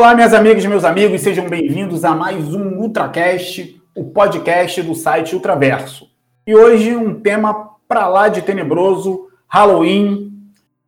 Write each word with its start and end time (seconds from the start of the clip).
Olá, 0.00 0.14
minhas 0.14 0.32
amigas 0.32 0.64
e 0.64 0.66
meus 0.66 0.82
amigos, 0.82 1.20
sejam 1.20 1.46
bem-vindos 1.46 2.06
a 2.06 2.14
mais 2.14 2.54
um 2.54 2.78
UltraCast, 2.78 3.82
o 3.94 4.04
podcast 4.04 4.80
do 4.80 4.94
site 4.94 5.34
Ultraverso. 5.34 6.08
E 6.46 6.54
hoje 6.54 6.96
um 6.96 7.20
tema 7.20 7.72
para 7.86 8.08
lá 8.08 8.28
de 8.28 8.40
tenebroso, 8.40 9.28
Halloween. 9.46 10.32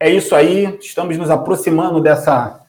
É 0.00 0.08
isso 0.08 0.34
aí, 0.34 0.78
estamos 0.80 1.18
nos 1.18 1.28
aproximando 1.28 2.00
dessa 2.00 2.64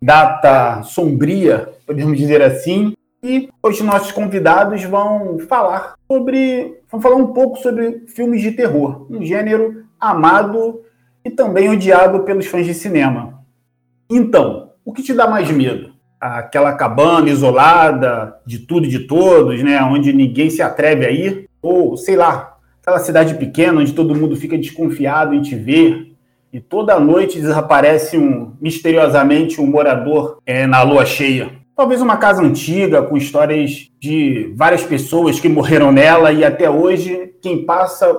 data 0.00 0.80
sombria, 0.84 1.68
podemos 1.84 2.16
dizer 2.16 2.40
assim. 2.40 2.94
E 3.20 3.48
hoje 3.60 3.82
nossos 3.82 4.12
convidados 4.12 4.84
vão 4.84 5.40
falar 5.40 5.96
sobre, 6.06 6.78
vão 6.88 7.00
falar 7.00 7.16
um 7.16 7.32
pouco 7.32 7.58
sobre 7.58 8.06
filmes 8.06 8.40
de 8.42 8.52
terror, 8.52 9.08
um 9.10 9.24
gênero 9.24 9.86
amado 9.98 10.82
e 11.24 11.30
também 11.30 11.68
odiado 11.68 12.20
pelos 12.20 12.46
fãs 12.46 12.64
de 12.64 12.74
cinema. 12.74 13.42
Então, 14.08 14.69
o 14.90 14.92
que 14.92 15.04
te 15.04 15.14
dá 15.14 15.28
mais 15.28 15.48
medo? 15.50 15.92
Aquela 16.20 16.72
cabana 16.72 17.30
isolada 17.30 18.34
de 18.44 18.58
tudo 18.58 18.86
e 18.86 18.90
de 18.90 19.06
todos, 19.06 19.62
né? 19.62 19.80
Onde 19.82 20.12
ninguém 20.12 20.50
se 20.50 20.60
atreve 20.60 21.06
a 21.06 21.10
ir? 21.12 21.48
Ou, 21.62 21.96
sei 21.96 22.16
lá, 22.16 22.56
aquela 22.82 22.98
cidade 22.98 23.34
pequena 23.34 23.80
onde 23.80 23.92
todo 23.92 24.16
mundo 24.16 24.34
fica 24.34 24.58
desconfiado 24.58 25.32
em 25.32 25.42
te 25.42 25.54
ver 25.54 26.12
e 26.52 26.58
toda 26.58 26.98
noite 26.98 27.40
desaparece 27.40 28.18
um, 28.18 28.52
misteriosamente 28.60 29.60
um 29.60 29.66
morador 29.66 30.38
é, 30.44 30.66
na 30.66 30.82
lua 30.82 31.06
cheia. 31.06 31.52
Talvez 31.76 32.02
uma 32.02 32.16
casa 32.16 32.42
antiga 32.42 33.00
com 33.02 33.16
histórias 33.16 33.88
de 34.00 34.52
várias 34.56 34.82
pessoas 34.82 35.38
que 35.38 35.48
morreram 35.48 35.92
nela 35.92 36.32
e 36.32 36.44
até 36.44 36.68
hoje 36.68 37.32
quem 37.40 37.64
passa 37.64 38.12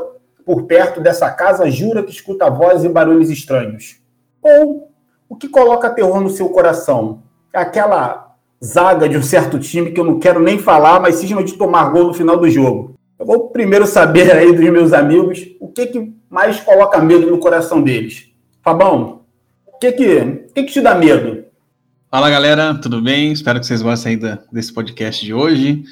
por 0.46 0.64
perto 0.64 1.02
dessa 1.02 1.30
casa 1.30 1.70
jura 1.70 2.02
que 2.02 2.12
escuta 2.12 2.50
vozes 2.50 2.86
e 2.86 2.90
barulhos 2.90 3.30
estranhos. 3.30 3.98
Ou 4.42 4.91
o 5.32 5.36
que 5.38 5.48
coloca 5.48 5.90
terror 5.90 6.20
no 6.20 6.30
seu 6.30 6.50
coração? 6.50 7.24
É 7.54 7.60
aquela 7.60 8.36
zaga 8.62 9.08
de 9.08 9.16
um 9.16 9.24
certo 9.24 9.58
time 9.58 9.92
que 9.92 10.00
eu 10.00 10.04
não 10.04 10.20
quero 10.20 10.42
nem 10.42 10.60
falar, 10.60 11.00
mas 11.00 11.16
cisma 11.16 11.42
de 11.42 11.54
tomar 11.54 11.90
gol 11.90 12.08
no 12.08 12.14
final 12.14 12.36
do 12.36 12.50
jogo. 12.50 12.96
Eu 13.18 13.26
vou 13.26 13.48
primeiro 13.48 13.88
saber 13.88 14.30
aí 14.30 14.52
dos 14.52 14.70
meus 14.70 14.92
amigos 14.92 15.48
o 15.62 15.70
que, 15.70 15.88
que 15.88 16.14
mais 16.30 16.59
coloca 16.59 17.00
medo 17.00 17.32
no 17.32 17.38
coração 17.38 17.82
deles. 17.82 18.26
Fabão, 18.62 19.22
o 19.66 19.78
que 19.80 19.94
que, 19.94 20.18
o 20.18 20.54
que, 20.54 20.64
que 20.64 20.74
te 20.74 20.82
dá 20.82 20.96
medo? 20.96 21.46
Fala 22.09 22.30
galera, 22.30 22.76
tudo 22.76 23.02
bem? 23.02 23.32
Espero 23.32 23.58
que 23.58 23.66
vocês 23.66 23.82
gostem 23.82 24.20
aí 24.22 24.38
desse 24.52 24.74
podcast 24.74 25.26
de 25.26 25.34
hoje. 25.34 25.86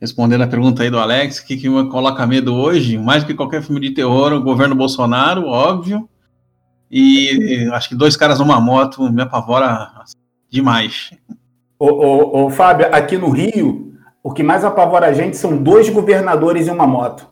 Respondendo 0.00 0.42
a 0.42 0.48
pergunta 0.48 0.82
aí 0.82 0.90
do 0.90 0.98
Alex, 0.98 1.38
o 1.38 1.46
que, 1.46 1.56
que 1.56 1.68
me 1.68 1.88
coloca 1.88 2.26
medo 2.26 2.54
hoje? 2.54 2.98
Mais 2.98 3.22
que 3.22 3.34
qualquer 3.34 3.62
filme 3.62 3.80
de 3.80 3.92
terror, 3.92 4.32
o 4.32 4.42
governo 4.42 4.74
Bolsonaro, 4.74 5.46
óbvio. 5.46 6.08
E 6.90 7.68
acho 7.72 7.88
que 7.88 7.94
dois 7.94 8.16
caras 8.16 8.40
numa 8.40 8.60
moto 8.60 9.10
me 9.10 9.22
apavora 9.22 9.90
demais. 10.50 11.10
Ô, 11.78 11.86
ô, 11.86 12.46
ô, 12.46 12.50
Fábio, 12.50 12.88
aqui 12.92 13.16
no 13.16 13.30
Rio, 13.30 13.94
o 14.22 14.32
que 14.32 14.42
mais 14.42 14.64
apavora 14.64 15.06
a 15.06 15.12
gente 15.12 15.36
são 15.36 15.56
dois 15.56 15.88
governadores 15.88 16.66
em 16.66 16.72
uma 16.72 16.86
moto. 16.86 17.28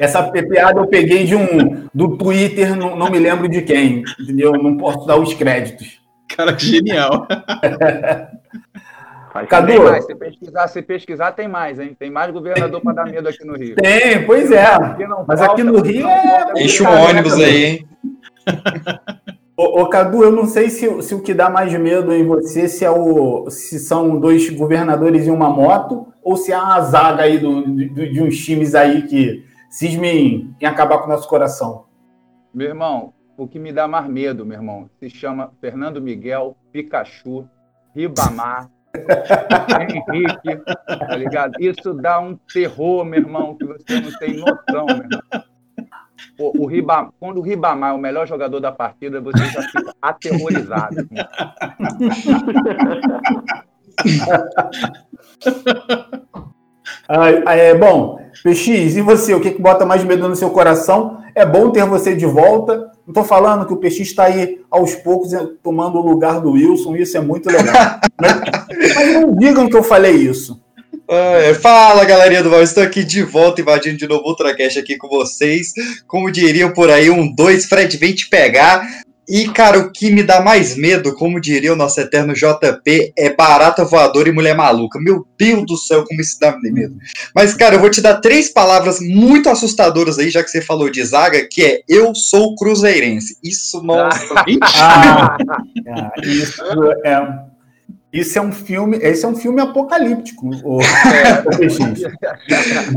Essa 0.00 0.22
piada 0.22 0.80
eu 0.80 0.86
peguei 0.86 1.24
de 1.24 1.34
um 1.34 1.88
do 1.92 2.16
Twitter, 2.16 2.76
não, 2.76 2.96
não 2.96 3.10
me 3.10 3.18
lembro 3.18 3.48
de 3.48 3.62
quem, 3.62 4.04
entendeu? 4.18 4.52
Não 4.52 4.76
posso 4.76 5.06
dar 5.06 5.16
os 5.16 5.34
créditos. 5.34 6.00
Cara, 6.28 6.54
que 6.54 6.64
genial. 6.64 7.26
Cadu, 9.44 9.66
tem 9.66 9.78
mais. 9.80 10.04
Se 10.04 10.14
pesquisar, 10.14 10.68
se 10.68 10.82
pesquisar, 10.82 11.32
tem 11.32 11.48
mais, 11.48 11.78
hein? 11.78 11.96
Tem 11.98 12.10
mais 12.10 12.30
governador 12.30 12.80
para 12.80 12.92
dar 12.92 13.06
medo 13.06 13.28
aqui 13.28 13.44
no 13.44 13.56
Rio. 13.56 13.76
Tem, 13.76 14.24
pois 14.24 14.50
é. 14.50 14.64
Mas 15.26 15.42
aqui 15.42 15.62
no 15.62 15.80
Rio 15.80 16.08
é. 16.08 16.52
Enche 16.56 16.82
um 16.82 16.90
ônibus 16.90 17.34
aí, 17.34 17.64
hein? 17.64 17.88
Ô, 19.56 19.80
ô, 19.80 19.88
Cadu, 19.88 20.22
eu 20.22 20.30
não 20.30 20.44
sei 20.44 20.68
se, 20.68 21.02
se, 21.02 21.14
o 21.14 21.22
que 21.22 21.32
dá 21.32 21.48
mais 21.48 21.72
medo 21.72 22.12
em 22.12 22.26
você 22.26 22.68
se, 22.68 22.84
é 22.84 22.90
o, 22.90 23.48
se 23.48 23.78
são 23.78 24.20
dois 24.20 24.50
governadores 24.50 25.26
em 25.26 25.30
uma 25.30 25.48
moto 25.48 26.12
ou 26.22 26.36
se 26.36 26.52
há 26.52 26.62
uma 26.62 26.80
zaga 26.82 27.22
aí 27.22 27.38
do, 27.38 27.62
do, 27.62 28.12
de 28.12 28.22
uns 28.22 28.36
times 28.44 28.74
aí 28.74 29.02
que 29.02 29.46
cismem 29.70 30.54
em 30.60 30.66
acabar 30.66 30.98
com 30.98 31.06
o 31.06 31.08
nosso 31.08 31.26
coração. 31.26 31.86
Meu 32.52 32.68
irmão, 32.68 33.14
o 33.36 33.48
que 33.48 33.58
me 33.58 33.72
dá 33.72 33.88
mais 33.88 34.06
medo, 34.08 34.44
meu 34.44 34.58
irmão, 34.58 34.90
se 34.98 35.08
chama 35.08 35.52
Fernando 35.60 36.02
Miguel, 36.02 36.54
Pikachu, 36.70 37.48
Ribamar, 37.94 38.70
Henrique, 39.80 40.56
tá 40.86 41.16
ligado? 41.16 41.54
Isso 41.60 41.94
dá 41.94 42.20
um 42.20 42.36
terror, 42.52 43.04
meu 43.04 43.20
irmão, 43.20 43.56
que 43.56 43.64
você 43.64 44.00
não 44.00 44.12
tem 44.18 44.36
noção, 44.36 44.86
meu 44.86 44.96
irmão. 44.96 45.22
O, 46.38 46.64
o 46.64 46.66
Riba, 46.66 47.10
quando 47.18 47.38
o 47.38 47.42
Ribamar 47.42 47.92
é 47.92 47.94
o 47.94 47.98
melhor 47.98 48.26
jogador 48.26 48.60
da 48.60 48.72
partida, 48.72 49.20
você 49.20 49.44
já 49.46 49.62
fica 49.62 49.94
aterrorizado. 50.00 50.96
é, 57.08 57.74
bom, 57.74 58.18
PX, 58.42 58.96
e 58.96 59.00
você? 59.00 59.34
O 59.34 59.40
que, 59.40 59.52
que 59.52 59.62
bota 59.62 59.86
mais 59.86 60.04
medo 60.04 60.28
no 60.28 60.36
seu 60.36 60.50
coração? 60.50 61.22
É 61.34 61.46
bom 61.46 61.70
ter 61.70 61.86
você 61.86 62.14
de 62.14 62.26
volta. 62.26 62.92
Não 63.06 63.12
estou 63.12 63.24
falando 63.24 63.64
que 63.64 63.72
o 63.72 63.76
PX 63.76 64.00
está 64.00 64.24
aí 64.24 64.60
aos 64.68 64.96
poucos 64.96 65.30
tomando 65.62 65.98
o 65.98 66.04
lugar 66.04 66.40
do 66.40 66.52
Wilson, 66.52 66.96
isso 66.96 67.16
é 67.16 67.20
muito 67.20 67.48
legal. 67.48 68.00
mas, 68.20 68.32
mas 68.94 69.12
não 69.14 69.34
digam 69.36 69.68
que 69.68 69.76
eu 69.76 69.82
falei 69.84 70.16
isso. 70.16 70.60
É, 71.08 71.54
fala 71.54 72.04
galerinha 72.04 72.42
do 72.42 72.50
Val, 72.50 72.62
estou 72.62 72.82
aqui 72.82 73.04
de 73.04 73.22
volta 73.22 73.60
invadindo 73.60 73.96
de 73.96 74.08
novo 74.08 74.24
o 74.24 74.30
Ultracast 74.30 74.76
aqui 74.76 74.96
com 74.96 75.08
vocês. 75.08 75.72
Como 76.04 76.32
diriam 76.32 76.72
por 76.72 76.90
aí, 76.90 77.08
um 77.08 77.32
dois, 77.32 77.66
Fred 77.66 77.96
vem 77.96 78.12
te 78.12 78.28
pegar. 78.28 78.84
E, 79.28 79.48
cara, 79.48 79.78
o 79.78 79.90
que 79.90 80.10
me 80.10 80.22
dá 80.22 80.40
mais 80.40 80.76
medo, 80.76 81.12
como 81.14 81.40
diria 81.40 81.72
o 81.72 81.76
nosso 81.76 82.00
eterno 82.00 82.32
JP, 82.32 83.12
é 83.18 83.30
barata 83.34 83.84
voadora 83.84 84.28
e 84.28 84.32
mulher 84.32 84.56
maluca. 84.56 85.00
Meu 85.00 85.26
Deus 85.36 85.66
do 85.66 85.76
céu, 85.76 86.04
como 86.04 86.20
isso 86.20 86.38
dá 86.40 86.56
medo. 86.62 86.96
Mas, 87.34 87.52
cara, 87.52 87.74
eu 87.74 87.80
vou 87.80 87.90
te 87.90 88.00
dar 88.00 88.20
três 88.20 88.48
palavras 88.48 89.00
muito 89.00 89.48
assustadoras 89.48 90.18
aí, 90.18 90.30
já 90.30 90.44
que 90.44 90.50
você 90.50 90.62
falou 90.62 90.88
de 90.88 91.04
zaga, 91.04 91.46
que 91.50 91.64
é 91.64 91.82
eu 91.88 92.14
sou 92.14 92.54
cruzeirense. 92.54 93.36
Isso, 93.42 93.82
nossa. 93.82 94.34
ah, 94.62 95.36
ah, 95.88 96.12
isso 96.22 96.62
é. 97.04 97.46
Isso 98.12 98.38
é 98.38 98.42
um 98.42 98.52
filme, 98.52 98.96
esse 99.02 99.24
é 99.24 99.28
um 99.28 99.36
filme 99.36 99.60
apocalíptico, 99.60 100.48
o, 100.64 100.80
é, 100.80 101.44
o 101.44 101.62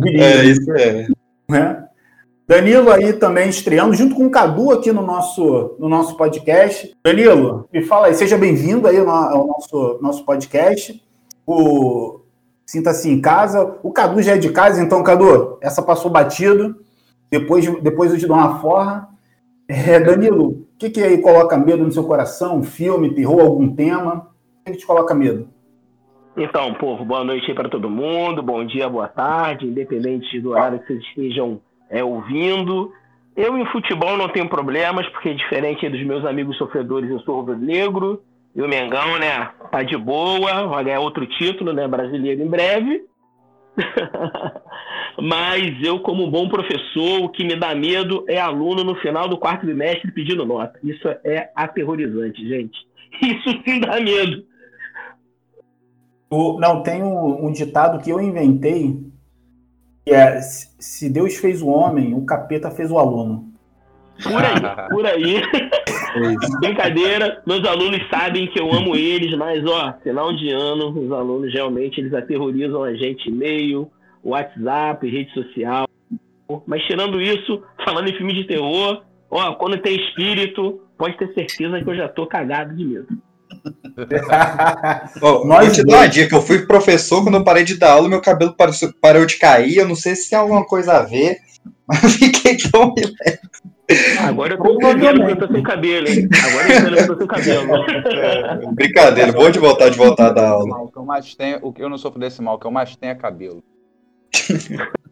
é, 0.08 0.46
isso 0.46 0.72
é. 0.72 1.08
Né? 1.50 1.89
Danilo 2.50 2.92
aí 2.92 3.14
também 3.14 3.48
estreando, 3.48 3.94
junto 3.94 4.16
com 4.16 4.26
o 4.26 4.32
Cadu 4.32 4.72
aqui 4.72 4.92
no 4.92 5.04
nosso, 5.04 5.76
no 5.78 5.88
nosso 5.88 6.18
podcast. 6.18 6.98
Danilo, 7.04 7.70
me 7.72 7.84
fala 7.84 8.08
aí, 8.08 8.16
seja 8.16 8.40
bem-vindo 8.40 8.88
aí 8.88 8.98
ao 8.98 9.46
nosso, 9.46 10.00
nosso 10.02 10.26
podcast. 10.26 11.00
O 11.46 12.22
Sinta-se 12.66 13.08
em 13.08 13.22
casa. 13.22 13.78
O 13.84 13.92
Cadu 13.92 14.20
já 14.24 14.34
é 14.34 14.38
de 14.40 14.52
casa, 14.52 14.82
então, 14.82 15.04
Cadu, 15.04 15.60
essa 15.62 15.84
passou 15.84 16.10
batido. 16.10 16.76
Depois, 17.30 17.68
depois 17.84 18.12
eu 18.12 18.18
te 18.18 18.26
dou 18.26 18.36
uma 18.36 18.60
forra. 18.60 19.08
É, 19.68 20.00
Danilo, 20.00 20.48
o 20.48 20.68
que, 20.80 20.90
que 20.90 21.04
aí 21.04 21.20
coloca 21.22 21.56
medo 21.56 21.84
no 21.84 21.92
seu 21.92 22.04
coração? 22.04 22.64
filme, 22.64 23.14
terror, 23.14 23.42
algum 23.42 23.76
tema? 23.76 24.28
O 24.62 24.66
que, 24.66 24.72
que 24.72 24.78
te 24.80 24.88
coloca 24.88 25.14
medo? 25.14 25.48
Então, 26.36 26.74
povo, 26.74 27.06
boa 27.06 27.24
noite 27.24 27.46
aí 27.48 27.54
para 27.54 27.70
todo 27.70 27.92
mundo, 27.92 28.42
bom 28.42 28.66
dia, 28.66 28.90
boa 28.90 29.08
tarde, 29.08 29.68
independente 29.68 30.42
do 30.42 30.50
horário 30.50 30.80
que 30.80 30.88
vocês 30.88 31.04
estejam 31.04 31.62
é, 31.90 32.04
ouvindo. 32.04 32.94
Eu 33.36 33.58
em 33.58 33.66
futebol 33.68 34.18
não 34.18 34.30
tenho 34.30 34.50
problemas, 34.50 35.08
porque 35.10 35.34
diferente 35.34 35.88
dos 35.90 36.04
meus 36.06 36.26
amigos 36.26 36.58
sofredores, 36.58 37.10
eu 37.10 37.20
sou 37.22 37.38
rubro-negro. 37.38 38.22
E 38.56 38.62
o 38.62 38.68
Mengão, 38.68 39.18
né, 39.20 39.50
tá 39.72 39.84
de 39.84 39.96
boa, 39.96 40.68
vai 40.68 40.84
ganhar 40.84 41.00
outro 41.00 41.26
título, 41.26 41.72
né, 41.72 41.88
brasileiro 41.88 42.42
em 42.42 42.48
breve. 42.48 43.04
Mas 45.22 45.82
eu, 45.84 46.00
como 46.00 46.30
bom 46.30 46.50
professor, 46.50 47.24
o 47.24 47.30
que 47.30 47.44
me 47.44 47.56
dá 47.56 47.76
medo 47.76 48.26
é 48.28 48.40
aluno 48.40 48.84
no 48.84 48.96
final 48.96 49.28
do 49.28 49.38
quarto 49.38 49.62
trimestre 49.62 50.12
pedindo 50.12 50.46
nota. 50.46 50.80
Isso 50.84 51.08
é 51.24 51.50
aterrorizante, 51.56 52.48
gente. 52.48 52.78
Isso 53.22 53.62
sim 53.66 53.80
dá 53.80 54.00
medo. 54.00 54.44
O, 56.30 56.60
não, 56.60 56.84
tem 56.84 57.02
um, 57.02 57.48
um 57.48 57.52
ditado 57.52 58.02
que 58.04 58.10
eu 58.10 58.22
inventei 58.22 58.98
é 60.14 60.42
se 60.42 61.10
Deus 61.10 61.36
fez 61.38 61.62
o 61.62 61.68
homem, 61.68 62.14
o 62.14 62.26
capeta 62.26 62.72
fez 62.72 62.92
o 62.92 62.98
aluno. 62.98 63.50
Por 64.24 64.44
aí, 64.44 64.90
por 64.90 65.06
aí. 65.06 65.42
Brincadeira, 66.60 67.42
meus 67.46 67.66
alunos 67.66 68.02
sabem 68.10 68.48
que 68.48 68.60
eu 68.60 68.72
amo 68.74 68.96
eles, 68.96 69.36
mas 69.38 69.64
ó, 69.66 69.94
final 70.04 70.36
de 70.36 70.50
ano, 70.50 70.90
os 70.90 71.12
alunos 71.12 71.54
realmente 71.54 72.02
eles 72.02 72.14
aterrorizam 72.14 72.84
a 72.84 72.94
gente 72.94 73.30
e-mail, 73.30 73.90
WhatsApp, 74.24 75.08
rede 75.08 75.32
social. 75.34 75.88
Mas 76.66 76.84
tirando 76.84 77.22
isso, 77.22 77.64
falando 77.86 78.10
em 78.10 78.18
filme 78.18 78.34
de 78.34 78.46
terror, 78.46 79.04
ó, 79.30 79.54
quando 79.54 79.78
tem 79.78 79.96
espírito, 79.96 80.82
pode 80.98 81.18
ter 81.18 81.34
certeza 81.34 81.82
que 81.82 81.90
eu 81.90 81.96
já 81.96 82.10
tô 82.10 82.26
cagado 82.26 82.76
de 82.76 82.84
medo. 82.84 83.08
oh, 85.22 85.46
Nós 85.46 85.66
vou 85.66 85.76
te 85.76 85.84
dar 85.84 85.98
uma 85.98 86.08
dica. 86.08 86.36
Eu 86.36 86.42
fui 86.42 86.66
professor, 86.66 87.24
quando 87.24 87.36
eu 87.36 87.44
parei 87.44 87.64
de 87.64 87.78
dar 87.78 87.92
aula, 87.92 88.10
meu 88.10 88.22
cabelo 88.22 88.56
parou 89.02 89.26
de 89.26 89.38
cair. 89.38 89.78
Eu 89.78 89.88
não 89.88 89.96
sei 89.96 90.16
se 90.16 90.30
tem 90.30 90.40
alguma 90.40 90.66
coisa 90.66 90.94
a 90.94 91.04
ver, 91.04 91.38
mas 91.88 92.16
fiquei 92.16 92.58
tão 92.58 92.94
Agora 94.28 94.54
eu 94.54 94.58
tô 94.60 94.74
entendendo 94.74 95.26
que 95.26 95.32
eu 95.32 95.48
tô 95.48 95.54
sem 95.54 95.64
cabelo, 95.64 96.08
hein? 96.08 96.30
Agora 96.48 97.02
eu 97.02 97.08
tô 97.08 97.18
sem 97.18 97.28
cabelo. 97.28 97.76
É, 97.76 98.72
brincadeira, 98.72 99.32
bom 99.32 99.50
de 99.50 99.58
voltar 99.58 99.90
de 99.90 99.98
voltar 99.98 100.30
da 100.30 100.50
aula. 100.50 100.84
O 100.84 100.92
que 100.92 100.98
eu 100.98 101.06
mais 101.06 101.34
tenho, 101.34 101.60
o 101.64 101.74
que 101.74 101.82
eu 101.82 101.90
não 101.90 101.98
sofro 101.98 102.20
desse 102.20 102.42
mal, 102.42 102.56
o 102.56 102.60
que 102.60 102.68
eu 102.68 102.72
mais 102.72 102.96
tenho 102.96 103.12
é 103.12 103.16
cabelo. 103.16 103.64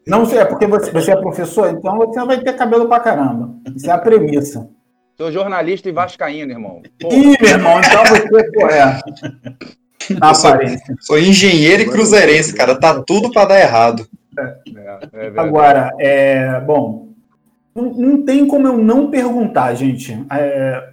Não 0.05 0.25
sei, 0.25 0.39
é 0.39 0.45
porque 0.45 0.67
você, 0.67 0.91
você 0.91 1.11
é 1.11 1.15
professor, 1.15 1.69
então 1.71 1.97
você 1.97 2.23
vai 2.23 2.39
ter 2.39 2.53
cabelo 2.53 2.87
pra 2.87 2.99
caramba. 2.99 3.55
Isso 3.75 3.89
é 3.89 3.93
a 3.93 3.97
premissa. 3.97 4.69
Sou 5.17 5.31
jornalista 5.31 5.89
e 5.89 5.91
vascaíno, 5.91 6.51
irmão. 6.51 6.83
Porra. 7.01 7.15
Ih, 7.15 7.37
meu 7.41 7.49
irmão, 7.49 7.79
então 7.79 8.05
você 8.05 8.27
é. 8.71 10.13
Na 10.19 10.29
aparência. 10.29 10.95
Sou 10.99 11.17
engenheiro 11.17 11.81
e 11.81 11.89
cruzeirense, 11.89 12.53
cara. 12.53 12.79
Tá 12.79 13.01
tudo 13.01 13.31
pra 13.31 13.45
dar 13.45 13.59
errado. 13.59 14.07
É, 14.37 14.57
é 15.13 15.33
Agora, 15.35 15.91
é, 15.99 16.61
bom, 16.61 17.07
não, 17.73 17.93
não, 17.93 18.23
tem 18.23 18.45
como 18.45 18.67
eu 18.67 18.77
não 18.77 19.09
perguntar, 19.09 19.73
gente. 19.73 20.23
É, 20.31 20.89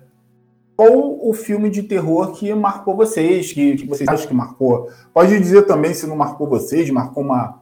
qual 0.75 1.19
o 1.21 1.35
filme 1.35 1.69
de 1.69 1.82
terror 1.82 2.32
que 2.32 2.53
marcou 2.55 2.97
vocês, 2.97 3.53
que, 3.53 3.76
que 3.76 3.87
vocês 3.87 4.09
acham 4.09 4.26
que 4.26 4.35
marcou? 4.35 4.88
Pode 5.12 5.38
dizer 5.38 5.67
também 5.67 5.93
se 5.93 6.06
não 6.06 6.17
marcou 6.17 6.49
vocês, 6.49 6.88
marcou 6.88 7.23
uma, 7.23 7.61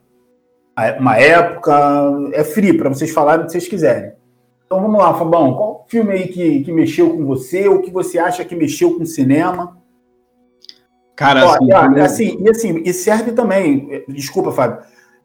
uma 0.97 1.17
época. 1.19 1.75
É 2.33 2.45
free 2.45 2.73
para 2.73 2.89
vocês 2.89 3.11
falarem 3.11 3.43
o 3.43 3.47
que 3.47 3.53
vocês 3.53 3.67
quiserem. 3.67 4.13
Então 4.65 4.81
vamos 4.81 4.99
lá, 4.99 5.13
Fabão. 5.13 5.55
Qual 5.55 5.72
filme 5.93 6.11
aí 6.13 6.29
que, 6.29 6.65
que 6.65 6.73
mexeu 6.73 7.11
com 7.11 7.27
você? 7.27 7.69
O 7.69 7.83
que 7.83 7.91
você 7.91 8.19
acha 8.19 8.43
que 8.47 8.57
mexeu 8.57 8.97
com 8.97 9.03
o 9.03 9.07
cinema? 9.07 9.77
Cara, 11.15 11.45
Ó, 11.45 11.53
assim, 11.53 11.67
e, 11.67 12.01
assim, 12.01 12.39
e 12.41 12.49
assim, 12.49 12.83
e 12.87 12.93
serve 12.95 13.33
também. 13.33 14.03
Desculpa, 14.09 14.51
Fábio. 14.53 14.79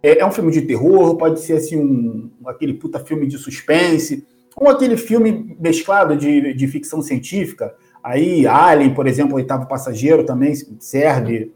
É, 0.04 0.20
é, 0.20 0.26
um 0.26 0.32
filme 0.32 0.52
de 0.52 0.64
terror, 0.64 1.16
pode 1.16 1.40
ser 1.40 1.54
assim 1.54 1.78
um 1.78 2.30
aquele 2.46 2.74
puta 2.74 3.00
filme 3.00 3.26
de 3.26 3.38
suspense, 3.38 4.28
ou 4.58 4.70
aquele 4.70 4.98
filme 4.98 5.56
mesclado 5.58 6.18
de, 6.18 6.54
de 6.54 6.68
ficção 6.68 7.02
científica. 7.02 7.74
Aí, 8.04 8.46
Alien, 8.46 8.94
por 8.94 9.08
exemplo, 9.08 9.36
Oitavo 9.36 9.70
Passageiro 9.70 10.26
também 10.26 10.54
serve. 10.80 11.54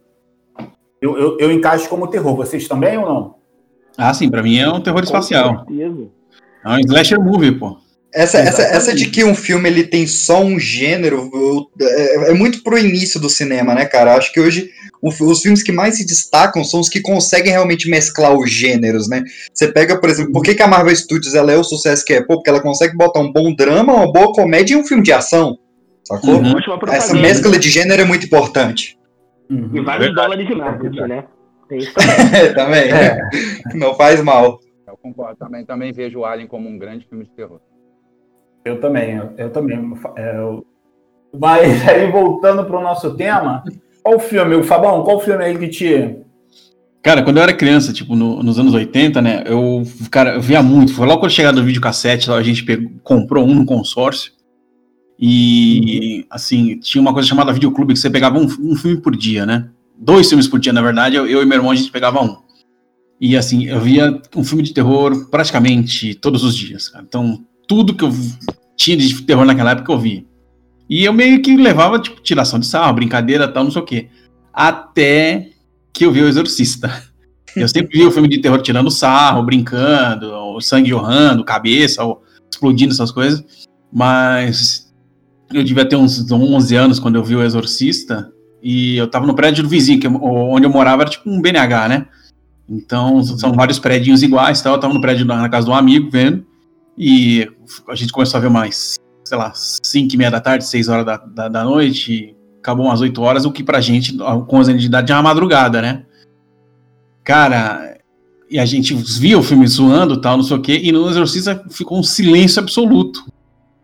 Eu, 1.01 1.17
eu, 1.17 1.37
eu 1.37 1.51
encaixo 1.51 1.89
como 1.89 2.07
terror. 2.07 2.35
Vocês 2.37 2.65
também 2.65 2.97
ou 2.97 3.05
não? 3.05 3.35
Ah, 3.97 4.13
sim, 4.13 4.31
para 4.31 4.41
mim 4.41 4.57
é 4.57 4.69
um 4.69 4.81
terror 4.81 5.03
espacial. 5.03 5.65
É 6.63 6.69
um 6.69 6.79
slasher 6.79 7.21
movie, 7.21 7.51
pô. 7.51 7.77
Essa, 8.13 8.39
essa, 8.39 8.61
essa 8.63 8.93
de 8.93 9.09
que 9.09 9.23
um 9.23 9.33
filme 9.33 9.69
ele 9.69 9.83
tem 9.83 10.05
só 10.05 10.43
um 10.43 10.59
gênero 10.59 11.29
é, 11.79 12.31
é 12.31 12.33
muito 12.33 12.61
pro 12.61 12.77
início 12.77 13.19
do 13.19 13.29
cinema, 13.29 13.73
né, 13.73 13.85
cara? 13.85 14.15
Acho 14.15 14.33
que 14.33 14.39
hoje 14.39 14.69
os 15.01 15.41
filmes 15.41 15.63
que 15.63 15.71
mais 15.71 15.97
se 15.97 16.05
destacam 16.05 16.63
são 16.63 16.79
os 16.79 16.89
que 16.89 17.01
conseguem 17.01 17.51
realmente 17.51 17.89
mesclar 17.89 18.35
os 18.35 18.51
gêneros, 18.51 19.09
né? 19.09 19.23
Você 19.53 19.71
pega, 19.71 19.99
por 19.99 20.09
exemplo, 20.09 20.33
por 20.33 20.43
que, 20.43 20.53
que 20.53 20.61
a 20.61 20.67
Marvel 20.67 20.95
Studios 20.95 21.33
ela 21.33 21.51
é 21.51 21.57
o 21.57 21.63
sucesso 21.63 22.05
que 22.05 22.13
é? 22.13 22.21
Pô, 22.21 22.35
porque 22.35 22.49
ela 22.49 22.61
consegue 22.61 22.95
botar 22.95 23.19
um 23.19 23.31
bom 23.31 23.53
drama, 23.55 23.93
uma 23.93 24.11
boa 24.11 24.31
comédia 24.33 24.75
e 24.75 24.77
um 24.77 24.85
filme 24.85 25.03
de 25.03 25.11
ação. 25.13 25.57
Sacou? 26.03 26.35
Uhum. 26.35 26.53
Essa 26.89 27.13
mescla 27.15 27.57
de 27.57 27.69
gênero 27.69 28.01
é 28.01 28.05
muito 28.05 28.25
importante. 28.25 28.97
Uhum. 29.49 29.71
E 29.73 29.81
vários 29.81 30.13
dólares 30.13 30.47
de 30.47 30.53
marketing, 30.53 31.01
né? 31.01 31.23
Tem 31.67 31.79
isso 31.79 31.93
também. 32.53 32.53
também. 32.53 32.91
É. 32.91 33.17
Não 33.73 33.95
faz 33.95 34.21
mal. 34.21 34.59
Eu 34.87 34.97
concordo. 34.97 35.37
Também, 35.37 35.65
também 35.65 35.93
vejo 35.93 36.19
o 36.19 36.25
Alien 36.25 36.47
como 36.47 36.67
um 36.69 36.77
grande 36.77 37.07
filme 37.07 37.23
de 37.23 37.31
terror. 37.31 37.59
Eu 38.63 38.79
também, 38.79 39.17
eu, 39.17 39.29
eu 39.37 39.49
também. 39.49 39.93
É, 40.15 40.37
eu... 40.37 40.65
Mas 41.37 41.81
aí, 41.87 42.09
voltando 42.11 42.65
para 42.65 42.77
o 42.77 42.83
nosso 42.83 43.15
tema, 43.15 43.63
qual 44.03 44.19
filme, 44.19 44.55
o 44.55 44.63
Fabão, 44.63 45.03
qual 45.03 45.19
filme 45.19 45.43
aí 45.43 45.57
que 45.57 45.67
te. 45.67 46.15
Cara, 47.01 47.23
quando 47.23 47.37
eu 47.37 47.43
era 47.43 47.53
criança, 47.53 47.91
tipo, 47.91 48.15
no, 48.15 48.43
nos 48.43 48.59
anos 48.59 48.73
80, 48.73 49.21
né, 49.21 49.43
eu, 49.47 49.83
cara, 50.11 50.35
eu 50.35 50.41
via 50.41 50.61
muito. 50.61 50.93
Foi 50.93 51.07
logo 51.07 51.21
quando 51.21 51.31
chegava 51.31 51.55
do 51.55 51.63
videocassete, 51.63 52.29
a 52.29 52.43
gente 52.43 52.63
pegou, 52.63 52.91
comprou 53.03 53.45
um 53.45 53.55
no 53.55 53.65
consórcio. 53.65 54.31
E, 55.19 56.25
assim, 56.29 56.79
tinha 56.79 57.01
uma 57.01 57.13
coisa 57.13 57.27
chamada 57.27 57.53
videoclube, 57.53 57.93
que 57.93 57.99
você 57.99 58.09
pegava 58.09 58.39
um, 58.39 58.45
um 58.45 58.75
filme 58.75 58.97
por 58.97 59.15
dia, 59.15 59.45
né? 59.45 59.69
Dois 59.97 60.27
filmes 60.27 60.47
por 60.47 60.59
dia, 60.59 60.73
na 60.73 60.81
verdade, 60.81 61.15
eu, 61.15 61.27
eu 61.27 61.41
e 61.41 61.45
meu 61.45 61.57
irmão, 61.57 61.71
a 61.71 61.75
gente 61.75 61.91
pegava 61.91 62.23
um. 62.23 62.37
E, 63.19 63.37
assim, 63.37 63.65
eu 63.65 63.79
via 63.79 64.19
um 64.35 64.43
filme 64.43 64.63
de 64.63 64.73
terror 64.73 65.27
praticamente 65.29 66.15
todos 66.15 66.43
os 66.43 66.55
dias, 66.55 66.89
cara. 66.89 67.05
Então, 67.07 67.45
tudo 67.71 67.93
que 67.93 68.03
eu 68.03 68.11
tinha 68.75 68.97
de 68.97 69.21
terror 69.21 69.45
naquela 69.45 69.71
época 69.71 69.93
eu 69.93 69.97
via. 69.97 70.25
E 70.89 71.05
eu 71.05 71.13
meio 71.13 71.41
que 71.41 71.55
levava, 71.55 71.97
tipo, 71.99 72.19
tiração 72.21 72.59
de 72.59 72.67
sarro, 72.67 72.95
brincadeira 72.95 73.47
tal, 73.47 73.63
não 73.63 73.71
sei 73.71 73.81
o 73.81 73.85
quê. 73.85 74.09
Até 74.53 75.51
que 75.93 76.05
eu 76.05 76.11
vi 76.11 76.21
o 76.21 76.27
Exorcista. 76.27 76.91
Eu 77.55 77.69
sempre 77.69 77.97
vi 77.97 78.05
o 78.05 78.11
filme 78.11 78.27
de 78.27 78.39
terror 78.39 78.61
tirando 78.61 78.91
sarro, 78.91 79.43
brincando, 79.43 80.33
o 80.33 80.59
sangue 80.59 80.89
jorrando, 80.89 81.45
cabeça, 81.45 82.01
explodindo 82.51 82.93
essas 82.93 83.09
coisas. 83.09 83.41
Mas 83.89 84.93
eu 85.53 85.63
devia 85.63 85.85
ter 85.85 85.95
uns 85.95 86.29
11 86.29 86.75
anos 86.75 86.99
quando 86.99 87.15
eu 87.15 87.23
vi 87.23 87.37
o 87.37 87.43
Exorcista. 87.43 88.29
E 88.61 88.97
eu 88.97 89.07
tava 89.07 89.25
no 89.25 89.33
prédio 89.33 89.63
do 89.63 89.69
vizinho, 89.69 89.97
que, 89.97 90.07
onde 90.09 90.65
eu 90.65 90.69
morava 90.69 91.03
era 91.03 91.09
tipo 91.09 91.29
um 91.29 91.41
BNH, 91.41 91.87
né? 91.87 92.07
Então 92.67 93.23
são 93.23 93.53
vários 93.53 93.79
prédios 93.79 94.21
iguais. 94.23 94.61
Tal. 94.61 94.73
Eu 94.73 94.79
tava 94.79 94.93
no 94.93 94.99
prédio 94.99 95.25
na 95.25 95.47
casa 95.47 95.67
de 95.67 95.71
um 95.71 95.75
amigo 95.75 96.09
vendo. 96.11 96.50
E 96.97 97.49
a 97.87 97.95
gente 97.95 98.11
começou 98.11 98.37
a 98.37 98.41
ver 98.41 98.49
mais, 98.49 98.95
sei 99.23 99.37
lá, 99.37 99.51
5 99.53 100.13
e 100.13 100.17
meia 100.17 100.31
da 100.31 100.41
tarde, 100.41 100.65
6 100.65 100.89
horas 100.89 101.05
da, 101.05 101.17
da, 101.17 101.47
da 101.47 101.63
noite, 101.63 102.35
acabou 102.59 102.85
umas 102.85 103.01
8 103.01 103.21
horas, 103.21 103.45
o 103.45 103.51
que 103.51 103.63
pra 103.63 103.81
gente, 103.81 104.15
com 104.47 104.59
os 104.59 104.69
anos 104.69 104.81
de 104.81 104.87
idade, 104.87 105.11
é 105.11 105.15
uma 105.15 105.23
madrugada, 105.23 105.81
né? 105.81 106.05
Cara, 107.23 107.97
e 108.49 108.59
a 108.59 108.65
gente 108.65 108.93
via 108.93 109.37
o 109.37 109.43
filme 109.43 109.65
zoando 109.67 110.19
tal, 110.19 110.37
não 110.37 110.43
sei 110.43 110.57
o 110.57 110.61
quê, 110.61 110.79
e 110.83 110.91
no 110.91 111.09
Exorcista 111.09 111.63
ficou 111.69 111.99
um 111.99 112.03
silêncio 112.03 112.61
absoluto. 112.61 113.23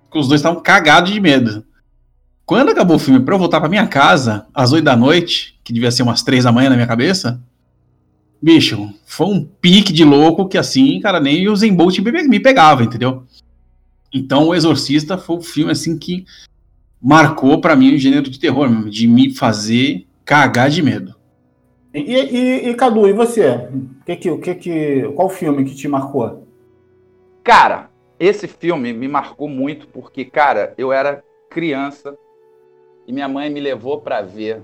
Porque 0.04 0.20
os 0.20 0.28
dois 0.28 0.40
estavam 0.40 0.62
cagados 0.62 1.12
de 1.12 1.20
medo. 1.20 1.66
Quando 2.46 2.70
acabou 2.70 2.96
o 2.96 3.00
filme, 3.00 3.20
pra 3.20 3.36
eu 3.36 3.40
voltar 3.40 3.60
pra 3.60 3.70
minha 3.70 3.88
casa, 3.88 4.46
às 4.54 4.72
8 4.72 4.84
da 4.84 4.96
noite, 4.96 5.60
que 5.64 5.74
devia 5.74 5.92
ser 5.92 6.04
umas 6.04 6.22
3 6.22 6.44
da 6.44 6.52
manhã 6.52 6.70
na 6.70 6.76
minha 6.76 6.88
cabeça, 6.88 7.42
bicho, 8.42 8.94
foi 9.06 9.28
um 9.28 9.44
pique 9.44 9.92
de 9.92 10.04
louco 10.04 10.48
que 10.48 10.58
assim, 10.58 11.00
cara, 11.00 11.20
nem 11.20 11.48
o 11.48 11.56
Zen 11.56 11.74
Bolt 11.74 11.98
me 12.00 12.40
pegava, 12.40 12.84
entendeu? 12.84 13.24
Então, 14.14 14.48
O 14.48 14.56
Exorcista 14.56 15.18
foi 15.18 15.38
o 15.38 15.42
filme 15.42 15.72
assim 15.72 15.98
que 15.98 16.26
marcou 17.02 17.60
para 17.60 17.76
mim 17.76 17.94
o 17.94 17.98
gênero 17.98 18.30
de 18.30 18.40
terror, 18.40 18.90
de 18.90 19.08
me 19.08 19.34
fazer 19.34 20.08
cagar 20.26 20.70
de 20.70 20.82
medo. 20.82 21.16
E, 21.94 22.00
e, 22.00 22.70
e 22.70 22.74
Cadu, 22.76 23.08
e 23.08 23.14
você? 23.14 23.70
Que 24.06 24.16
que, 24.16 24.38
que 24.38 24.56
que, 24.56 25.04
qual 25.16 25.30
filme 25.30 25.66
que 25.66 25.76
te 25.76 25.88
marcou? 25.88 26.48
Cara, 27.44 27.90
esse 28.20 28.48
filme 28.48 28.94
me 28.94 29.08
marcou 29.08 29.48
muito 29.48 29.88
porque, 29.88 30.26
cara, 30.26 30.74
eu 30.78 30.92
era 30.92 31.24
criança 31.50 32.16
e 33.08 33.14
minha 33.14 33.28
mãe 33.28 33.50
me 33.50 33.60
levou 33.60 34.02
para 34.02 34.22
ver 34.22 34.62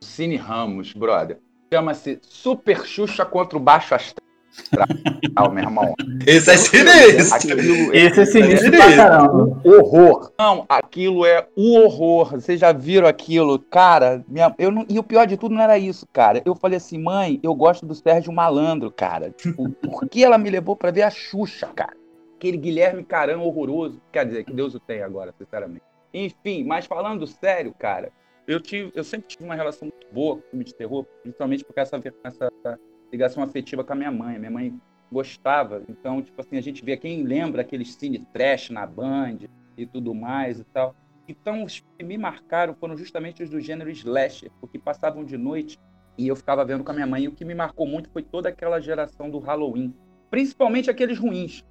Cine 0.00 0.36
Ramos, 0.36 0.92
brother. 0.92 1.38
Chama-se 1.72 2.18
Super 2.20 2.84
Xuxa 2.84 3.24
contra 3.24 3.56
o 3.56 3.60
Baixo 3.60 3.94
Astral, 3.94 5.50
meu 5.50 5.64
irmão. 5.64 5.94
Esse 6.26 6.50
é 6.50 6.56
sinistro. 6.58 7.34
Aquilo, 7.34 7.94
esse 7.96 8.20
é 8.20 8.26
sinistro 8.26 8.70
pra 8.72 8.94
caramba. 8.94 9.60
Horror. 9.64 10.30
Não, 10.38 10.66
aquilo 10.68 11.24
é 11.24 11.48
o 11.56 11.78
horror. 11.78 12.32
Vocês 12.32 12.60
já 12.60 12.72
viram 12.72 13.08
aquilo? 13.08 13.58
Cara, 13.58 14.22
minha, 14.28 14.54
eu 14.58 14.70
não, 14.70 14.84
e 14.86 14.98
o 14.98 15.02
pior 15.02 15.26
de 15.26 15.38
tudo 15.38 15.54
não 15.54 15.62
era 15.62 15.78
isso, 15.78 16.06
cara. 16.12 16.42
Eu 16.44 16.54
falei 16.54 16.76
assim, 16.76 16.98
mãe, 16.98 17.40
eu 17.42 17.54
gosto 17.54 17.86
do 17.86 17.94
Sérgio 17.94 18.34
Malandro, 18.34 18.90
cara. 18.90 19.30
Tipo, 19.30 19.70
por 19.80 20.06
que 20.06 20.22
ela 20.22 20.36
me 20.36 20.50
levou 20.50 20.76
pra 20.76 20.90
ver 20.90 21.04
a 21.04 21.10
Xuxa, 21.10 21.68
cara? 21.68 21.96
Aquele 22.36 22.58
Guilherme 22.58 23.02
Carão 23.02 23.44
horroroso. 23.44 23.98
Quer 24.12 24.26
dizer, 24.26 24.44
que 24.44 24.52
Deus 24.52 24.74
o 24.74 24.78
tenha 24.78 25.06
agora, 25.06 25.32
sinceramente. 25.38 25.86
Enfim, 26.12 26.64
mas 26.64 26.84
falando 26.84 27.26
sério, 27.26 27.74
cara, 27.78 28.12
eu, 28.46 28.60
tive, 28.60 28.92
eu 28.94 29.04
sempre 29.04 29.28
tive 29.28 29.44
uma 29.44 29.54
relação 29.54 29.88
muito 29.88 30.12
boa 30.12 30.36
com 30.36 30.42
filme 30.50 30.64
de 30.64 30.74
terror, 30.74 31.04
principalmente 31.22 31.64
porque 31.64 31.80
essa, 31.80 32.00
essa 32.24 32.52
ligação 33.12 33.42
afetiva 33.42 33.84
com 33.84 33.92
a 33.92 33.96
minha 33.96 34.10
mãe. 34.10 34.38
Minha 34.38 34.50
mãe 34.50 34.80
gostava, 35.10 35.82
então, 35.88 36.22
tipo 36.22 36.40
assim, 36.40 36.56
a 36.56 36.62
gente 36.62 36.84
vê 36.84 36.96
quem 36.96 37.22
lembra 37.22 37.60
aqueles 37.62 37.94
cine 37.94 38.26
trash 38.32 38.70
na 38.70 38.86
Band 38.86 39.38
e 39.76 39.86
tudo 39.86 40.14
mais 40.14 40.58
e 40.58 40.64
tal. 40.64 40.96
Então, 41.28 41.64
os 41.64 41.80
que 41.80 42.04
me 42.04 42.18
marcaram 42.18 42.74
foram 42.74 42.96
justamente 42.96 43.42
os 43.42 43.50
do 43.50 43.60
gênero 43.60 43.90
slasher, 43.90 44.50
porque 44.60 44.78
passavam 44.78 45.24
de 45.24 45.36
noite 45.36 45.78
e 46.18 46.26
eu 46.26 46.34
ficava 46.34 46.64
vendo 46.64 46.82
com 46.82 46.90
a 46.90 46.94
minha 46.94 47.06
mãe. 47.06 47.24
E 47.24 47.28
o 47.28 47.32
que 47.32 47.44
me 47.44 47.54
marcou 47.54 47.86
muito 47.86 48.10
foi 48.10 48.22
toda 48.22 48.48
aquela 48.48 48.80
geração 48.80 49.30
do 49.30 49.38
Halloween, 49.38 49.94
principalmente 50.30 50.90
aqueles 50.90 51.18
ruins 51.18 51.64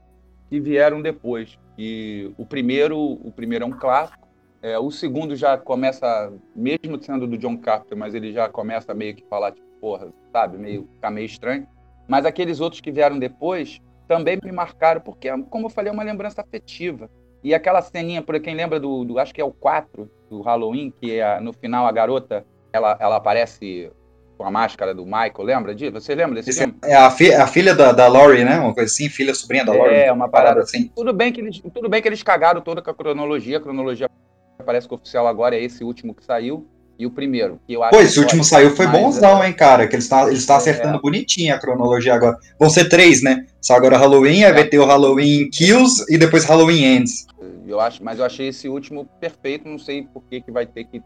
que 0.50 0.60
vieram 0.60 1.02
depois. 1.02 1.60
E 1.78 2.32
o 2.38 2.46
primeiro, 2.46 2.98
o 2.98 3.32
primeiro 3.32 3.66
é 3.66 3.68
um 3.68 3.72
clássico, 3.72 4.28
é, 4.62 4.78
o 4.78 4.92
segundo 4.92 5.36
já 5.36 5.58
começa, 5.58 6.32
mesmo 6.56 7.02
sendo 7.02 7.26
do 7.28 7.38
John 7.38 7.58
Carpenter, 7.58 7.98
mas 7.98 8.14
ele 8.14 8.32
já 8.32 8.48
começa 8.48 8.94
meio 8.94 9.16
que 9.16 9.26
falar, 9.30 9.52
tipo, 9.52 9.66
porra, 9.80 10.08
sabe, 10.32 10.58
meio, 10.58 10.88
ficar 10.94 11.10
meio 11.12 11.26
estranho. 11.26 11.68
Mas 12.08 12.26
aqueles 12.26 12.60
outros 12.60 12.82
que 12.82 12.92
vieram 12.92 13.18
depois 13.18 13.80
também 14.08 14.38
me 14.44 14.52
marcaram, 14.52 15.02
porque, 15.02 15.30
como 15.50 15.66
eu 15.66 15.70
falei, 15.70 15.90
é 15.90 15.94
uma 15.94 16.04
lembrança 16.04 16.42
afetiva. 16.42 17.10
E 17.44 17.54
aquela 17.56 17.82
ceninha, 17.82 18.22
por 18.22 18.40
quem 18.40 18.54
lembra 18.54 18.80
do, 18.80 19.04
do 19.04 19.18
acho 19.18 19.34
que 19.34 19.42
é 19.42 19.46
o 19.46 19.52
4 19.52 20.10
do 20.30 20.42
Halloween, 20.42 20.94
que 21.02 21.20
é, 21.20 21.40
no 21.40 21.54
final 21.54 21.88
a 21.88 21.92
garota, 21.92 22.46
ela, 22.72 22.96
ela 23.00 23.16
aparece 23.16 23.92
com 24.38 24.46
a 24.46 24.52
máscara 24.52 24.94
do 24.94 25.06
Michael, 25.06 25.34
lembra 25.44 25.74
disso? 25.74 25.94
Você 25.94 26.14
lembra 26.14 26.36
desse 26.36 26.50
Esse 26.52 26.60
filme? 26.64 26.76
é 26.84 26.96
a, 26.96 27.10
fi- 27.10 27.34
a 27.34 27.48
filha 27.48 27.74
da, 27.74 27.92
da 27.92 28.08
Laurie, 28.08 28.44
né? 28.44 28.60
Uma 28.60 28.74
coisa 28.74 28.92
assim, 28.92 29.10
filha, 29.10 29.34
sobrinha 29.34 29.66
da 29.66 29.72
Laurie. 29.72 29.96
É, 29.96 30.12
uma 30.12 30.30
parada 30.30 30.62
assim. 30.62 30.88
Tudo 30.96 31.14
bem, 31.14 31.32
que 31.32 31.42
eles, 31.42 31.60
tudo 31.74 31.88
bem 31.90 32.02
que 32.02 32.08
eles 32.08 32.22
cagaram 32.22 32.62
toda 32.62 32.82
com 32.82 32.90
a 32.92 32.94
cronologia. 32.94 33.58
A 33.58 33.62
cronologia 33.62 34.08
parece 34.62 34.88
que 34.88 34.94
o 34.94 34.98
oficial 34.98 35.28
agora 35.28 35.56
é 35.56 35.64
esse 35.64 35.84
último 35.84 36.14
que 36.14 36.24
saiu. 36.24 36.68
E 37.00 37.06
o 37.06 37.10
primeiro, 37.10 37.60
que 37.66 37.74
eu 37.74 37.82
acho 37.82 37.96
Pô, 37.96 38.00
esse 38.00 38.20
último 38.20 38.44
saiu 38.44 38.76
foi 38.76 38.86
mas, 38.86 39.02
bonzão, 39.02 39.42
é, 39.44 39.48
hein, 39.48 39.54
cara? 39.54 39.88
Que 39.88 39.96
eles 39.96 40.06
estão 40.06 40.28
eles 40.28 40.46
tão 40.46 40.56
É. 40.56 40.60
acertando 40.60 41.02
bonitinho 41.02 41.56
a 41.56 41.58
cronologia 41.58 42.14
agora. 42.14 42.38
Vão 42.60 42.70
ser 42.70 42.90
três, 42.90 43.24
né? 43.24 43.48
Só 43.60 43.74
agora 43.74 43.98
Halloween, 43.98 44.44
aí 44.44 44.52
É. 44.52 44.54
vai 44.54 44.66
ter 44.66 44.78
o 44.78 44.86
Halloween 44.86 45.50
Kills 45.50 46.06
e 46.14 46.18
depois 46.18 46.46
Halloween 46.46 46.84
Ends. 46.84 47.26
Eu 47.66 47.80
acho, 47.80 48.04
mas 48.04 48.20
eu 48.20 48.26
achei 48.26 48.50
esse 48.50 48.70
último 48.70 49.06
perfeito, 49.20 49.68
não 49.68 49.80
sei 49.80 50.04
por 50.04 50.22
que, 50.30 50.42
que 50.42 50.52
vai 50.52 50.68
ter 50.68 50.84
que, 50.84 51.02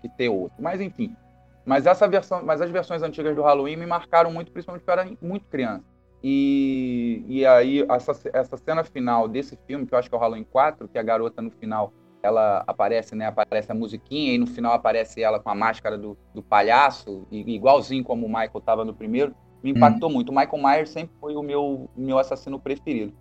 que 0.00 0.08
ter 0.16 0.28
outro. 0.28 0.62
Mas 0.62 0.80
enfim. 0.80 1.16
Mas 1.64 1.86
essa 1.86 2.06
versão, 2.06 2.42
mas 2.44 2.60
as 2.60 2.70
versões 2.70 3.02
antigas 3.02 3.34
do 3.34 3.42
Halloween 3.42 3.76
me 3.76 3.86
marcaram 3.86 4.30
muito, 4.30 4.52
principalmente 4.52 4.84
porque 4.84 4.96
eu 4.96 5.02
era 5.02 5.16
muito 5.20 5.46
criança. 5.46 5.82
E, 6.22 7.24
e 7.26 7.44
aí, 7.44 7.84
essa, 7.90 8.12
essa 8.32 8.56
cena 8.56 8.84
final 8.84 9.26
desse 9.26 9.58
filme, 9.66 9.86
que 9.86 9.92
eu 9.92 9.98
acho 9.98 10.08
que 10.08 10.14
é 10.14 10.18
o 10.18 10.20
Halloween 10.20 10.44
4, 10.44 10.86
que 10.86 10.98
a 10.98 11.02
garota 11.02 11.42
no 11.42 11.50
final 11.50 11.92
ela 12.22 12.62
aparece, 12.66 13.14
né? 13.14 13.26
Aparece 13.26 13.70
a 13.72 13.74
musiquinha 13.74 14.32
e 14.32 14.38
no 14.38 14.46
final 14.46 14.72
aparece 14.72 15.22
ela 15.22 15.40
com 15.40 15.50
a 15.50 15.54
máscara 15.54 15.98
do, 15.98 16.16
do 16.34 16.42
palhaço, 16.42 17.26
e- 17.30 17.54
igualzinho 17.54 18.04
como 18.04 18.26
o 18.26 18.28
Michael 18.28 18.58
estava 18.58 18.84
no 18.84 18.94
primeiro, 18.94 19.34
me 19.62 19.70
impactou 19.70 20.08
muito. 20.08 20.30
O 20.30 20.34
Michael 20.34 20.62
Myers 20.62 20.90
sempre 20.90 21.14
foi 21.20 21.34
o 21.34 21.42
meu, 21.42 21.88
meu 21.96 22.18
assassino 22.18 22.58
preferido. 22.58 23.12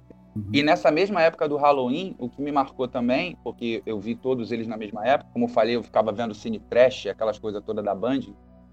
E 0.54 0.64
nessa 0.64 0.90
mesma 0.90 1.22
época 1.22 1.48
do 1.48 1.58
Halloween, 1.58 2.16
o 2.18 2.30
que 2.30 2.42
me 2.42 2.52
marcou 2.54 2.88
também, 2.88 3.38
porque 3.44 3.84
eu 3.86 4.00
vi 4.00 4.16
todos 4.16 4.52
eles 4.52 4.66
na 4.66 4.78
mesma 4.78 5.06
época, 5.06 5.30
como 5.34 5.46
eu 5.46 5.50
falei, 5.50 5.76
eu 5.76 5.84
ficava 5.84 6.12
vendo 6.12 6.34
Cine 6.34 6.58
Trash, 6.58 7.08
aquelas 7.08 7.38
coisas 7.38 7.62
todas 7.66 7.84
da 7.84 7.94
Band, 7.94 8.22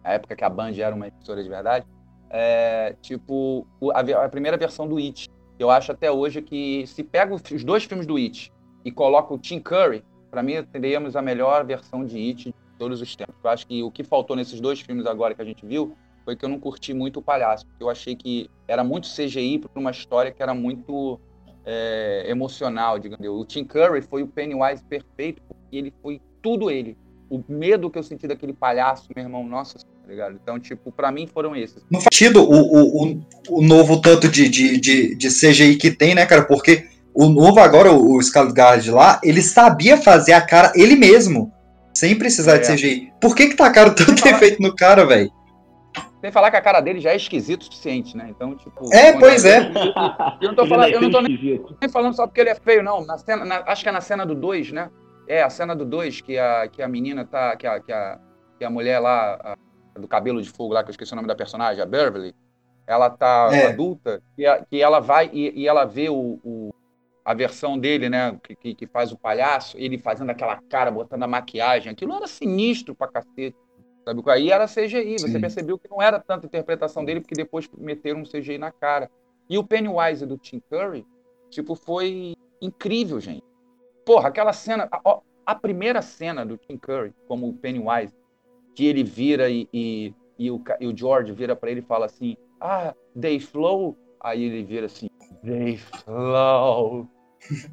a 0.05 0.13
época 0.13 0.37
que 0.37 0.45
a 0.45 0.49
Band 0.49 0.73
era 0.79 0.95
uma 0.95 1.09
emissora 1.09 1.43
de 1.43 1.49
verdade, 1.49 1.85
é, 2.31 2.95
tipo, 3.03 3.67
a, 3.93 4.25
a 4.25 4.29
primeira 4.29 4.57
versão 4.57 4.87
do 4.87 4.99
It. 4.99 5.29
Eu 5.59 5.69
acho 5.69 5.91
até 5.91 6.11
hoje 6.13 6.43
que 6.43 6.87
se 6.87 7.03
pega 7.03 7.35
os 7.35 7.43
os 7.51 7.65
dois 7.65 7.83
filmes 7.85 8.07
do 8.07 8.17
It 8.17 8.53
e 8.85 8.93
coloca 8.93 9.35
o 9.35 9.39
Tim 9.39 9.59
Curry, 9.59 10.05
para 10.31 10.43
mim 10.43 10.63
teríamos 10.73 11.17
a 11.17 11.23
melhor 11.23 11.65
versão 11.65 12.05
de 12.05 12.19
It 12.19 12.45
de 12.45 12.55
todos 12.79 13.01
os 13.01 13.17
tempos. 13.17 13.35
Eu 13.43 13.51
acho 13.51 13.67
que 13.67 13.83
o 13.83 13.91
que 13.91 14.05
faltou 14.05 14.37
nesses 14.37 14.61
dois 14.61 14.81
filmes 14.81 15.07
agora 15.07 15.35
que 15.35 15.43
a 15.43 15.45
gente 15.45 15.65
viu 15.65 15.97
foi 16.25 16.37
que 16.37 16.45
eu 16.45 16.49
não 16.49 16.61
curti 16.61 16.93
muito 16.93 17.21
o 17.21 17.23
palhaço. 17.23 17.67
Eu 17.81 17.89
achei 17.89 18.15
que 18.15 18.51
era 18.67 18.85
muito 18.85 19.09
CGI 19.09 19.59
para 19.59 19.81
uma 19.81 19.91
história 19.91 20.31
que 20.31 20.43
era 20.43 20.53
muito 20.53 21.19
é, 21.65 22.25
emocional, 22.29 22.99
digamos. 22.99 23.27
O 23.27 23.45
Tim 23.45 23.65
Curry 23.65 24.03
foi 24.03 24.23
o 24.23 24.27
Pennywise 24.27 24.83
perfeito, 24.85 25.43
porque 25.49 25.77
ele 25.77 25.93
foi 26.03 26.21
tudo 26.43 26.71
ele. 26.71 26.97
O 27.31 27.43
medo 27.47 27.91
que 27.91 27.99
eu 27.99 28.03
senti 28.03 28.27
daquele 28.27 28.55
palhaço, 28.55 29.09
meu 29.15 29.23
irmão, 29.23 29.47
nossa, 29.47 29.79
tá 29.79 30.09
ligado? 30.09 30.39
Então, 30.43 30.59
tipo, 30.59 30.91
pra 30.91 31.13
mim 31.13 31.27
foram 31.27 31.55
esses. 31.55 31.85
Não 31.91 32.01
faz 32.01 32.09
sentido 32.13 32.43
o, 32.43 33.05
o, 33.05 33.21
o 33.51 33.63
novo 33.63 34.01
tanto 34.01 34.29
de, 34.29 34.49
de, 34.49 34.81
de, 34.81 35.15
de 35.15 35.29
CGI 35.29 35.77
que 35.77 35.91
tem, 35.91 36.15
né, 36.15 36.25
cara? 36.25 36.45
Porque 36.45 36.88
o 37.21 37.29
novo 37.29 37.59
agora, 37.61 37.91
o, 37.93 38.17
o 38.17 38.19
Skarsgård 38.21 38.91
lá, 38.93 39.21
ele 39.25 39.43
sabia 39.43 39.97
fazer 39.97 40.33
a 40.33 40.41
cara 40.41 40.73
ele 40.75 40.95
mesmo, 40.97 41.53
sem 41.95 42.17
precisar 42.17 42.59
de 42.59 42.67
É. 42.71 42.75
CGI. 42.75 43.13
Por 43.21 43.35
que 43.35 43.49
que 43.49 43.57
tacaram 43.57 43.95
tanto 43.95 44.17
falar- 44.21 44.37
efeito 44.37 44.63
no 44.63 44.75
cara, 44.75 45.05
velho? 45.07 45.31
Sem 46.21 46.33
falar 46.33 46.51
que 46.51 46.57
a 46.57 46.61
cara 46.61 46.81
dele 46.81 46.99
já 47.01 47.11
é 47.11 47.17
esquisito 47.17 47.63
o 47.63 47.65
suficiente, 47.67 48.17
né? 48.17 48.27
Então, 48.31 48.57
tipo. 48.57 48.93
É, 48.93 49.13
pois 49.19 49.45
é. 49.45 49.71
Eu 50.41 50.49
não 50.49 50.55
tô 50.57 50.67
falando, 50.67 50.91
eu 50.93 51.01
não 51.01 51.11
tô 51.11 51.21
nem 51.21 51.63
nem 51.81 51.89
falando 51.91 52.15
só 52.15 52.27
porque 52.27 52.41
ele 52.41 52.51
é 52.51 52.57
feio, 52.57 52.83
não. 52.83 53.05
Na 53.07 53.17
cena, 53.19 53.45
na- 53.45 53.63
acho 53.67 53.83
que 53.85 53.89
é 53.89 53.93
na 53.93 54.01
cena 54.01 54.27
do 54.27 54.35
2, 54.35 54.73
né? 54.73 54.91
É, 55.29 55.43
a 55.45 55.51
cena 55.51 55.77
do 55.77 55.85
2, 55.85 56.21
que 56.21 56.37
a, 56.37 56.67
que 56.67 56.83
a 56.83 56.89
menina 56.89 57.25
tá. 57.25 57.55
Que 57.57 57.67
a, 57.69 57.79
que 57.79 57.93
a, 57.93 58.19
que 58.59 58.65
a 58.65 58.71
mulher 58.71 58.99
lá, 58.99 59.39
a- 59.45 60.01
do 60.01 60.09
cabelo 60.09 60.43
de 60.43 60.51
fogo 60.51 60.75
lá, 60.75 60.83
que 60.83 60.89
eu 60.89 60.93
esqueci 60.93 61.13
o 61.13 61.17
nome 61.17 61.29
da 61.29 61.37
personagem, 61.37 61.81
a 61.81 61.87
Beverly, 61.87 62.35
ela 62.85 63.09
tá 63.11 63.51
É. 63.53 63.67
adulta, 63.69 64.21
e, 64.37 64.45
a- 64.45 64.61
que 64.69 64.81
ela 64.83 64.99
vai 65.01 65.31
e, 65.33 65.53
e 65.63 65.69
ela 65.69 65.85
vê 65.85 66.09
o, 66.09 66.41
o- 66.43 66.75
a 67.29 67.35
versão 67.35 67.79
dele, 67.79 68.09
né? 68.09 68.41
Que, 68.59 68.75
que, 68.75 68.87
faz 68.87 69.13
o 69.13 69.19
palhaço, 69.19 69.77
ele 69.77 69.99
fazendo 69.99 70.31
aquela 70.31 70.57
cara, 70.63 70.91
botando 70.91 71.25
a 71.25 71.27
maquiagem. 71.27 71.93
Aquilo 71.93 72.15
era 72.15 72.27
sinistro 72.27 72.95
pra 72.95 73.07
cacete. 73.07 73.55
Sabe? 74.03 74.23
Aí 74.31 74.51
era 74.51 74.67
CGI, 74.67 75.19
você 75.19 75.33
Sim. 75.33 75.41
percebeu 75.41 75.79
que 75.79 75.91
não 75.91 76.01
era 76.01 76.19
tanta 76.19 76.47
interpretação 76.47 77.05
dele, 77.05 77.21
porque 77.21 77.35
depois 77.35 77.69
meteram 77.77 78.21
um 78.21 78.25
CGI 78.25 78.57
na 78.57 78.73
cara. 78.73 79.11
E 79.47 79.59
o 79.59 79.63
Pennywise 79.63 80.25
do 80.25 80.39
Tim 80.39 80.59
Curry, 80.71 81.07
tipo, 81.51 81.75
foi 81.75 82.35
incrível, 82.63 83.21
gente. 83.21 83.45
Porra, 84.07 84.29
aquela 84.29 84.55
cena, 84.55 84.89
a, 84.91 85.21
a 85.45 85.55
primeira 85.55 86.01
cena 86.01 86.47
do 86.47 86.57
Tim 86.57 86.79
Curry, 86.79 87.13
como 87.27 87.47
o 87.47 87.53
Pennywise, 87.53 88.15
que 88.75 88.87
ele 88.87 89.05
vira 89.05 89.51
e, 89.51 89.69
e, 89.71 90.15
e 90.39 90.51
o, 90.51 90.65
e 90.81 90.87
o 90.87 90.97
George 90.97 91.33
vira 91.33 91.55
pra 91.55 91.71
ele 91.71 91.81
e 91.81 91.85
fala 91.85 92.07
assim: 92.07 92.39
Ah, 92.59 92.95
they 93.21 93.39
flow. 93.39 93.99
Aí 94.19 94.43
ele 94.43 94.63
vira 94.63 94.87
assim: 94.87 95.09
They 95.45 95.77
flow. 95.77 97.18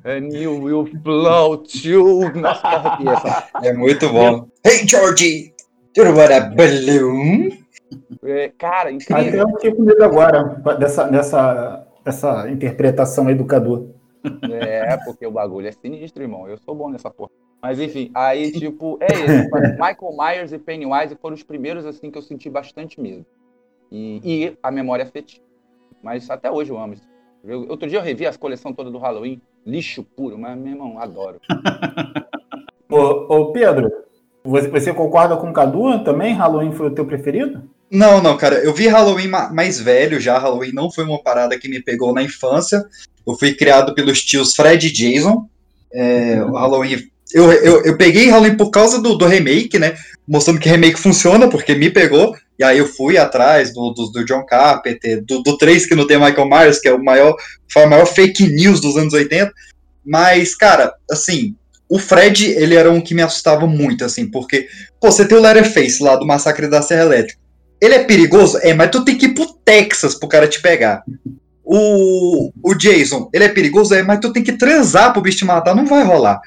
And 0.06 0.32
you 0.34 0.62
will 0.62 0.86
flow 1.04 1.58
too. 1.58 2.32
Nossa, 2.40 2.62
que 2.62 2.68
arrepia 2.68 3.12
essa 3.12 3.50
É 3.64 3.74
muito 3.74 4.10
bom. 4.10 4.48
Hey, 4.66 4.88
Georgie! 4.88 5.54
Do 5.96 6.04
you 6.04 6.16
want 6.16 6.32
a 6.32 6.40
balloon? 6.50 7.50
É, 8.24 8.50
cara, 8.58 8.90
Até 8.90 8.92
incrível. 8.96 9.40
eu 9.42 9.50
fiquei 9.50 9.74
com 9.76 9.84
medo 9.84 10.04
agora 10.04 10.44
dessa, 10.80 11.06
dessa, 11.06 11.88
dessa 12.04 12.50
interpretação 12.50 13.26
Cadu. 13.46 13.96
É, 14.52 14.98
porque 15.06 15.26
o 15.26 15.32
bagulho 15.32 15.68
é 15.68 15.72
sinistro, 15.72 16.24
irmão. 16.24 16.48
Eu 16.48 16.58
sou 16.58 16.74
bom 16.76 16.90
nessa 16.90 17.10
porra. 17.10 17.32
Mas 17.62 17.80
enfim, 17.80 18.12
aí, 18.14 18.52
tipo, 18.52 18.98
é 19.02 19.08
isso. 19.14 19.50
Michael 19.74 20.18
Myers 20.18 20.52
e 20.52 20.58
Pennywise 20.60 21.16
foram 21.22 21.36
os 21.36 21.44
primeiros, 21.44 21.86
assim, 21.86 22.12
que 22.12 22.18
eu 22.18 22.22
senti 22.22 22.50
bastante 22.50 23.00
medo. 23.00 23.26
E, 23.92 24.20
e 24.24 24.58
a 24.62 24.72
memória 24.72 25.04
afetiva. 25.06 25.44
Mas 26.04 26.30
até 26.30 26.52
hoje 26.52 26.72
eu 26.72 26.78
amo 26.78 26.94
isso. 26.94 27.08
Eu- 27.44 27.68
outro 27.70 27.88
dia 27.88 28.00
eu 28.00 28.04
revi 28.04 28.26
a 28.26 28.34
coleção 28.34 28.74
toda 28.74 28.90
do 28.92 28.98
Halloween. 28.98 29.42
Lixo 29.66 30.04
puro, 30.04 30.38
mas, 30.38 30.58
meu 30.58 30.74
irmão, 30.74 31.00
adoro. 31.00 31.40
Ô, 32.90 32.98
ô, 33.36 33.52
Pedro, 33.52 33.92
você, 34.44 34.68
você 34.70 34.94
concorda 34.94 35.36
com 35.38 35.50
o 35.50 35.54
Cadu 35.54 36.04
também? 36.04 36.34
Halloween 36.34 36.72
foi 36.72 36.88
o 36.88 36.92
teu 36.94 37.06
preferido? 37.06 37.64
Não, 37.90 38.22
não, 38.22 38.38
cara. 38.38 38.56
Eu 38.64 38.74
vi 38.74 38.88
Halloween 38.88 39.28
ma- 39.28 39.52
mais 39.52 39.80
velho 39.80 40.20
já. 40.20 40.38
Halloween 40.38 40.72
não 40.72 40.92
foi 40.92 41.04
uma 41.04 41.22
parada 41.22 41.58
que 41.58 41.68
me 41.68 41.82
pegou 41.82 42.14
na 42.14 42.22
infância. 42.22 42.84
Eu 43.26 43.36
fui 43.38 43.54
criado 43.56 43.94
pelos 43.96 44.22
tios 44.24 44.54
Fred 44.56 44.88
e 44.88 44.92
Jason. 44.92 45.48
É, 45.92 46.44
o 46.44 46.54
Halloween. 46.54 47.10
Eu, 47.36 47.52
eu, 47.52 47.84
eu 47.84 47.98
peguei 47.98 48.30
Halloween 48.30 48.56
por 48.56 48.70
causa 48.70 49.02
do, 49.02 49.18
do 49.18 49.26
remake, 49.26 49.78
né? 49.78 49.98
Mostrando 50.26 50.58
que 50.58 50.70
remake 50.70 50.98
funciona, 50.98 51.50
porque 51.50 51.76
me 51.76 51.90
pegou. 51.90 52.34
E 52.58 52.64
aí 52.64 52.78
eu 52.78 52.88
fui 52.88 53.18
atrás 53.18 53.74
do, 53.74 53.92
do, 53.92 54.10
do 54.10 54.24
John 54.24 54.46
Carpenter, 54.46 55.22
do, 55.22 55.44
do 55.44 55.58
3 55.58 55.86
que 55.86 55.96
não 55.96 56.08
tem 56.08 56.18
Michael 56.18 56.48
Myers, 56.48 56.80
que 56.80 56.88
é 56.88 56.94
o 56.94 57.04
maior, 57.04 57.36
foi 57.70 57.84
a 57.84 57.88
maior 57.88 58.06
fake 58.06 58.48
news 58.48 58.80
dos 58.80 58.96
anos 58.96 59.14
80. 59.14 59.52
Mas, 60.06 60.56
cara, 60.56 60.94
assim, 61.12 61.54
o 61.90 62.00
Fred, 62.00 62.52
ele 62.52 62.74
era 62.74 62.90
um 62.90 63.02
que 63.02 63.14
me 63.14 63.22
assustava 63.22 63.68
muito, 63.68 64.06
assim, 64.06 64.32
porque, 64.32 64.70
pô, 65.02 65.12
você 65.12 65.28
tem 65.28 65.38
o 65.38 65.42
Letterface 65.42 66.02
lá 66.02 66.16
do 66.16 66.26
Massacre 66.26 66.70
da 66.70 66.82
Serra 66.82 67.02
Elétrica. 67.02 67.38
Ele 67.82 67.96
é 67.96 68.04
perigoso? 68.06 68.60
É, 68.62 68.74
mas 68.74 68.92
tu 68.92 69.04
tem 69.04 69.18
que 69.18 69.26
ir 69.26 69.34
pro 69.34 69.52
Texas 69.66 70.16
pro 70.16 70.30
cara 70.30 70.48
te 70.48 70.62
pegar. 70.62 71.04
O, 71.66 72.52
o 72.62 72.76
Jason, 72.76 73.28
ele 73.34 73.46
é 73.46 73.50
perigoso? 73.50 73.96
É, 73.96 74.04
mas 74.04 74.20
tu 74.20 74.32
tem 74.32 74.44
que 74.44 74.54
transar 74.54 75.12
pro 75.12 75.22
bicho 75.22 75.40
te 75.40 75.46
matar, 75.46 75.76
não 75.76 75.88
vai 75.88 76.04
rolar. 76.04 76.40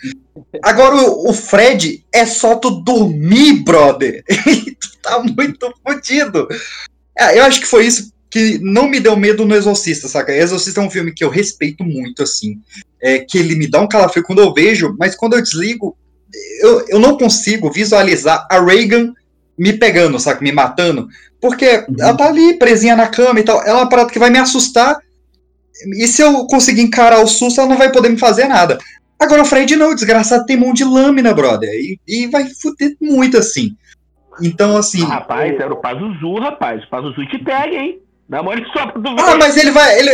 Agora, 0.62 0.94
o, 0.94 1.30
o 1.30 1.32
Fred, 1.32 2.04
é 2.12 2.24
só 2.24 2.54
tu 2.54 2.70
dormir, 2.70 3.64
brother. 3.64 4.22
tu 4.80 4.98
tá 5.02 5.20
muito 5.20 5.74
fodido. 5.84 6.46
É, 7.18 7.38
eu 7.38 7.44
acho 7.44 7.60
que 7.60 7.66
foi 7.66 7.86
isso 7.86 8.12
que 8.30 8.58
não 8.62 8.88
me 8.88 9.00
deu 9.00 9.16
medo 9.16 9.44
no 9.44 9.54
Exorcista, 9.54 10.06
saca? 10.06 10.32
Exorcista 10.32 10.80
é 10.80 10.84
um 10.84 10.90
filme 10.90 11.12
que 11.12 11.24
eu 11.24 11.30
respeito 11.30 11.82
muito, 11.82 12.22
assim. 12.22 12.60
É, 13.02 13.18
que 13.18 13.38
ele 13.38 13.56
me 13.56 13.68
dá 13.68 13.80
um 13.80 13.88
calafrio 13.88 14.22
quando 14.22 14.40
eu 14.40 14.52
vejo, 14.52 14.94
mas 14.98 15.16
quando 15.16 15.34
eu 15.34 15.42
desligo, 15.42 15.96
eu, 16.60 16.84
eu 16.88 16.98
não 16.98 17.16
consigo 17.16 17.72
visualizar 17.72 18.46
a 18.50 18.60
Reagan 18.60 19.12
me 19.58 19.72
pegando, 19.72 20.18
saca? 20.20 20.42
Me 20.42 20.52
matando. 20.52 21.08
Porque 21.40 21.84
ela 21.98 22.16
tá 22.16 22.26
ali, 22.26 22.58
presinha 22.58 22.94
na 22.94 23.08
cama 23.08 23.40
e 23.40 23.42
tal. 23.42 23.60
Ela 23.62 23.80
é 23.80 23.82
uma 23.82 23.88
parada 23.88 24.10
que 24.10 24.18
vai 24.18 24.30
me 24.30 24.38
assustar. 24.38 24.98
E 25.96 26.06
se 26.06 26.22
eu 26.22 26.46
conseguir 26.46 26.82
encarar 26.82 27.20
o 27.20 27.26
susto, 27.26 27.60
ela 27.60 27.70
não 27.70 27.76
vai 27.76 27.90
poder 27.92 28.08
me 28.08 28.18
fazer 28.18 28.46
nada. 28.46 28.78
Agora 29.20 29.42
o 29.42 29.44
Fred 29.44 29.74
não, 29.76 29.90
o 29.90 29.94
desgraçado 29.94 30.46
tem 30.46 30.56
mão 30.56 30.72
de 30.72 30.84
lâmina, 30.84 31.34
brother. 31.34 31.68
E, 31.68 31.98
e 32.06 32.26
vai 32.28 32.44
fuder 32.44 32.96
muito 33.00 33.36
assim. 33.36 33.76
Então, 34.40 34.76
assim. 34.76 35.04
Rapaz, 35.04 35.58
era 35.58 35.72
o 35.72 35.76
Pazuzu, 35.76 36.34
rapaz. 36.38 36.84
O 36.84 36.88
Pazuzu 36.88 37.26
te 37.26 37.38
pega, 37.38 37.74
hein? 37.74 38.00
Dá 38.28 38.42
mole 38.42 38.64
só 38.72 38.86
pra 38.86 39.00
tu 39.00 39.16
ver. 39.16 39.22
Ah, 39.22 39.36
mas 39.36 39.56
ele 39.56 39.70
vai. 39.70 39.98
Ele, 39.98 40.10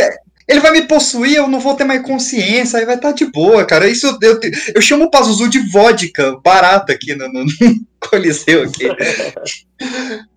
ele 0.47 0.59
vai 0.59 0.71
me 0.71 0.83
possuir, 0.83 1.35
eu 1.35 1.47
não 1.47 1.59
vou 1.59 1.73
ter 1.75 1.83
mais 1.83 2.01
consciência, 2.03 2.79
aí 2.79 2.85
vai 2.85 2.95
estar 2.95 3.11
de 3.11 3.25
boa, 3.25 3.65
cara. 3.65 3.87
Isso 3.87 4.05
eu, 4.07 4.17
eu, 4.21 4.39
eu 4.75 4.81
chamo 4.81 5.05
o 5.05 5.09
Pazuzu 5.11 5.49
de 5.49 5.59
vodka, 5.71 6.37
barata 6.43 6.93
aqui 6.93 7.15
no, 7.15 7.27
no, 7.27 7.43
no 7.45 7.51
Coliseu 8.09 8.63
aqui. 8.63 8.87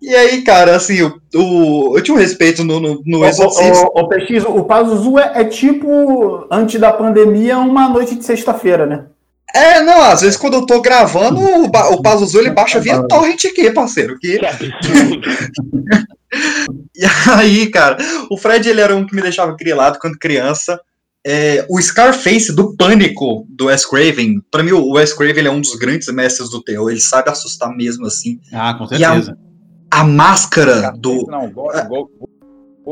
E 0.01 0.13
aí, 0.13 0.41
cara, 0.41 0.75
assim, 0.75 1.01
o, 1.01 1.17
o- 1.33 1.97
eu 1.97 2.03
tinha 2.03 2.13
um 2.13 2.19
respeito 2.19 2.61
no, 2.61 2.77
no, 2.77 3.01
no 3.05 3.25
Exorcista. 3.25 3.85
ô, 3.85 3.91
ô, 3.95 4.01
ô, 4.01 4.09
PX, 4.09 4.43
o 4.45 4.65
Pazuzu 4.65 5.17
é, 5.17 5.31
é 5.33 5.45
tipo, 5.45 6.45
antes 6.51 6.77
da 6.77 6.91
pandemia, 6.91 7.57
uma 7.57 7.87
noite 7.87 8.15
de 8.15 8.25
sexta-feira, 8.25 8.85
né? 8.85 9.05
É, 9.55 9.81
não, 9.81 10.01
às 10.01 10.19
vezes 10.21 10.35
quando 10.35 10.55
eu 10.55 10.65
tô 10.65 10.81
gravando, 10.81 11.39
o, 11.39 11.69
ba 11.69 11.89
o 11.89 12.01
Pazuzu 12.01 12.39
ele 12.39 12.51
baixa 12.51 12.81
via 12.81 13.01
torrent 13.03 13.45
aqui, 13.45 13.71
parceiro. 13.71 14.19
Que... 14.19 14.37
E 16.95 17.05
aí, 17.31 17.67
cara, 17.71 17.97
o 18.29 18.37
Fred 18.37 18.67
ele 18.69 18.81
era 18.81 18.95
um 18.95 19.05
que 19.05 19.15
me 19.15 19.21
deixava 19.21 19.55
grilado 19.55 19.97
quando 19.99 20.17
criança. 20.17 20.79
É, 21.25 21.65
o 21.69 21.81
Scarface 21.81 22.53
do 22.55 22.75
Pânico 22.77 23.45
do 23.49 23.65
Wes 23.65 23.85
Craven, 23.85 24.41
pra 24.49 24.63
mim 24.63 24.71
o 24.71 24.91
Wes 24.91 25.11
Craven 25.13 25.37
ele 25.39 25.47
é 25.49 25.51
um 25.51 25.59
dos 25.59 25.75
grandes 25.75 26.07
mestres 26.13 26.49
do 26.49 26.63
terror, 26.63 26.89
ele 26.89 26.99
sabe 27.01 27.29
assustar 27.29 27.75
mesmo 27.75 28.05
assim. 28.05 28.39
Ah, 28.53 28.73
com 28.75 28.85
E 28.95 29.03
a- 29.03 29.09
certeza. 29.13 29.37
A 29.91 30.03
máscara 30.03 30.91
do 30.97 31.25
Não, 31.27 31.49
go, 31.51 31.63
go, 31.89 32.09
go, 32.19 32.29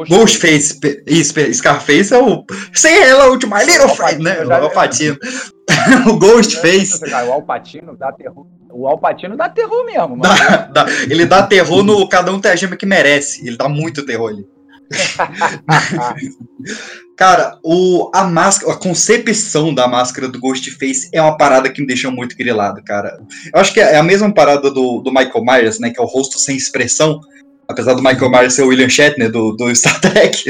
Ghostface, 0.05 0.79
isso, 1.07 1.33
Scarface 1.53 2.13
é 2.13 2.17
o 2.21 2.43
Say 2.73 2.93
hello 3.03 3.37
to 3.39 3.47
my 3.47 3.63
little 3.63 3.89
friend, 3.89 4.23
né? 4.23 4.43
O 4.45 4.53
Alpatino. 4.53 5.17
o 6.09 6.17
Ghostface, 6.17 6.99
O 7.27 7.31
Alpatino 7.33 7.95
dá 7.97 8.11
terror. 8.11 8.45
O 8.69 8.85
Alpatino 8.87 9.35
dá 9.37 9.49
terror 9.49 9.85
mesmo, 9.85 10.19
dá- 10.19 10.69
dá- 10.71 10.85
ele 11.09 11.25
dá 11.25 11.41
terror 11.43 11.83
no 11.83 12.07
Cada 12.07 12.31
Um 12.31 12.39
Tem 12.39 12.51
a 12.51 12.55
Gema 12.55 12.75
que 12.75 12.85
Merece, 12.85 13.47
ele 13.47 13.57
dá 13.57 13.67
muito 13.69 14.05
terror 14.05 14.29
ali. 14.29 14.45
Cara, 17.17 17.57
o, 17.63 18.11
a 18.13 18.23
máscara, 18.25 18.73
a 18.73 18.77
concepção 18.77 19.73
da 19.73 19.87
máscara 19.87 20.27
do 20.27 20.39
Ghostface 20.39 21.09
é 21.11 21.21
uma 21.21 21.35
parada 21.35 21.69
que 21.69 21.81
me 21.81 21.87
deixou 21.87 22.11
muito 22.11 22.35
grilado, 22.37 22.81
cara. 22.83 23.17
Eu 23.53 23.59
acho 23.59 23.73
que 23.73 23.79
é 23.79 23.97
a 23.97 24.03
mesma 24.03 24.31
parada 24.31 24.69
do, 24.69 25.01
do 25.01 25.11
Michael 25.11 25.43
Myers, 25.43 25.79
né? 25.79 25.89
Que 25.89 25.99
é 25.99 26.03
o 26.03 26.07
rosto 26.07 26.37
sem 26.37 26.55
expressão. 26.55 27.19
Apesar 27.69 27.93
do 27.93 28.03
Michael 28.03 28.31
Myers 28.31 28.53
ser 28.53 28.63
o 28.63 28.67
William 28.67 28.89
Shatner 28.89 29.31
do, 29.31 29.51
do 29.53 29.73
Star 29.75 29.99
Trek. 30.01 30.43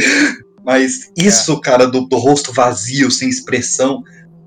Mas 0.63 1.11
isso, 1.17 1.59
cara, 1.61 1.87
do, 1.87 2.01
do 2.01 2.17
rosto 2.17 2.51
vazio, 2.51 3.09
sem 3.09 3.29
expressão, 3.29 4.03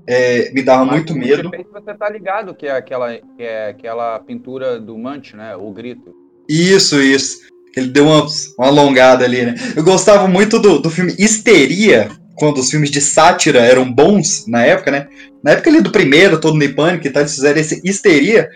é, 0.07 0.51
me 0.51 0.61
dava 0.61 0.85
muito 0.85 1.15
Mas 1.15 1.23
o 1.23 1.27
medo. 1.27 1.49
Ghostface, 1.49 1.69
Você 1.73 1.93
tá 1.93 2.09
ligado 2.09 2.53
que 2.53 2.67
é 2.67 2.71
aquela, 2.71 3.13
que 3.15 3.43
é 3.43 3.69
aquela 3.69 4.19
pintura 4.19 4.79
do 4.79 4.97
Munch, 4.97 5.35
né? 5.35 5.55
O 5.55 5.71
grito. 5.71 6.13
Isso, 6.47 7.01
isso. 7.01 7.39
Ele 7.75 7.87
deu 7.87 8.05
uma, 8.05 8.27
uma 8.57 8.67
alongada 8.67 9.23
ali, 9.23 9.45
né? 9.45 9.55
Eu 9.75 9.83
gostava 9.83 10.27
muito 10.27 10.59
do, 10.59 10.79
do 10.79 10.89
filme 10.89 11.15
Histeria, 11.17 12.09
quando 12.35 12.57
os 12.57 12.69
filmes 12.69 12.89
de 12.89 12.99
sátira 12.99 13.59
eram 13.59 13.91
bons 13.91 14.45
na 14.47 14.63
época, 14.63 14.91
né? 14.91 15.07
Na 15.43 15.51
época 15.51 15.69
ali 15.69 15.81
do 15.81 15.91
primeiro, 15.91 16.39
todo 16.39 16.57
no 16.57 16.75
Pânico 16.75 17.07
e 17.07 17.09
tal, 17.09 17.21
eles 17.21 17.35
fizeram 17.35 17.59
esse 17.59 17.81
Histeria, 17.83 18.49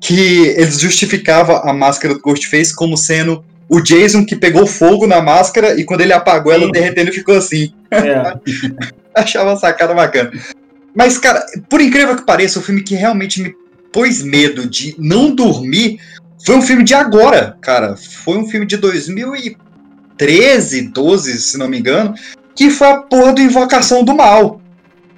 que 0.00 0.46
eles 0.56 0.80
justificavam 0.80 1.56
a 1.56 1.72
máscara 1.72 2.14
do 2.14 2.20
Ghostface 2.20 2.74
como 2.74 2.96
sendo 2.96 3.44
o 3.72 3.80
Jason 3.80 4.26
que 4.26 4.36
pegou 4.36 4.66
fogo 4.66 5.06
na 5.06 5.22
máscara 5.22 5.80
e 5.80 5.84
quando 5.84 6.02
ele 6.02 6.12
apagou 6.12 6.52
ela 6.52 6.66
Sim. 6.66 6.72
derretendo 6.72 7.12
ficou 7.12 7.36
assim. 7.36 7.72
É. 7.90 8.34
Achava 9.16 9.50
uma 9.50 9.56
sacada 9.56 9.94
bacana. 9.94 10.30
Mas, 10.94 11.16
cara, 11.16 11.42
por 11.70 11.80
incrível 11.80 12.14
que 12.14 12.26
pareça, 12.26 12.58
o 12.58 12.62
filme 12.62 12.82
que 12.82 12.94
realmente 12.94 13.40
me 13.42 13.54
pôs 13.90 14.22
medo 14.22 14.68
de 14.68 14.94
não 14.98 15.34
dormir 15.34 15.98
foi 16.44 16.56
um 16.56 16.62
filme 16.62 16.84
de 16.84 16.92
agora, 16.92 17.56
cara. 17.62 17.96
Foi 17.96 18.36
um 18.36 18.46
filme 18.46 18.66
de 18.66 18.76
2013, 18.76 20.82
12, 20.88 21.40
se 21.40 21.58
não 21.58 21.68
me 21.68 21.78
engano, 21.78 22.14
que 22.54 22.70
foi 22.70 22.86
a 22.88 22.96
porra 22.98 23.32
do 23.32 23.40
Invocação 23.40 24.04
do 24.04 24.14
Mal. 24.14 24.60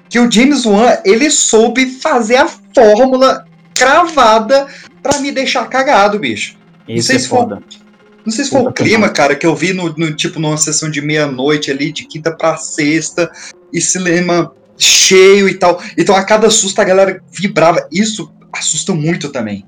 Que 0.07 0.19
o 0.19 0.31
James 0.31 0.65
Wan, 0.65 0.97
ele 1.03 1.29
soube 1.29 1.87
fazer 1.87 2.37
a 2.37 2.47
fórmula 2.47 3.45
cravada 3.73 4.67
pra 5.01 5.19
me 5.19 5.31
deixar 5.31 5.67
cagado, 5.67 6.19
bicho. 6.19 6.55
Sei 7.01 7.15
é 7.15 7.19
se 7.19 7.27
for- 7.27 7.39
foda. 7.39 7.61
Não 8.25 8.31
sei 8.33 8.43
se 8.45 8.49
foi 8.51 8.61
o 8.61 8.71
clima, 8.73 9.09
cara, 9.09 9.35
que 9.35 9.45
eu 9.45 9.55
vi 9.55 9.71
no, 9.73 9.93
no- 9.95 10.13
tipo 10.15 10.39
numa 10.39 10.57
sessão 10.57 10.89
de 10.89 11.01
meia-noite 11.01 11.69
ali, 11.69 11.91
de 11.91 12.05
quinta 12.07 12.31
pra 12.35 12.57
sexta, 12.57 13.31
e 13.71 13.79
cinema 13.79 14.51
cheio 14.77 15.47
e 15.47 15.53
tal. 15.53 15.81
Então 15.97 16.15
a 16.15 16.23
cada 16.23 16.49
susto 16.49 16.79
a 16.81 16.83
galera 16.83 17.21
vibrava. 17.31 17.87
Isso 17.91 18.31
assusta 18.51 18.93
muito 18.93 19.29
também. 19.29 19.63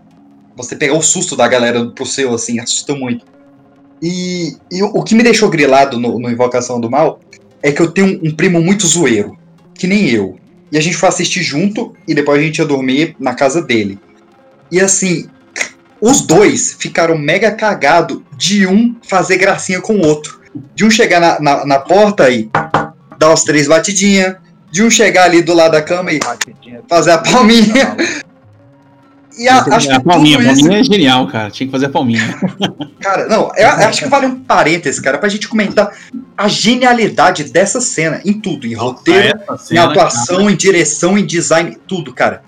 Você 0.55 0.75
pegar 0.75 0.95
o 0.95 1.03
susto 1.03 1.35
da 1.35 1.47
galera 1.47 1.85
pro 1.91 2.05
seu, 2.05 2.33
assim, 2.33 2.59
assusta 2.59 2.95
muito. 2.95 3.23
E, 4.01 4.55
e 4.71 4.81
o 4.83 5.03
que 5.03 5.13
me 5.15 5.23
deixou 5.23 5.49
grilado 5.49 5.99
no, 5.99 6.19
no 6.19 6.29
Invocação 6.29 6.79
do 6.79 6.89
Mal 6.89 7.19
é 7.61 7.71
que 7.71 7.81
eu 7.81 7.91
tenho 7.91 8.07
um, 8.07 8.29
um 8.29 8.35
primo 8.35 8.61
muito 8.61 8.87
zoeiro, 8.87 9.37
que 9.75 9.85
nem 9.87 10.09
eu. 10.09 10.37
E 10.71 10.77
a 10.77 10.81
gente 10.81 10.97
foi 10.97 11.09
assistir 11.09 11.41
junto 11.43 11.93
e 12.07 12.13
depois 12.13 12.39
a 12.39 12.43
gente 12.43 12.57
ia 12.57 12.65
dormir 12.65 13.15
na 13.19 13.33
casa 13.33 13.61
dele. 13.61 13.99
E 14.71 14.79
assim, 14.79 15.27
os 16.01 16.21
dois 16.21 16.75
ficaram 16.79 17.17
mega 17.17 17.51
cagados 17.51 18.21
de 18.37 18.67
um 18.67 18.95
fazer 19.07 19.37
gracinha 19.37 19.81
com 19.81 19.95
o 19.95 20.05
outro. 20.05 20.39
De 20.75 20.85
um 20.85 20.89
chegar 20.89 21.19
na, 21.19 21.39
na, 21.39 21.65
na 21.65 21.79
porta 21.79 22.29
e 22.29 22.49
dar 23.17 23.29
umas 23.29 23.43
três 23.43 23.67
batidinhas. 23.67 24.35
De 24.71 24.83
um 24.83 24.89
chegar 24.89 25.23
ali 25.23 25.41
do 25.41 25.53
lado 25.53 25.71
da 25.71 25.81
cama 25.81 26.11
e 26.11 26.19
fazer 26.87 27.11
a 27.11 27.17
palminha. 27.17 27.95
E 29.37 29.47
a, 29.47 29.59
acho 29.59 29.87
que 29.87 29.93
a 29.93 29.99
palminha, 29.99 30.39
isso, 30.39 30.61
palminha 30.61 30.79
é 30.79 30.83
genial, 30.83 31.27
cara. 31.27 31.51
Tinha 31.51 31.67
que 31.67 31.71
fazer 31.71 31.85
a 31.85 31.89
palminha. 31.89 32.21
cara, 32.99 33.27
não, 33.27 33.51
eu, 33.55 33.67
eu 33.67 33.87
acho 33.87 34.01
que 34.01 34.09
vale 34.09 34.25
um 34.25 34.39
parêntese, 34.39 34.99
cara, 35.01 35.19
pra 35.19 35.29
gente 35.29 35.47
comentar 35.47 35.95
a 36.35 36.47
genialidade 36.47 37.43
dessa 37.43 37.79
cena 37.79 38.19
em 38.25 38.33
tudo, 38.33 38.65
em 38.65 38.73
roteiro, 38.73 39.39
Essa 39.39 39.53
em 39.53 39.57
cena, 39.57 39.83
atuação, 39.85 40.49
em 40.49 40.55
direção, 40.55 41.17
em 41.17 41.25
design, 41.25 41.77
tudo, 41.87 42.11
cara. 42.13 42.41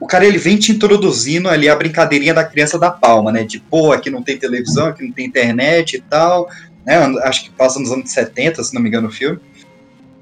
O 0.00 0.06
cara 0.06 0.24
ele 0.24 0.38
vem 0.38 0.56
te 0.56 0.72
introduzindo 0.72 1.48
ali 1.48 1.68
a 1.68 1.76
brincadeirinha 1.76 2.32
da 2.32 2.44
criança 2.44 2.78
da 2.78 2.90
palma, 2.90 3.30
né? 3.30 3.44
De 3.44 3.60
pô, 3.60 3.92
aqui 3.92 4.08
não 4.08 4.22
tem 4.22 4.38
televisão, 4.38 4.86
aqui 4.86 5.04
não 5.04 5.12
tem 5.12 5.26
internet 5.26 5.96
e 5.96 6.00
tal. 6.00 6.48
Né? 6.86 6.96
Acho 7.22 7.44
que 7.44 7.50
passa 7.50 7.78
nos 7.78 7.92
anos 7.92 8.10
70, 8.10 8.64
se 8.64 8.74
não 8.74 8.80
me 8.80 8.88
engano, 8.88 9.08
o 9.08 9.12
filme. 9.12 9.38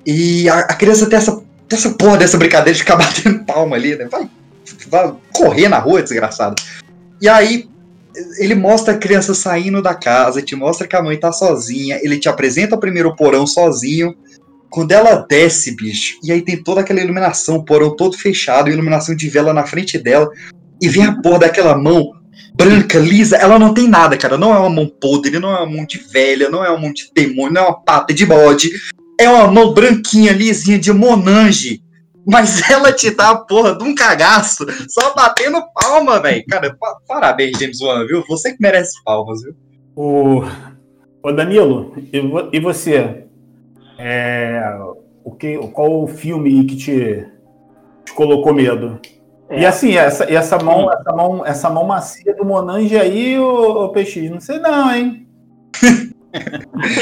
E 0.05 0.49
a, 0.49 0.61
a 0.61 0.75
criança 0.75 1.09
tem 1.09 1.17
essa, 1.17 1.33
tem 1.69 1.79
essa 1.79 1.91
porra 1.91 2.19
dessa 2.19 2.37
brincadeira 2.37 2.73
de 2.73 2.81
ficar 2.81 2.97
batendo 2.99 3.45
palma 3.45 3.77
ali, 3.77 3.95
né? 3.95 4.09
Vai, 4.11 4.29
vai 4.89 5.15
correr 5.33 5.69
na 5.69 5.79
rua, 5.79 6.03
desgraçado. 6.03 6.61
E 7.21 7.29
aí 7.29 7.69
ele 8.39 8.55
mostra 8.55 8.95
a 8.95 8.99
criança 8.99 9.35
saindo 9.35 9.81
da 9.81 9.95
casa, 9.95 10.43
te 10.43 10.57
mostra 10.57 10.87
que 10.87 10.97
a 10.97 11.03
mãe 11.03 11.17
tá 11.17 11.31
sozinha, 11.31 12.01
ele 12.03 12.19
te 12.19 12.29
apresenta 12.29 12.75
o 12.75 12.81
primeiro 12.81 13.15
porão 13.15 13.47
sozinho. 13.47 14.15
Quando 14.71 14.93
ela 14.93 15.15
desce, 15.29 15.75
bicho, 15.75 16.19
e 16.23 16.31
aí 16.31 16.43
tem 16.43 16.63
toda 16.63 16.81
aquela 16.83 17.01
iluminação, 17.01 17.57
o 17.57 17.65
porão 17.65 17.97
todo 17.97 18.17
fechado, 18.19 18.69
iluminação 18.71 19.15
de 19.17 19.29
vela 19.29 19.53
na 19.55 19.65
frente 19.67 19.99
dela, 19.99 20.29
e 20.81 20.89
vem 20.89 21.05
a 21.05 21.21
porra 21.21 21.41
daquela 21.41 21.77
mão 21.77 22.13
branca, 22.55 22.99
lisa, 22.99 23.37
ela 23.37 23.59
não 23.59 23.73
tem 23.73 23.89
nada, 23.89 24.17
cara. 24.17 24.37
Não 24.37 24.53
é 24.55 24.59
uma 24.59 24.69
mão 24.71 24.87
podre, 25.01 25.39
não 25.39 25.51
é 25.51 25.61
uma 25.61 25.71
mão 25.71 25.87
de 25.87 25.99
velha, 25.99 26.49
não 26.51 26.65
é 26.65 26.71
uma 26.71 26.79
mão 26.81 26.93
de 26.93 27.09
demônio, 27.15 27.53
não 27.53 27.63
é 27.63 27.65
uma 27.67 27.81
pata 27.83 28.13
de 28.13 28.27
bode. 28.27 28.71
É 29.19 29.29
uma 29.29 29.47
mão 29.49 29.73
branquinha, 29.73 30.33
lisinha, 30.33 30.79
de 30.79 30.93
monange. 30.93 31.81
Mas 32.27 32.61
ela 32.69 32.93
te 32.93 33.11
dá 33.11 33.31
a 33.31 33.37
porra 33.39 33.77
de 33.77 33.85
um 33.85 33.95
cagaço, 33.95 34.67
só 34.89 35.15
batendo 35.15 35.63
palma, 35.73 36.21
velho. 36.21 36.45
Cara, 36.49 36.77
pa- 36.79 36.99
parabéns, 37.07 37.59
James 37.59 37.81
Wan, 37.81 38.05
viu? 38.07 38.25
Você 38.29 38.51
que 38.53 38.59
merece 38.61 39.03
palmas, 39.05 39.41
viu? 39.43 39.55
O, 39.97 40.43
o 41.23 41.33
Danilo, 41.33 41.95
e, 42.13 42.21
vo- 42.21 42.49
e 42.53 42.61
você? 42.61 43.25
É, 43.99 44.63
o 45.25 45.33
que, 45.33 45.59
qual 45.73 46.03
o 46.03 46.07
filme 46.07 46.65
que 46.65 46.77
te, 46.77 47.27
te 48.05 48.13
colocou 48.15 48.55
medo? 48.55 48.99
É. 49.51 49.61
E 49.61 49.67
assim, 49.67 49.97
essa, 49.97 50.25
essa 50.33 50.59
mão, 50.59 50.91
essa 50.93 51.13
mão, 51.13 51.47
essa 51.47 51.71
mão 51.71 51.85
macia 51.85 52.35
do 52.35 52.45
Monange 52.45 52.97
aí, 52.97 53.39
o, 53.39 53.89
PX, 53.89 54.31
não 54.31 54.41
sei 54.41 54.59
não, 54.61 54.95
hein? 54.95 55.27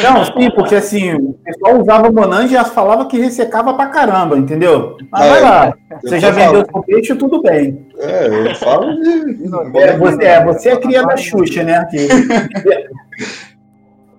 não, 0.02 0.24
sim, 0.24 0.50
porque 0.54 0.76
assim, 0.76 1.12
o 1.14 1.32
pessoal 1.44 1.80
usava 1.80 2.11
Monange 2.11 2.54
e 2.56 2.64
falava 2.66 3.06
que 3.06 3.18
ressecava 3.18 3.74
pra 3.74 3.87
caramba, 3.87 4.38
entendeu? 4.38 4.96
Mas 5.11 5.22
Ah, 5.22 5.28
vai 5.28 5.38
é. 5.38 5.42
lá, 5.42 5.74
você 6.00 6.20
já 6.20 6.30
vendeu 6.30 6.64
falando. 6.64 6.70
seu 6.72 6.82
peixe, 6.82 7.14
tudo 7.16 7.42
bem. 7.42 7.87
É, 7.98 8.50
eu 8.50 8.54
falo 8.54 8.94
de. 9.02 9.44
É, 9.80 9.96
você, 9.98 10.24
é, 10.24 10.44
você 10.44 10.68
é 10.70 10.76
cria 10.76 11.04
da 11.04 11.16
Xuxa, 11.16 11.62
né? 11.64 11.85
Que, 11.90 12.06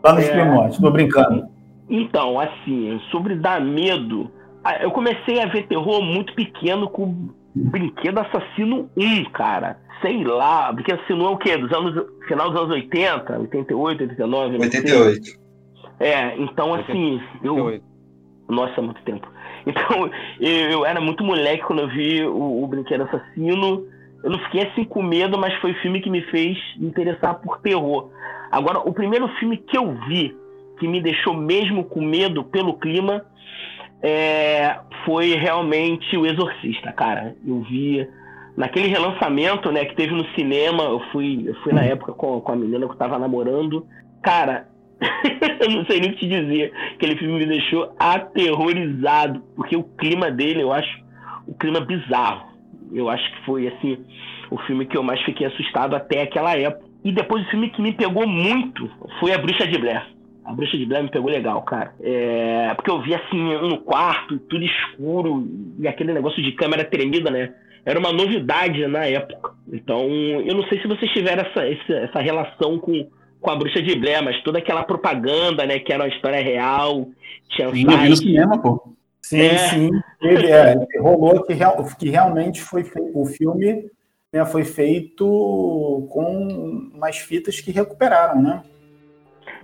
lá 0.03 0.13
nos 0.13 0.25
É. 0.25 0.31
primórdios, 0.31 0.77
tô 0.79 0.91
brincando. 0.91 1.47
Então, 1.89 2.39
assim, 2.39 2.99
sobre 3.11 3.35
dar 3.35 3.61
medo, 3.61 4.29
eu 4.81 4.91
comecei 4.91 5.41
a 5.41 5.45
ver 5.45 5.67
terror 5.67 6.01
muito 6.01 6.33
pequeno 6.33 6.89
com 6.89 7.03
o 7.03 7.31
Brinquedo 7.55 8.19
Assassino 8.19 8.89
1, 8.97 9.31
cara. 9.31 9.77
Sei 10.01 10.23
lá, 10.23 10.71
Brinquedo 10.71 10.99
Assassino 10.99 11.25
1 11.25 11.27
é 11.27 11.29
o 11.29 11.37
quê? 11.37 11.57
Dos 11.57 11.71
anos, 11.71 12.05
final 12.27 12.49
dos 12.51 12.61
anos 12.61 12.71
80, 12.71 13.39
88, 13.39 14.03
89? 14.03 14.57
não 14.57 14.71
sei. 14.71 14.81
88. 14.81 15.47
É, 15.99 16.37
então 16.37 16.73
assim, 16.73 17.21
eu, 17.43 17.55
88. 17.55 17.85
Nossa, 18.49 18.81
muito 18.81 19.01
tempo. 19.03 19.27
Então, 19.67 20.09
eu, 20.39 20.71
eu 20.71 20.85
era 20.85 21.01
muito 21.01 21.25
moleque 21.25 21.65
quando 21.65 21.81
eu 21.81 21.89
vi 21.89 22.23
o, 22.23 22.63
o 22.63 22.67
Brinquedo 22.67 23.03
Assassino. 23.03 23.85
Eu 24.23 24.29
não 24.29 24.39
fiquei 24.45 24.65
assim 24.65 24.85
com 24.85 25.03
medo, 25.03 25.37
mas 25.37 25.53
foi 25.55 25.71
o 25.71 25.81
filme 25.81 25.99
que 25.99 26.09
me 26.09 26.21
fez 26.21 26.57
me 26.77 26.87
interessar 26.87 27.35
por 27.41 27.59
terror. 27.59 28.09
Agora, 28.49 28.79
o 28.79 28.93
primeiro 28.93 29.27
filme 29.39 29.57
que 29.57 29.77
eu 29.77 29.93
vi, 30.07 30.33
que 30.77 30.87
me 30.87 31.01
deixou 31.01 31.33
mesmo 31.33 31.83
com 31.83 32.01
medo 32.01 32.43
pelo 32.43 32.73
clima, 32.73 33.25
é, 34.01 34.79
foi 35.05 35.33
realmente 35.35 36.15
O 36.17 36.25
Exorcista, 36.25 36.91
cara. 36.91 37.35
Eu 37.45 37.61
vi 37.61 38.07
naquele 38.55 38.87
relançamento 38.87 39.71
né, 39.71 39.85
que 39.85 39.95
teve 39.95 40.13
no 40.13 40.25
cinema, 40.33 40.83
eu 40.83 40.99
fui, 41.11 41.43
eu 41.47 41.55
fui 41.61 41.73
na 41.73 41.83
época 41.83 42.13
com, 42.13 42.41
com 42.41 42.51
a 42.51 42.55
menina 42.55 42.85
que 42.85 42.93
eu 42.93 42.97
tava 42.97 43.19
namorando. 43.19 43.85
Cara, 44.21 44.67
eu 45.61 45.69
não 45.69 45.85
sei 45.85 45.99
nem 45.99 46.09
o 46.09 46.13
que 46.13 46.19
te 46.19 46.27
dizer. 46.27 46.73
Aquele 46.95 47.17
filme 47.17 47.39
me 47.39 47.45
deixou 47.45 47.93
aterrorizado, 47.99 49.41
porque 49.55 49.75
o 49.75 49.83
clima 49.83 50.31
dele, 50.31 50.63
eu 50.63 50.73
acho, 50.73 51.03
o 51.47 51.53
clima 51.53 51.79
bizarro. 51.79 52.47
Eu 52.91 53.09
acho 53.09 53.29
que 53.31 53.45
foi, 53.45 53.67
assim, 53.67 53.97
o 54.49 54.57
filme 54.59 54.85
que 54.85 54.97
eu 54.97 55.03
mais 55.03 55.21
fiquei 55.23 55.45
assustado 55.45 55.95
até 55.95 56.21
aquela 56.21 56.57
época. 56.57 56.85
E 57.03 57.11
depois 57.11 57.45
o 57.45 57.49
filme 57.49 57.69
que 57.69 57.81
me 57.81 57.93
pegou 57.93 58.27
muito 58.27 58.89
foi 59.19 59.33
A 59.33 59.37
Bruxa 59.37 59.67
de 59.67 59.77
Blair. 59.77 60.16
A 60.47 60.53
Bruxa 60.53 60.77
de 60.77 60.85
Blair 60.85 61.03
me 61.03 61.11
pegou 61.11 61.29
legal, 61.29 61.61
cara. 61.63 61.93
É, 62.01 62.73
porque 62.73 62.89
eu 62.89 63.01
vi 63.01 63.13
assim 63.13 63.37
no 63.67 63.81
quarto, 63.81 64.39
tudo 64.39 64.63
escuro, 64.63 65.45
e 65.77 65.85
aquele 65.85 66.13
negócio 66.13 66.41
de 66.41 66.53
câmera 66.53 66.85
tremida, 66.85 67.29
né? 67.29 67.53
Era 67.85 67.99
uma 67.99 68.13
novidade 68.13 68.87
na 68.87 69.05
época. 69.05 69.51
Então, 69.71 70.07
eu 70.07 70.55
não 70.55 70.63
sei 70.69 70.81
se 70.81 70.87
vocês 70.87 71.11
tiveram 71.11 71.43
essa, 71.43 71.67
essa, 71.67 71.93
essa 71.93 72.19
relação 72.21 72.79
com, 72.79 73.09
com 73.41 73.51
a 73.51 73.55
Bruxa 73.57 73.81
de 73.81 73.99
Blair, 73.99 74.23
mas 74.23 74.41
toda 74.41 74.59
aquela 74.59 74.83
propaganda, 74.83 75.65
né? 75.65 75.79
Que 75.79 75.91
era 75.91 76.03
uma 76.03 76.09
história 76.15 76.41
real. 76.41 77.09
Tinha 77.49 77.69
Sim, 77.69 77.83
eu 77.83 77.97
vi 77.97 78.09
no 78.09 78.15
cinema, 78.15 78.61
pô. 78.61 78.95
Sim, 79.21 79.41
é. 79.41 79.57
sim. 79.57 79.89
Ele, 80.21 80.47
é, 80.47 80.75
rolou 81.01 81.43
que, 81.43 81.53
real, 81.53 81.85
que 81.99 82.09
realmente 82.09 82.61
foi 82.61 82.85
feito. 82.85 83.19
O 83.19 83.25
filme 83.25 83.89
né, 84.31 84.45
foi 84.45 84.63
feito 84.63 86.07
com 86.09 86.91
umas 86.93 87.17
fitas 87.17 87.59
que 87.59 87.71
recuperaram, 87.71 88.41
né? 88.41 88.63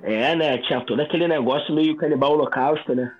É, 0.04 0.36
né? 0.36 0.58
Tinha 0.60 0.82
todo 0.82 1.00
aquele 1.02 1.28
negócio 1.28 1.74
meio 1.74 1.96
canibal 1.96 2.34
holocausto, 2.34 2.94
né? 2.94 3.16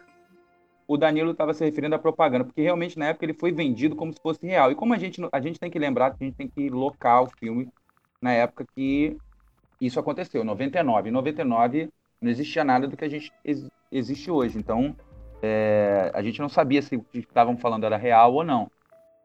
O 0.86 0.98
Danilo 0.98 1.32
estava 1.32 1.54
se 1.54 1.64
referindo 1.64 1.96
à 1.96 2.00
propaganda, 2.00 2.44
porque 2.44 2.62
realmente 2.62 3.00
na 3.00 3.08
época 3.08 3.26
ele 3.26 3.34
foi 3.34 3.54
vendido 3.54 3.96
como 3.96 4.12
se 4.12 4.22
fosse 4.22 4.46
real. 4.46 4.70
E 4.70 4.76
como 4.76 4.94
a 4.94 4.98
gente, 4.98 5.22
a 5.32 5.40
gente 5.40 5.60
tem 5.60 5.72
que 5.72 5.80
lembrar 5.80 6.08
a 6.08 6.24
gente 6.24 6.36
tem 6.36 6.48
que 6.48 6.70
locar 6.70 7.24
o 7.24 7.30
filme 7.40 7.70
na 8.22 8.34
época 8.34 8.66
que 8.76 9.18
isso 9.80 10.00
aconteceu, 10.00 10.44
99. 10.44 11.10
Em 11.10 11.12
99 11.14 11.90
não 12.22 12.30
existia 12.30 12.66
nada 12.66 12.88
do 12.88 12.98
que 12.98 13.06
a 13.06 13.10
gente 13.10 13.32
ex 13.46 13.66
existe 13.92 14.30
hoje. 14.30 14.58
Então, 14.58 14.96
é, 15.42 16.12
a 16.14 16.22
gente 16.22 16.42
não 16.42 16.50
sabia 16.50 16.82
se 16.82 16.96
o 16.96 17.04
que 17.04 17.20
estavam 17.20 17.56
falando 17.58 17.86
era 17.86 17.96
real 17.96 18.34
ou 18.34 18.44
não. 18.44 18.70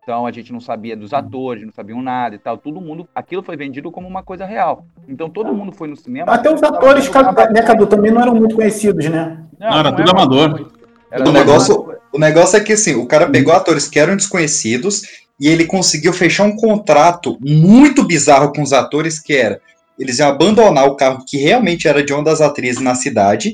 Então 0.09 0.25
a 0.25 0.33
gente 0.33 0.51
não 0.55 0.59
sabia 0.59 0.97
dos 0.97 1.13
atores, 1.13 1.67
não 1.67 1.71
sabiam 1.71 2.01
nada 2.01 2.35
e 2.35 2.39
tal. 2.39 2.57
Todo 2.57 2.81
mundo, 2.81 3.07
aquilo 3.15 3.43
foi 3.43 3.59
vendido 3.59 3.91
como 3.91 4.09
uma 4.09 4.23
coisa 4.23 4.47
real. 4.47 4.87
Então 5.07 5.29
todo 5.29 5.53
mundo 5.53 5.71
foi 5.71 5.87
no 5.87 5.97
cinema. 5.99 6.33
Até 6.33 6.51
os 6.51 6.63
atores, 6.63 7.11
né, 7.53 7.61
Cadu, 7.61 7.87
também 7.87 8.11
não 8.11 8.23
eram 8.23 8.35
muito 8.35 8.57
conhecidos, 8.57 9.05
né? 9.05 9.39
Não, 9.61 9.69
não 9.69 9.79
era 9.79 9.93
tudo 9.93 10.11
amador. 10.11 10.73
Era 11.11 11.29
o, 11.29 11.31
negócio, 11.31 11.93
o 12.11 12.19
negócio 12.19 12.57
é 12.57 12.61
que 12.61 12.73
assim, 12.73 12.95
o 12.95 13.05
cara 13.05 13.29
pegou 13.29 13.53
atores 13.53 13.87
que 13.87 13.99
eram 13.99 14.17
desconhecidos 14.17 15.03
e 15.39 15.47
ele 15.47 15.67
conseguiu 15.67 16.15
fechar 16.15 16.45
um 16.45 16.57
contrato 16.57 17.37
muito 17.39 18.03
bizarro 18.03 18.51
com 18.55 18.63
os 18.63 18.73
atores 18.73 19.21
que 19.21 19.35
era 19.35 19.61
eles 19.99 20.21
iam 20.21 20.29
abandonar 20.29 20.87
o 20.87 20.97
carro 20.97 21.25
que 21.27 21.37
realmente 21.37 21.87
era 21.87 22.03
de 22.03 22.15
uma 22.15 22.23
das 22.23 22.41
atrizes 22.41 22.81
na 22.81 22.95
cidade 22.95 23.53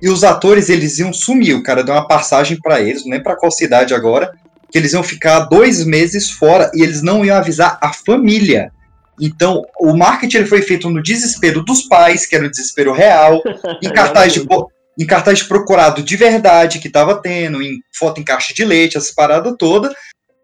e 0.00 0.08
os 0.08 0.22
atores 0.22 0.68
eles 0.68 0.98
iam 0.98 1.12
sumir. 1.12 1.54
O 1.54 1.62
cara 1.62 1.82
deu 1.82 1.94
uma 1.94 2.06
passagem 2.06 2.58
para 2.60 2.80
eles, 2.80 3.04
não 3.04 3.12
lembro 3.12 3.24
para 3.24 3.36
qual 3.36 3.50
cidade 3.50 3.94
agora, 3.94 4.32
que 4.76 4.80
eles 4.80 4.92
iam 4.92 5.02
ficar 5.02 5.40
dois 5.46 5.86
meses 5.86 6.30
fora 6.30 6.70
e 6.74 6.82
eles 6.82 7.00
não 7.00 7.24
iam 7.24 7.38
avisar 7.38 7.78
a 7.80 7.94
família. 7.94 8.70
Então, 9.18 9.64
o 9.80 9.96
marketing 9.96 10.44
foi 10.44 10.60
feito 10.60 10.90
no 10.90 11.02
desespero 11.02 11.64
dos 11.64 11.88
pais, 11.88 12.26
que 12.26 12.36
era 12.36 12.44
o 12.44 12.50
desespero 12.50 12.92
real, 12.92 13.42
em 13.82 13.90
cartaz 13.90 14.34
de, 14.34 14.46
em 15.00 15.06
cartaz 15.06 15.38
de 15.38 15.46
procurado 15.46 16.02
de 16.02 16.14
verdade 16.14 16.78
que 16.78 16.88
estava 16.88 17.22
tendo, 17.22 17.62
em 17.62 17.78
foto 17.98 18.20
em 18.20 18.24
caixa 18.24 18.52
de 18.52 18.66
leite, 18.66 18.98
essa 18.98 19.14
parada 19.16 19.56
toda. 19.56 19.90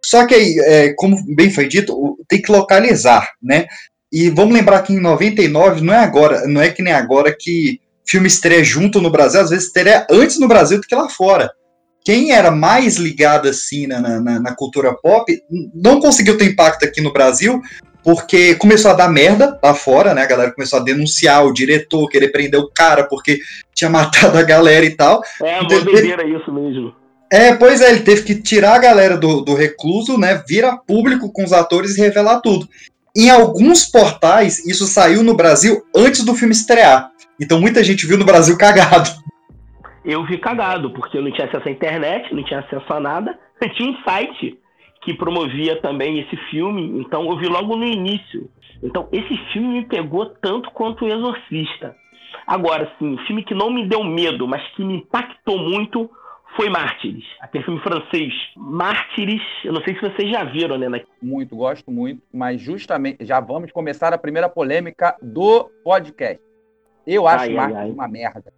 Só 0.02 0.26
que 0.26 0.34
aí, 0.34 0.58
é, 0.60 0.94
como 0.94 1.22
bem 1.36 1.50
foi 1.50 1.68
dito, 1.68 2.16
tem 2.26 2.40
que 2.40 2.50
localizar, 2.50 3.28
né? 3.42 3.66
E 4.10 4.30
vamos 4.30 4.54
lembrar 4.54 4.80
que 4.80 4.94
em 4.94 4.98
99 4.98 5.82
não 5.82 5.92
é 5.92 5.98
agora, 5.98 6.46
não 6.46 6.62
é 6.62 6.70
que 6.70 6.82
nem 6.82 6.94
agora 6.94 7.36
que 7.38 7.82
filme 8.06 8.28
estreia 8.28 8.64
junto 8.64 8.98
no 8.98 9.10
Brasil, 9.10 9.42
às 9.42 9.50
vezes 9.50 9.66
estreia 9.66 10.06
antes 10.10 10.40
no 10.40 10.48
Brasil 10.48 10.80
do 10.80 10.86
que 10.86 10.94
lá 10.94 11.10
fora 11.10 11.52
quem 12.04 12.32
era 12.32 12.50
mais 12.50 12.96
ligado 12.96 13.48
assim 13.48 13.86
na, 13.86 14.00
na, 14.00 14.40
na, 14.40 14.54
cultura 14.54 14.92
pop 14.94 15.24
não 15.74 16.00
conseguiu 16.00 16.36
ter 16.36 16.46
impacto 16.46 16.84
aqui 16.84 17.00
no 17.00 17.12
Brasil, 17.12 17.60
porque 18.02 18.54
começou 18.56 18.90
a 18.90 18.94
dar 18.94 19.08
merda 19.08 19.58
lá 19.62 19.74
fora, 19.74 20.12
né? 20.12 20.22
A 20.22 20.26
galera 20.26 20.52
começou 20.52 20.80
a 20.80 20.82
denunciar 20.82 21.46
o 21.46 21.52
diretor, 21.52 22.08
querer 22.08 22.30
prender 22.30 22.58
o 22.58 22.68
cara 22.68 23.04
porque 23.04 23.38
tinha 23.74 23.88
matado 23.88 24.36
a 24.36 24.42
galera 24.42 24.84
e 24.84 24.90
tal. 24.90 25.22
É, 25.40 25.60
uma 25.60 25.64
então, 25.64 25.84
doideira 25.84 26.26
isso 26.26 26.52
mesmo. 26.52 26.94
É, 27.30 27.54
pois 27.54 27.80
é, 27.80 27.90
ele 27.90 28.00
teve 28.00 28.22
que 28.22 28.34
tirar 28.34 28.74
a 28.74 28.78
galera 28.78 29.16
do, 29.16 29.40
do 29.40 29.54
recluso, 29.54 30.18
né? 30.18 30.42
Vira 30.46 30.76
público 30.76 31.32
com 31.32 31.44
os 31.44 31.52
atores 31.52 31.96
e 31.96 32.00
revelar 32.00 32.40
tudo. 32.40 32.68
Em 33.16 33.30
alguns 33.30 33.84
portais, 33.84 34.64
isso 34.66 34.86
saiu 34.86 35.22
no 35.22 35.34
Brasil 35.34 35.82
antes 35.94 36.24
do 36.24 36.34
filme 36.34 36.52
estrear. 36.52 37.10
Então 37.40 37.60
muita 37.60 37.82
gente 37.84 38.06
viu 38.06 38.18
no 38.18 38.24
Brasil 38.24 38.56
cagado 38.58 39.10
eu 40.04 40.24
vi 40.24 40.38
cagado, 40.38 40.90
porque 40.90 41.18
eu 41.18 41.22
não 41.22 41.30
tinha 41.30 41.46
acesso 41.46 41.68
à 41.68 41.70
internet, 41.70 42.34
não 42.34 42.44
tinha 42.44 42.60
acesso 42.60 42.92
a 42.92 43.00
nada. 43.00 43.38
Eu 43.60 43.68
tinha 43.74 43.90
um 43.90 44.02
site 44.02 44.58
que 45.02 45.14
promovia 45.14 45.80
também 45.80 46.20
esse 46.20 46.36
filme, 46.50 47.00
então 47.00 47.28
eu 47.28 47.36
vi 47.36 47.48
logo 47.48 47.76
no 47.76 47.84
início. 47.84 48.48
Então, 48.82 49.08
esse 49.12 49.36
filme 49.52 49.68
me 49.68 49.86
pegou 49.86 50.26
tanto 50.26 50.70
quanto 50.70 51.04
o 51.04 51.08
Exorcista. 51.08 51.96
Agora, 52.46 52.90
sim, 52.98 53.14
o 53.14 53.26
filme 53.26 53.44
que 53.44 53.54
não 53.54 53.70
me 53.70 53.86
deu 53.86 54.02
medo, 54.02 54.46
mas 54.48 54.62
que 54.74 54.84
me 54.84 54.96
impactou 54.96 55.58
muito 55.58 56.10
foi 56.56 56.68
Mártires, 56.68 57.24
aquele 57.40 57.64
filme 57.64 57.80
francês. 57.80 58.32
Mártires, 58.56 59.42
eu 59.64 59.72
não 59.72 59.82
sei 59.82 59.94
se 59.94 60.00
vocês 60.00 60.30
já 60.30 60.44
viram, 60.44 60.76
né? 60.76 61.02
Muito, 61.22 61.56
gosto 61.56 61.90
muito, 61.90 62.22
mas 62.32 62.60
justamente 62.60 63.24
já 63.24 63.40
vamos 63.40 63.72
começar 63.72 64.12
a 64.12 64.18
primeira 64.18 64.48
polêmica 64.48 65.16
do 65.22 65.70
podcast. 65.84 66.42
Eu 67.06 67.26
acho 67.26 67.44
ai, 67.44 67.54
Mártires 67.54 67.76
ai, 67.76 67.84
ai. 67.86 67.90
uma 67.90 68.08
merda. 68.08 68.52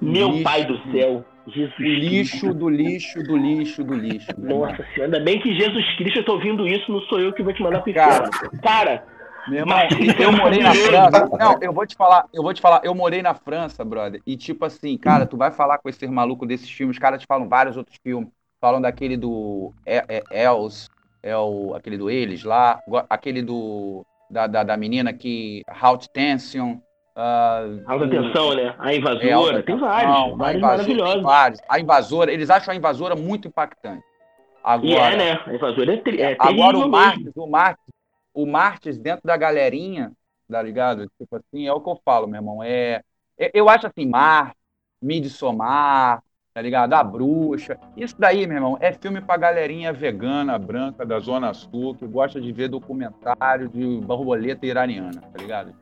Meu 0.00 0.28
lixo, 0.30 0.44
pai 0.44 0.64
do 0.64 0.78
céu. 0.90 1.24
Jesus 1.46 1.78
lixo 1.78 2.40
Cristo. 2.40 2.54
do 2.54 2.68
lixo 2.68 3.22
do 3.22 3.36
lixo 3.36 3.84
do 3.84 3.94
lixo. 3.94 4.28
Nossa 4.38 4.76
senhora, 4.94 5.04
ainda 5.04 5.20
bem 5.20 5.40
que 5.40 5.54
Jesus 5.54 5.96
Cristo, 5.96 6.18
eu 6.18 6.24
tô 6.24 6.32
ouvindo 6.34 6.66
isso, 6.66 6.90
não 6.92 7.00
sou 7.02 7.20
eu 7.20 7.32
que 7.32 7.42
vou 7.42 7.52
te 7.52 7.62
mandar 7.62 7.80
pro 7.80 7.92
cara, 7.92 8.30
Cara, 8.62 9.04
meu 9.48 9.60
irmão, 9.60 9.78
eu 10.18 10.32
morei 10.32 10.60
na 10.60 10.74
França. 10.74 11.28
Não, 11.38 11.58
eu 11.60 11.72
vou 11.72 11.86
te 11.86 11.96
falar, 11.96 12.26
eu 12.32 12.42
vou 12.42 12.52
te 12.52 12.60
falar, 12.60 12.82
eu 12.84 12.94
morei 12.94 13.22
na 13.22 13.34
França, 13.34 13.84
brother. 13.84 14.20
E 14.26 14.36
tipo 14.36 14.64
assim, 14.64 14.96
cara, 14.96 15.26
tu 15.26 15.36
vai 15.36 15.50
falar 15.50 15.78
com 15.78 15.88
esses 15.88 16.08
malucos 16.08 16.46
desses 16.46 16.70
filmes, 16.70 16.96
os 16.96 17.00
caras 17.00 17.20
te 17.20 17.26
falam 17.26 17.48
vários 17.48 17.76
outros 17.76 17.96
filmes. 18.02 18.28
Falam 18.60 18.80
daquele 18.80 19.16
do 19.16 19.72
é, 19.86 20.04
é, 20.08 20.44
Els, 20.44 20.90
é 21.22 21.36
o, 21.36 21.74
aquele 21.74 21.96
do 21.96 22.10
Eles 22.10 22.44
lá, 22.44 22.78
aquele 23.08 23.42
do 23.42 24.04
da, 24.30 24.46
da, 24.46 24.62
da 24.62 24.76
menina 24.76 25.12
que 25.12 25.62
Halt 25.66 26.06
Tension. 26.12 26.78
Uh, 27.20 27.82
alta 27.84 28.08
tensão, 28.08 28.54
né? 28.54 28.74
A 28.78 28.94
invasora, 28.94 29.58
é, 29.58 29.62
tem 29.62 29.76
vários, 29.76 30.38
vários 30.38 30.62
maravilhosos. 30.62 31.22
Vários. 31.22 31.60
A 31.68 31.78
invasora, 31.78 32.32
eles 32.32 32.48
acham 32.48 32.72
a 32.72 32.76
invasora 32.76 33.14
muito 33.14 33.46
impactante. 33.46 34.02
Agora, 34.64 34.88
e 34.88 34.94
é, 34.94 35.16
né? 35.16 35.42
A 35.44 35.54
invasora 35.54 35.94
é, 35.94 36.32
é 36.32 36.36
Agora 36.38 36.78
o 36.78 36.88
Marques, 36.88 37.32
o 37.36 37.46
Marques, 37.46 37.84
o 38.32 38.46
Marques 38.46 38.98
dentro 38.98 39.26
da 39.26 39.36
galerinha, 39.36 40.12
tá 40.50 40.62
ligado? 40.62 41.10
Tipo 41.18 41.36
assim, 41.36 41.66
é 41.66 41.72
o 41.74 41.80
que 41.82 41.90
eu 41.90 42.00
falo, 42.02 42.26
meu 42.26 42.38
irmão. 42.38 42.62
É, 42.62 43.02
é 43.38 43.50
eu 43.52 43.68
acho 43.68 43.86
assim, 43.86 44.06
Mar, 44.06 44.54
Midsommar, 45.02 46.22
tá 46.52 46.60
ligado? 46.60 46.92
A 46.94 47.04
Bruxa. 47.04 47.78
Isso 47.96 48.16
daí, 48.18 48.44
meu 48.46 48.56
irmão, 48.56 48.78
é 48.80 48.92
filme 48.92 49.20
pra 49.20 49.36
galerinha 49.36 49.92
vegana, 49.92 50.58
branca, 50.58 51.06
da 51.06 51.20
Zona 51.20 51.54
Sul, 51.54 51.94
que 51.94 52.06
gosta 52.06 52.40
de 52.40 52.50
ver 52.52 52.68
documentário 52.68 53.68
de 53.68 54.00
borboleta 54.04 54.66
iraniana, 54.66 55.22
tá 55.32 55.40
ligado? 55.40 55.72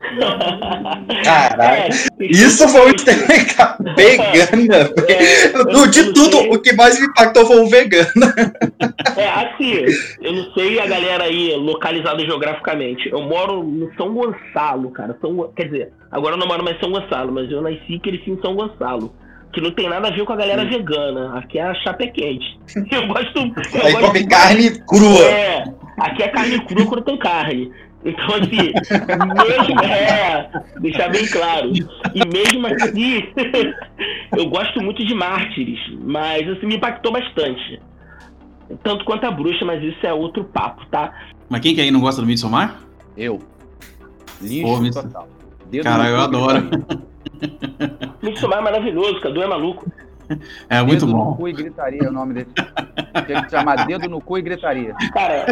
Caralho, 1.23 1.91
isso 2.19 2.67
foi 2.69 2.91
um 2.91 3.95
vegana. 3.95 4.93
É, 5.07 5.87
de 5.87 6.13
tudo, 6.13 6.37
sei. 6.37 6.51
o 6.51 6.61
que 6.61 6.73
mais 6.73 6.99
me 6.99 7.07
impactou 7.07 7.45
foi 7.45 7.61
o 7.61 7.67
vegano. 7.67 8.09
É, 9.17 9.27
assim, 9.27 9.85
eu 10.21 10.33
não 10.33 10.53
sei 10.53 10.79
a 10.79 10.85
galera 10.85 11.23
aí 11.23 11.55
localizada 11.55 12.23
geograficamente. 12.23 13.09
Eu 13.09 13.21
moro 13.21 13.63
no 13.63 13.91
São 13.95 14.13
Gonçalo, 14.13 14.91
cara. 14.91 15.17
São, 15.19 15.51
quer 15.55 15.65
dizer, 15.65 15.93
agora 16.11 16.35
eu 16.35 16.39
não 16.39 16.47
moro 16.47 16.63
mais 16.63 16.77
em 16.77 16.79
São 16.79 16.91
Gonçalo, 16.91 17.31
mas 17.31 17.49
eu 17.51 17.61
nasci 17.61 17.93
e 17.93 17.99
cresci 17.99 18.29
em 18.29 18.39
São 18.39 18.55
Gonçalo 18.55 19.13
que 19.51 19.61
não 19.61 19.71
tem 19.71 19.89
nada 19.89 20.07
a 20.07 20.11
ver 20.11 20.25
com 20.25 20.33
a 20.33 20.35
galera 20.35 20.63
Sim. 20.63 20.69
vegana. 20.69 21.37
Aqui 21.37 21.59
é 21.59 21.63
a 21.63 21.73
chapa 21.75 22.03
é 22.03 22.07
quente. 22.07 22.59
Eu 22.91 23.07
gosto. 23.07 23.37
Eu 23.37 23.85
Aí 23.85 23.93
gosto 23.93 24.07
come 24.07 24.27
carne 24.27 24.79
crua. 24.81 25.25
É, 25.25 25.63
aqui 25.97 26.23
é 26.23 26.27
carne 26.27 26.59
crua 26.65 26.85
quando 26.85 27.03
tem 27.03 27.17
carne. 27.17 27.71
Então, 28.03 28.25
assim, 28.35 28.71
mesmo. 29.35 29.81
É, 29.83 30.49
deixar 30.79 31.09
bem 31.09 31.27
claro. 31.27 31.71
E 31.73 32.25
mesmo 32.27 32.67
assim, 32.67 33.27
eu 34.37 34.49
gosto 34.49 34.81
muito 34.81 35.05
de 35.05 35.13
mártires, 35.13 35.79
mas 36.01 36.47
assim, 36.49 36.65
me 36.65 36.75
impactou 36.75 37.11
bastante. 37.11 37.81
Tanto 38.83 39.03
quanto 39.03 39.25
a 39.25 39.31
bruxa, 39.31 39.65
mas 39.65 39.83
isso 39.83 40.05
é 40.05 40.13
outro 40.13 40.43
papo, 40.43 40.85
tá? 40.87 41.13
Mas 41.49 41.61
quem 41.61 41.73
que 41.73 41.81
aí 41.81 41.91
não 41.91 41.99
gosta 41.99 42.21
do 42.21 42.27
Midsommar? 42.27 42.79
Eu. 43.17 43.39
Lixo 44.41 44.65
Pô, 44.65 45.01
total. 45.01 45.27
Cara, 45.83 46.07
eu 46.07 46.19
adoro. 46.19 46.69
Midsommar 48.21 48.59
é 48.59 48.61
maravilhoso, 48.61 49.19
Cadu 49.21 49.41
é 49.41 49.47
maluco. 49.47 49.85
É 50.69 50.79
muito 50.83 51.07
dedo 51.07 51.17
bom. 51.17 51.31
no 51.31 51.35
cu 51.35 51.47
e 51.47 51.53
gritaria 51.53 52.03
é 52.03 52.07
o 52.07 52.11
nome 52.11 52.35
dele. 52.35 52.47
Tem 53.25 53.41
que 53.41 53.49
chamar 53.49 53.87
dedo 53.87 54.07
no 54.07 54.21
cu 54.21 54.37
e 54.37 54.41
gritaria. 54.43 54.93
Cara, 55.11 55.45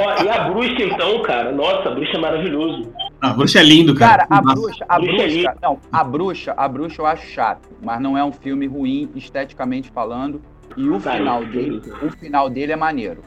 ó, 0.00 0.22
e 0.24 0.28
a 0.30 0.48
bruxa 0.48 0.82
então, 0.82 1.22
cara? 1.22 1.52
Nossa, 1.52 1.90
a 1.90 1.94
bruxa 1.94 2.16
é 2.16 2.20
maravilhoso. 2.20 2.90
A 3.20 3.30
bruxa 3.34 3.60
é 3.60 3.62
lindo, 3.62 3.94
cara. 3.94 4.26
Cara, 4.26 4.40
a 4.40 4.54
bruxa, 4.54 4.84
a 4.88 4.98
bruxa, 4.98 5.16
bruxa 5.16 5.50
é 5.50 5.54
não, 5.60 5.78
a 5.92 6.04
bruxa, 6.04 6.54
a 6.56 6.66
bruxa 6.68 7.02
eu 7.02 7.06
acho 7.06 7.26
chato, 7.26 7.68
mas 7.82 8.00
não 8.00 8.16
é 8.16 8.24
um 8.24 8.32
filme 8.32 8.66
ruim 8.66 9.10
esteticamente 9.14 9.90
falando. 9.90 10.40
E 10.78 10.88
o 10.88 10.98
cara, 10.98 11.18
final 11.18 11.44
dele, 11.44 11.82
o 12.02 12.10
final 12.10 12.48
dele 12.48 12.72
é 12.72 12.76
maneiro. 12.76 13.22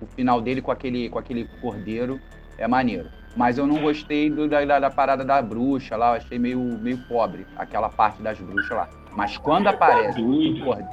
o 0.00 0.06
final 0.06 0.40
dele 0.40 0.60
com 0.60 0.70
aquele, 0.70 1.08
com 1.08 1.18
aquele 1.18 1.48
cordeiro 1.62 2.20
é 2.58 2.68
maneiro. 2.68 3.08
Mas 3.40 3.56
eu 3.56 3.66
não 3.66 3.78
gostei 3.78 4.28
do, 4.28 4.46
da, 4.46 4.78
da, 4.78 4.90
parada 4.90 5.24
da 5.24 5.40
bruxa 5.40 5.96
lá, 5.96 6.08
eu 6.10 6.16
achei 6.16 6.38
meio, 6.38 6.58
meio 6.58 6.98
pobre, 7.08 7.46
aquela 7.56 7.88
parte 7.88 8.20
das 8.20 8.38
bruxas 8.38 8.76
lá. 8.76 8.86
Mas 9.16 9.38
quando 9.38 9.66
aparece 9.66 10.20
o 10.20 10.62
cordeiro, 10.62 10.90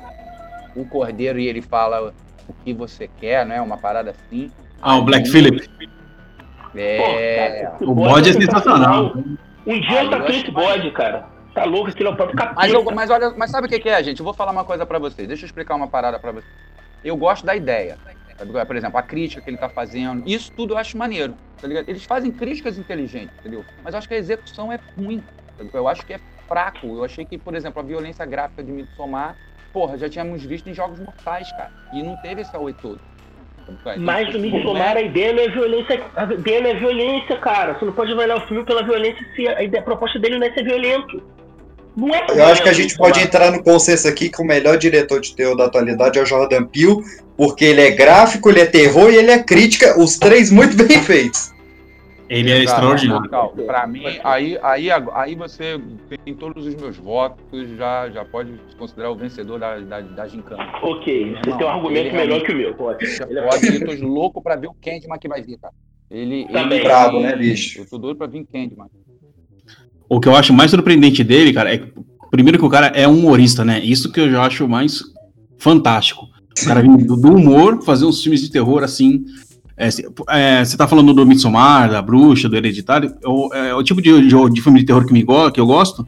o 0.74 0.86
cordeiro 0.86 1.40
e 1.40 1.46
ele 1.46 1.62
fala 1.62 2.14
o 2.48 2.54
que 2.64 2.74
você 2.74 3.10
quer, 3.20 3.46
né? 3.46 3.60
Uma 3.60 3.78
parada 3.78 4.12
assim. 4.12 4.50
Ah, 4.82 4.96
o 4.96 5.02
Black 5.02 5.30
Phillip. 5.30 5.70
É. 6.74 7.66
Pô, 7.66 7.84
cara, 7.84 7.92
o 7.92 7.94
bode 7.94 8.30
é 8.30 8.34
sensacional. 8.34 9.14
Um 9.66 9.82
dia 9.82 10.04
eu 10.06 10.10
taquei 10.10 10.38
esse 10.38 10.50
bode, 10.50 10.90
cara. 10.92 11.26
Tá 11.54 11.66
louco, 11.66 11.90
aquilo 11.90 12.08
é 12.08 12.14
o 12.14 12.16
próprio 12.16 12.38
capeta. 12.38 12.56
Mas, 12.56 12.72
eu, 12.72 12.82
mas, 12.86 13.10
olha, 13.10 13.34
mas 13.36 13.52
sabe 13.52 13.68
o 13.68 13.70
que, 13.70 13.78
que 13.78 13.90
é, 13.90 14.02
gente? 14.02 14.20
Eu 14.20 14.24
vou 14.24 14.34
falar 14.34 14.54
uma 14.54 14.64
coisa 14.64 14.86
para 14.86 15.00
vocês. 15.00 15.28
Deixa 15.28 15.44
eu 15.44 15.48
explicar 15.48 15.76
uma 15.76 15.90
parada 15.90 16.18
para 16.18 16.32
vocês. 16.32 16.54
Eu 17.04 17.18
gosto 17.18 17.46
da 17.46 17.58
ideia. 17.58 17.98
Por 18.66 18.76
exemplo, 18.76 18.98
a 18.98 19.04
crítica 19.04 19.42
que 19.42 19.50
ele 19.50 19.58
tá 19.58 19.70
fazendo. 19.70 20.24
Isso 20.28 20.52
tudo 20.52 20.74
eu 20.74 20.78
acho 20.78 20.98
maneiro. 20.98 21.36
Tá 21.60 21.68
ligado? 21.68 21.90
Eles 21.90 22.04
fazem 22.04 22.32
críticas 22.32 22.78
inteligentes, 22.78 23.36
entendeu? 23.40 23.66
Mas 23.84 23.94
eu 23.94 23.98
acho 23.98 24.08
que 24.08 24.14
a 24.14 24.18
execução 24.18 24.72
é 24.72 24.80
ruim. 24.96 25.24
Tá 25.58 25.66
eu 25.74 25.88
acho 25.88 26.06
que 26.06 26.14
é 26.14 26.20
fraco. 26.48 26.88
Eu 26.88 27.04
achei 27.04 27.26
que, 27.26 27.38
por 27.38 27.56
exemplo, 27.56 27.82
a 27.82 27.84
violência 27.84 28.26
gráfica 28.26 28.64
de 28.64 28.72
Midsommar, 28.72 29.36
porra, 29.74 29.98
já 29.98 30.08
tínhamos 30.08 30.44
visto 30.44 30.70
em 30.70 30.74
Jogos 30.74 31.00
Mortais, 31.00 31.52
cara. 31.52 31.72
E 31.92 32.04
não 32.04 32.16
teve 32.18 32.42
esse 32.42 32.56
auê 32.56 32.74
todo. 32.74 33.00
Mas 33.98 34.32
no 34.34 34.40
Midsommar 34.40 34.96
a 34.96 35.02
ideia 35.02 35.34
não 35.34 35.44
é 35.44 35.50
violência. 35.50 36.04
A 36.16 36.24
ideia 36.26 36.62
não 36.62 36.70
é 36.70 36.74
violência, 36.76 37.38
cara. 37.38 37.74
Você 37.74 37.86
não 37.86 37.94
pode 37.94 38.14
avaliar 38.14 38.38
o 38.38 38.48
filme 38.48 38.64
pela 38.64 38.84
violência 38.84 39.26
se 39.36 39.48
a, 39.48 39.62
ideia, 39.64 39.82
a 39.82 39.84
proposta 39.84 40.20
dele 40.20 40.38
não 40.38 40.48
é 40.48 40.54
ser 40.54 40.64
violento. 40.64 41.22
Não 41.98 42.14
é 42.14 42.24
Eu 42.30 42.46
acho 42.46 42.62
que 42.62 42.70
a 42.70 42.74
gente 42.74 42.96
pode 42.96 43.20
entrar 43.20 43.52
no 43.52 43.64
consenso 43.64 44.08
aqui 44.08 44.30
que 44.30 44.40
o 44.40 44.46
melhor 44.46 44.78
diretor 44.78 45.20
de 45.20 45.36
terror 45.36 45.58
da 45.58 45.66
atualidade 45.66 46.20
é 46.20 46.22
o 46.22 46.26
Jordan 46.28 46.64
Peele, 46.66 46.98
porque 47.36 47.66
ele 47.66 47.82
é 47.82 47.90
gráfico, 47.90 48.52
ele 48.52 48.60
é 48.60 48.68
terror 48.68 49.12
e 49.12 49.16
ele 49.16 49.32
é 49.32 49.42
crítica, 49.42 50.00
os 50.00 50.16
três 50.20 50.52
muito 50.52 50.78
bem 50.78 51.02
feitos. 51.02 51.52
Ele 52.30 52.52
é 52.52 52.64
extraordinário. 52.64 53.28
Para 53.66 53.88
mim, 53.88 54.04
aí, 54.24 54.60
aí, 54.62 54.90
aí 54.92 55.34
você 55.34 55.82
tem 56.24 56.36
todos 56.36 56.68
os 56.68 56.76
meus 56.76 56.98
votos, 56.98 57.68
já, 57.76 58.10
já 58.12 58.24
pode 58.24 58.52
se 58.70 58.76
considerar 58.76 59.10
o 59.10 59.16
vencedor 59.16 59.58
da, 59.58 59.80
da, 59.80 60.02
da 60.02 60.28
gincana. 60.28 60.70
Ok, 60.84 61.36
você 61.36 61.58
tem 61.58 61.66
um 61.66 61.70
argumento 61.70 62.14
melhor 62.14 62.44
que 62.44 62.52
o 62.52 62.56
meu, 62.56 62.76
pode. 62.76 63.06
Ele 63.06 63.40
é 63.40 63.42
pode, 63.42 63.66
eu 63.66 63.98
tô 63.98 64.06
louco 64.06 64.40
para 64.40 64.56
ver 64.56 64.68
o 64.68 64.74
Candyman 64.74 65.18
que 65.18 65.28
vai 65.28 65.42
vir, 65.42 65.58
cara. 65.58 65.74
Ele, 66.12 66.46
Também. 66.52 66.80
ele 66.80 66.88
bravo, 66.88 67.20
né, 67.20 67.36
bicho? 67.36 67.82
Eu 67.82 67.90
tô 67.90 67.98
doido 67.98 68.18
pra 68.18 68.28
vir 68.28 68.46
Candyman. 68.46 68.88
O 70.10 70.20
que 70.20 70.28
eu 70.28 70.36
acho 70.36 70.54
mais 70.54 70.72
surpreendente 70.72 71.24
dele, 71.24 71.54
cara, 71.54 71.74
é 71.74 71.84
primeiro 72.30 72.58
que 72.58 72.66
o 72.66 72.70
cara 72.70 72.88
é 72.88 73.08
um 73.08 73.20
humorista, 73.20 73.64
né? 73.64 73.80
Isso 73.84 74.12
que 74.12 74.20
eu 74.20 74.30
já 74.30 74.44
acho 74.44 74.68
mais 74.68 75.04
fantástico. 75.58 76.28
O 76.62 76.66
cara 76.66 76.82
vindo 76.82 77.16
do 77.16 77.36
humor, 77.36 77.84
fazer 77.84 78.06
uns 78.06 78.22
filmes 78.22 78.42
de 78.42 78.50
terror 78.50 78.84
assim. 78.84 79.26
É, 79.76 79.90
é, 80.30 80.66
você 80.66 80.76
tá 80.76 80.88
falando 80.88 81.14
do 81.14 81.26
Midsommar, 81.26 81.92
da 81.92 82.02
Bruxa, 82.02 82.50
do 82.50 82.56
Hereditário. 82.56 83.14
É, 83.54 83.70
é 83.70 83.76
o 83.76 83.84
tipo 83.84 84.02
de, 84.02 84.22
de, 84.22 84.50
de, 84.50 84.62
filme 84.62 84.80
de 84.80 84.86
terror 84.86 85.06
que, 85.06 85.14
me 85.14 85.24
go 85.24 85.52
que 85.52 85.60
eu 85.60 85.68
gosto, 85.68 86.08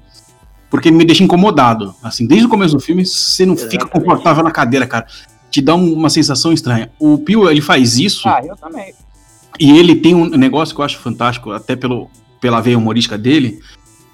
porque 0.69 0.89
ele 0.89 0.97
me 0.97 1.05
deixa 1.05 1.23
incomodado. 1.23 1.93
Assim, 2.01 2.25
desde 2.25 2.47
o 2.47 2.49
começo 2.49 2.75
do 2.75 2.79
filme, 2.79 3.05
você 3.05 3.45
não 3.45 3.53
Exatamente. 3.53 3.83
fica 3.83 3.99
confortável 3.99 4.43
na 4.43 4.51
cadeira, 4.51 4.87
cara. 4.87 5.05
Te 5.51 5.61
dá 5.61 5.75
um, 5.75 5.93
uma 5.93 6.09
sensação 6.09 6.51
estranha. 6.51 6.89
O 6.99 7.17
Pio, 7.19 7.49
ele 7.49 7.61
faz 7.61 7.97
isso. 7.97 8.27
Ah, 8.27 8.41
eu 8.43 8.55
também. 8.55 8.93
E 9.59 9.77
ele 9.77 9.95
tem 9.95 10.15
um 10.15 10.29
negócio 10.29 10.73
que 10.73 10.81
eu 10.81 10.85
acho 10.85 10.97
fantástico, 10.99 11.51
até 11.51 11.75
pelo, 11.75 12.09
pela 12.39 12.61
veia 12.61 12.77
humorística 12.77 13.17
dele, 13.17 13.59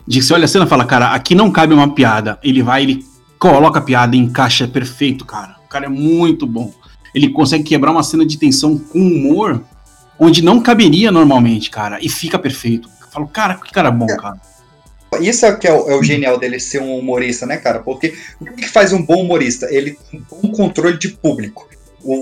de 0.08 0.20
que 0.20 0.26
você 0.26 0.34
olha 0.34 0.46
a 0.46 0.48
cena 0.48 0.66
e 0.66 0.70
fala, 0.70 0.86
cara, 0.86 1.14
aqui 1.14 1.34
não 1.34 1.52
cabe 1.52 1.74
uma 1.74 1.94
piada. 1.94 2.40
Ele 2.44 2.62
vai, 2.62 2.84
ele 2.84 3.06
coloca 3.40 3.80
a 3.80 3.82
piada 3.82 4.16
encaixa 4.16 4.68
perfeito, 4.68 5.26
cara. 5.26 5.56
O 5.66 5.68
cara 5.68 5.86
é 5.86 5.90
muito 5.90 6.46
bom. 6.46 6.72
Ele 7.14 7.30
consegue 7.30 7.64
quebrar 7.64 7.92
uma 7.92 8.04
cena 8.04 8.26
de 8.26 8.38
tensão 8.38 8.78
com 8.78 9.00
humor 9.00 9.64
onde 10.20 10.42
não 10.42 10.62
caberia 10.62 11.12
normalmente, 11.12 11.70
cara, 11.70 12.00
e 12.02 12.10
fica 12.10 12.40
perfeito. 12.40 12.90
Eu 13.02 13.08
falo, 13.10 13.28
cara, 13.28 13.56
que 13.56 13.72
cara 13.72 13.92
bom, 13.92 14.08
cara. 14.08 14.40
Isso 15.22 15.46
é 15.46 15.52
o 15.52 15.58
que 15.58 15.68
é 15.68 15.74
o, 15.74 15.90
é 15.90 15.96
o, 15.96 16.04
genial 16.04 16.38
dele 16.38 16.60
ser 16.60 16.82
um 16.82 16.98
humorista, 16.98 17.46
né, 17.46 17.58
cara? 17.58 17.80
Porque 17.80 18.14
o 18.40 18.46
que 18.46 18.68
faz 18.68 18.92
um 18.92 19.02
bom 19.02 19.22
humorista? 19.22 19.68
Ele 19.72 19.98
tem 20.12 20.26
um 20.44 20.52
controle 20.52 20.98
de 20.98 21.10
público. 21.10 21.70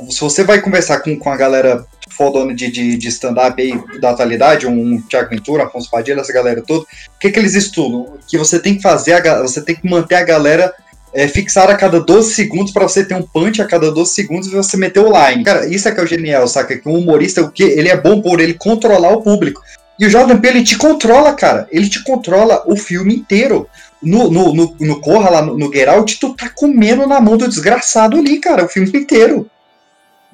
Se 0.09 0.21
você 0.21 0.43
vai 0.43 0.61
conversar 0.61 0.99
com, 0.99 1.17
com 1.17 1.29
a 1.29 1.35
galera 1.35 1.85
fodona 2.09 2.53
de, 2.53 2.71
de, 2.71 2.97
de 2.97 3.07
stand-up 3.09 3.61
aí 3.61 3.99
da 3.99 4.11
atualidade, 4.11 4.67
um 4.67 5.01
Thiago 5.01 5.29
Ventura, 5.29 5.65
Afonso 5.65 5.89
Padilha, 5.89 6.21
essa 6.21 6.31
galera 6.31 6.61
toda, 6.61 6.83
o 6.83 7.19
que, 7.19 7.31
que 7.31 7.39
eles 7.39 7.55
estudam? 7.55 8.13
Que 8.27 8.37
você 8.37 8.59
tem 8.59 8.75
que 8.75 8.81
fazer, 8.81 9.13
a, 9.13 9.41
você 9.41 9.61
tem 9.61 9.75
que 9.75 9.89
manter 9.89 10.15
a 10.15 10.23
galera 10.23 10.73
é, 11.13 11.27
fixar 11.27 11.69
a 11.69 11.75
cada 11.75 11.99
12 11.99 12.33
segundos 12.33 12.71
para 12.71 12.87
você 12.87 13.03
ter 13.03 13.15
um 13.15 13.21
punch 13.21 13.61
a 13.61 13.65
cada 13.65 13.91
12 13.91 14.13
segundos 14.13 14.47
e 14.47 14.51
você 14.51 14.77
meter 14.77 14.99
o 14.99 15.11
line. 15.11 15.43
Cara, 15.43 15.67
isso 15.67 15.87
é 15.87 15.91
que 15.91 15.99
é 15.99 16.03
o 16.03 16.07
genial, 16.07 16.47
saca? 16.47 16.77
Que 16.77 16.89
um 16.89 16.97
humorista, 16.97 17.41
o 17.41 17.51
que 17.51 17.63
ele 17.63 17.89
é 17.89 17.99
bom 17.99 18.21
por 18.21 18.39
ele 18.39 18.53
controlar 18.53 19.11
o 19.11 19.21
público. 19.21 19.61
E 19.99 20.05
o 20.05 20.09
Jordan 20.09 20.39
Peele, 20.39 20.59
ele 20.59 20.65
te 20.65 20.77
controla, 20.77 21.33
cara. 21.33 21.67
Ele 21.71 21.87
te 21.87 22.03
controla 22.03 22.63
o 22.65 22.75
filme 22.75 23.15
inteiro. 23.15 23.67
No, 24.01 24.29
no, 24.29 24.53
no, 24.53 24.75
no 24.79 24.99
Corra, 24.99 25.29
lá 25.29 25.41
no, 25.41 25.57
no 25.57 25.71
Get 25.71 25.87
tu 26.19 26.33
tá 26.33 26.49
comendo 26.49 27.07
na 27.07 27.21
mão 27.21 27.37
do 27.37 27.47
desgraçado 27.47 28.17
ali, 28.17 28.37
cara, 28.39 28.65
o 28.65 28.67
filme 28.67 28.91
inteiro. 28.93 29.49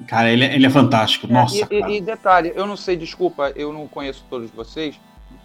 Cara, 0.06 0.30
ele, 0.30 0.44
é, 0.44 0.54
ele 0.54 0.66
é 0.66 0.70
fantástico. 0.70 1.26
É, 1.26 1.32
Nossa. 1.32 1.68
E, 1.70 1.96
e, 1.96 2.00
detalhe, 2.00 2.52
eu 2.54 2.66
não 2.66 2.76
sei, 2.76 2.96
desculpa, 2.96 3.52
eu 3.54 3.72
não 3.72 3.86
conheço 3.86 4.24
todos 4.28 4.50
vocês. 4.50 4.98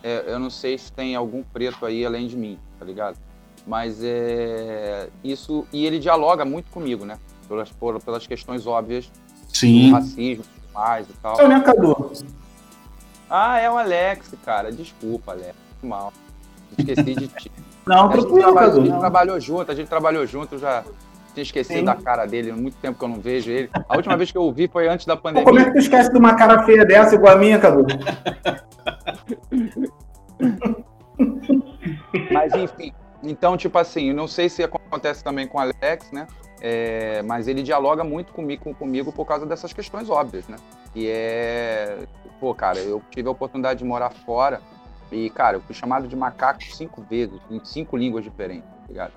É, 0.04 0.24
eu 0.28 0.40
não 0.40 0.50
sei 0.50 0.78
se 0.78 0.92
tem 0.92 1.16
algum 1.16 1.44
preto 1.44 1.86
aí 1.86 2.06
além 2.06 2.28
de 2.28 2.38
mim, 2.38 2.60
tá 2.80 2.86
ligado? 2.86 3.18
Mas 3.66 4.02
é 4.04 5.10
isso. 5.24 5.66
E 5.74 5.86
ele 5.86 6.00
dialoga 6.00 6.46
muito 6.46 6.70
comigo, 6.70 7.06
né? 7.06 7.18
Pelas, 7.48 7.72
por, 7.72 8.02
pelas 8.02 8.26
questões 8.28 8.66
óbvias 8.68 9.12
Sim. 9.50 9.90
do 9.90 9.96
racismo 9.96 10.44
mais 10.76 11.10
e 11.10 11.14
tal. 11.14 11.40
É 11.40 11.58
o 11.58 11.64
Cadu? 11.64 12.12
Ah, 13.30 13.60
é 13.60 13.72
o 13.72 13.78
Alex, 13.78 14.34
cara. 14.44 14.72
Desculpa, 14.72 15.32
Alex. 15.32 15.56
Mal. 15.82 16.12
Esqueci 16.78 17.16
de 17.16 17.28
ti. 17.30 17.52
Não, 17.86 18.10
tranquilo, 18.10 18.54
Cadu. 18.54 18.82
A 18.82 18.86
gente 18.86 19.00
trabalhou 19.00 19.40
junto, 19.40 19.72
a 19.72 19.76
gente 19.76 19.88
trabalhou 19.88 20.28
junto, 20.28 20.60
já 20.60 20.84
tinha 21.36 21.44
esquecido 21.44 21.80
Sim. 21.80 21.86
da 21.86 21.96
cara 21.96 22.26
dele, 22.26 22.52
há 22.52 22.56
muito 22.56 22.78
tempo 22.78 22.98
que 22.98 23.04
eu 23.04 23.10
não 23.10 23.20
vejo 23.20 23.52
ele. 23.52 23.70
A 23.88 23.96
última 23.96 24.18
vez 24.18 24.32
que 24.32 24.38
eu 24.38 24.44
o 24.44 24.52
vi 24.52 24.68
foi 24.68 24.88
antes 24.88 25.06
da 25.06 25.16
pandemia. 25.18 25.44
Pô, 25.44 25.52
como 25.52 25.60
é 25.60 25.66
que 25.66 25.72
tu 25.74 25.80
esquece 25.80 26.12
de 26.12 26.18
uma 26.18 26.36
cara 26.36 26.64
feia 26.64 26.86
dessa 26.86 27.16
igual 27.16 27.36
a 27.36 27.38
minha, 27.38 27.60
Cadu? 27.60 27.86
Mas 32.32 32.54
enfim, 32.56 32.94
então, 33.24 33.58
tipo 33.58 33.78
assim, 33.78 34.14
não 34.14 34.28
sei 34.28 34.50
se 34.50 34.64
acontece 34.64 35.24
também 35.24 35.48
com 35.48 35.58
o 35.58 35.62
Alex, 35.62 36.12
né? 36.12 36.28
É, 36.62 37.22
mas 37.24 37.48
ele 37.48 37.62
dialoga 37.62 38.04
muito 38.04 38.34
comigo, 38.34 38.74
comigo 38.76 39.12
por 39.12 39.26
causa 39.26 39.46
dessas 39.46 39.74
questões 39.74 40.10
óbvias, 40.10 40.48
né? 40.48 40.58
E 40.96 41.08
é. 41.08 42.00
Pô, 42.40 42.54
cara, 42.54 42.80
eu 42.80 43.02
tive 43.12 43.28
a 43.28 43.32
oportunidade 43.32 43.80
de 43.80 43.86
morar 43.86 44.10
fora 44.10 44.62
e, 45.12 45.30
cara, 45.30 45.58
eu 45.58 45.62
fui 45.62 45.76
chamado 45.76 46.08
de 46.08 46.16
macaco 46.16 46.64
cinco 46.64 47.02
vezes, 47.02 47.40
em 47.50 47.64
cinco 47.64 47.96
línguas 47.96 48.24
diferentes, 48.24 48.68
tá 48.70 48.88
ligado? 48.88 49.14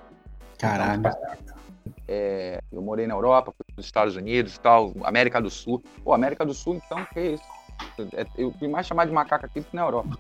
Caralho. 0.59 1.01
Então, 1.01 1.58
é, 2.07 2.61
eu 2.73 2.83
morei 2.83 3.07
na 3.07 3.15
Europa, 3.15 3.55
nos 3.77 3.87
Estados 3.87 4.17
Unidos 4.17 4.57
e 4.57 4.61
tal, 4.61 4.93
América 5.03 5.41
do 5.41 5.51
Sul. 5.51 5.83
Pô, 6.03 6.13
América 6.13 6.45
do 6.45 6.55
Sul, 6.55 6.75
então, 6.75 7.05
que 7.07 7.19
é 7.19 7.27
isso? 7.33 7.45
É, 8.15 8.27
eu 8.37 8.53
fui 8.59 8.69
mais 8.69 8.87
chamado 8.87 9.09
de 9.09 9.15
macaco 9.15 9.47
aqui 9.47 9.61
do 9.61 9.67
que 9.67 9.77
na 9.77 9.83
Europa. 9.83 10.19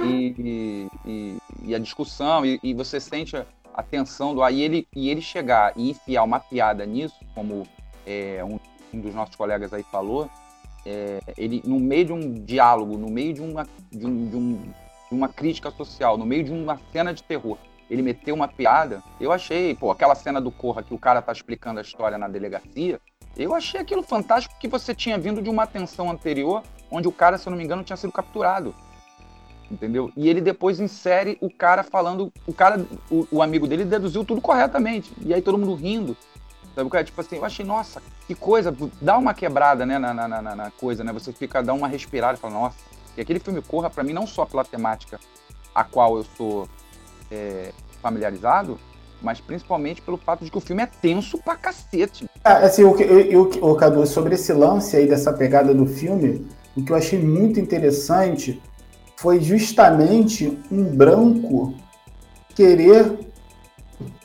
E, 0.00 0.88
e, 1.04 1.38
e 1.64 1.74
a 1.74 1.78
discussão, 1.78 2.46
e, 2.46 2.58
e, 2.62 2.72
você 2.72 3.00
sente 3.00 3.36
a 3.36 3.82
tensão 3.82 4.34
do. 4.34 4.42
Aí 4.42 4.62
ele, 4.62 4.86
e 4.94 5.10
ele 5.10 5.20
chegar 5.20 5.72
e 5.76 5.90
enfiar 5.90 6.22
uma 6.22 6.40
piada 6.40 6.86
nisso, 6.86 7.16
como 7.34 7.66
é, 8.06 8.42
um, 8.44 8.58
um, 8.94 9.00
dos 9.00 9.14
nossos 9.14 9.34
colegas 9.34 9.72
aí 9.72 9.82
falou, 9.82 10.30
é, 10.86 11.20
ele, 11.36 11.62
no 11.64 11.78
meio 11.78 12.06
de 12.06 12.12
um 12.12 12.32
diálogo, 12.32 12.96
no 12.96 13.10
meio 13.10 13.34
de 13.34 13.40
uma, 13.40 13.66
de, 13.90 14.06
um, 14.06 14.28
de, 14.28 14.36
um, 14.36 14.54
de 14.62 15.14
uma 15.14 15.28
crítica 15.28 15.70
social, 15.70 16.16
no 16.16 16.24
meio 16.24 16.44
de 16.44 16.52
uma 16.52 16.78
cena 16.92 17.12
de 17.12 17.22
terror, 17.22 17.58
ele 17.92 18.00
meteu 18.00 18.34
uma 18.34 18.48
piada, 18.48 19.02
eu 19.20 19.30
achei, 19.30 19.74
pô, 19.74 19.90
aquela 19.90 20.14
cena 20.14 20.40
do 20.40 20.50
Corra 20.50 20.82
que 20.82 20.94
o 20.94 20.98
cara 20.98 21.20
tá 21.20 21.30
explicando 21.30 21.78
a 21.78 21.82
história 21.82 22.16
na 22.16 22.26
delegacia, 22.26 22.98
eu 23.36 23.54
achei 23.54 23.80
aquilo 23.80 24.02
fantástico 24.02 24.54
porque 24.54 24.66
você 24.66 24.94
tinha 24.94 25.18
vindo 25.18 25.42
de 25.42 25.50
uma 25.50 25.64
atenção 25.64 26.10
anterior, 26.10 26.62
onde 26.90 27.06
o 27.06 27.12
cara, 27.12 27.36
se 27.36 27.46
eu 27.46 27.50
não 27.50 27.58
me 27.58 27.64
engano, 27.64 27.84
tinha 27.84 27.96
sido 27.96 28.10
capturado. 28.10 28.74
Entendeu? 29.70 30.10
E 30.16 30.26
ele 30.26 30.40
depois 30.40 30.80
insere 30.80 31.36
o 31.40 31.50
cara 31.50 31.82
falando, 31.82 32.32
o 32.46 32.52
cara, 32.52 32.84
o, 33.10 33.28
o 33.30 33.42
amigo 33.42 33.66
dele 33.66 33.84
deduziu 33.84 34.24
tudo 34.24 34.40
corretamente. 34.40 35.12
E 35.20 35.34
aí 35.34 35.42
todo 35.42 35.58
mundo 35.58 35.74
rindo. 35.74 36.16
Sabe 36.74 36.86
o 36.86 36.90
que 36.90 36.96
é? 36.96 37.04
Tipo 37.04 37.20
assim, 37.20 37.36
eu 37.36 37.44
achei, 37.44 37.64
nossa, 37.64 38.02
que 38.26 38.34
coisa, 38.34 38.74
dá 39.02 39.18
uma 39.18 39.34
quebrada, 39.34 39.84
né, 39.84 39.98
na, 39.98 40.14
na, 40.14 40.28
na, 40.28 40.56
na 40.56 40.70
coisa, 40.70 41.04
né? 41.04 41.12
Você 41.12 41.30
fica, 41.30 41.62
dá 41.62 41.74
uma 41.74 41.88
respirada 41.88 42.38
e 42.38 42.40
fala, 42.40 42.54
nossa, 42.54 42.76
e 43.16 43.20
aquele 43.20 43.38
filme 43.38 43.60
corra 43.60 43.90
para 43.90 44.02
mim 44.02 44.14
não 44.14 44.26
só 44.26 44.46
pela 44.46 44.64
temática 44.64 45.20
a 45.74 45.84
qual 45.84 46.16
eu 46.16 46.24
sou 46.36 46.68
é, 47.32 47.72
familiarizado, 48.02 48.78
mas 49.22 49.40
principalmente 49.40 50.02
pelo 50.02 50.18
fato 50.18 50.44
de 50.44 50.50
que 50.50 50.58
o 50.58 50.60
filme 50.60 50.82
é 50.82 50.86
tenso 50.86 51.38
pra 51.38 51.56
cacete. 51.56 52.28
Ah, 52.44 52.58
assim, 52.58 52.84
o, 52.84 53.00
eu, 53.00 53.42
o 53.62 53.74
Cadu, 53.76 54.06
sobre 54.06 54.34
esse 54.34 54.52
lance 54.52 54.96
aí 54.96 55.08
dessa 55.08 55.32
pegada 55.32 55.72
do 55.72 55.86
filme, 55.86 56.46
o 56.76 56.84
que 56.84 56.92
eu 56.92 56.96
achei 56.96 57.18
muito 57.18 57.58
interessante 57.58 58.60
foi 59.16 59.40
justamente 59.40 60.58
um 60.70 60.84
branco 60.84 61.74
querer 62.54 63.20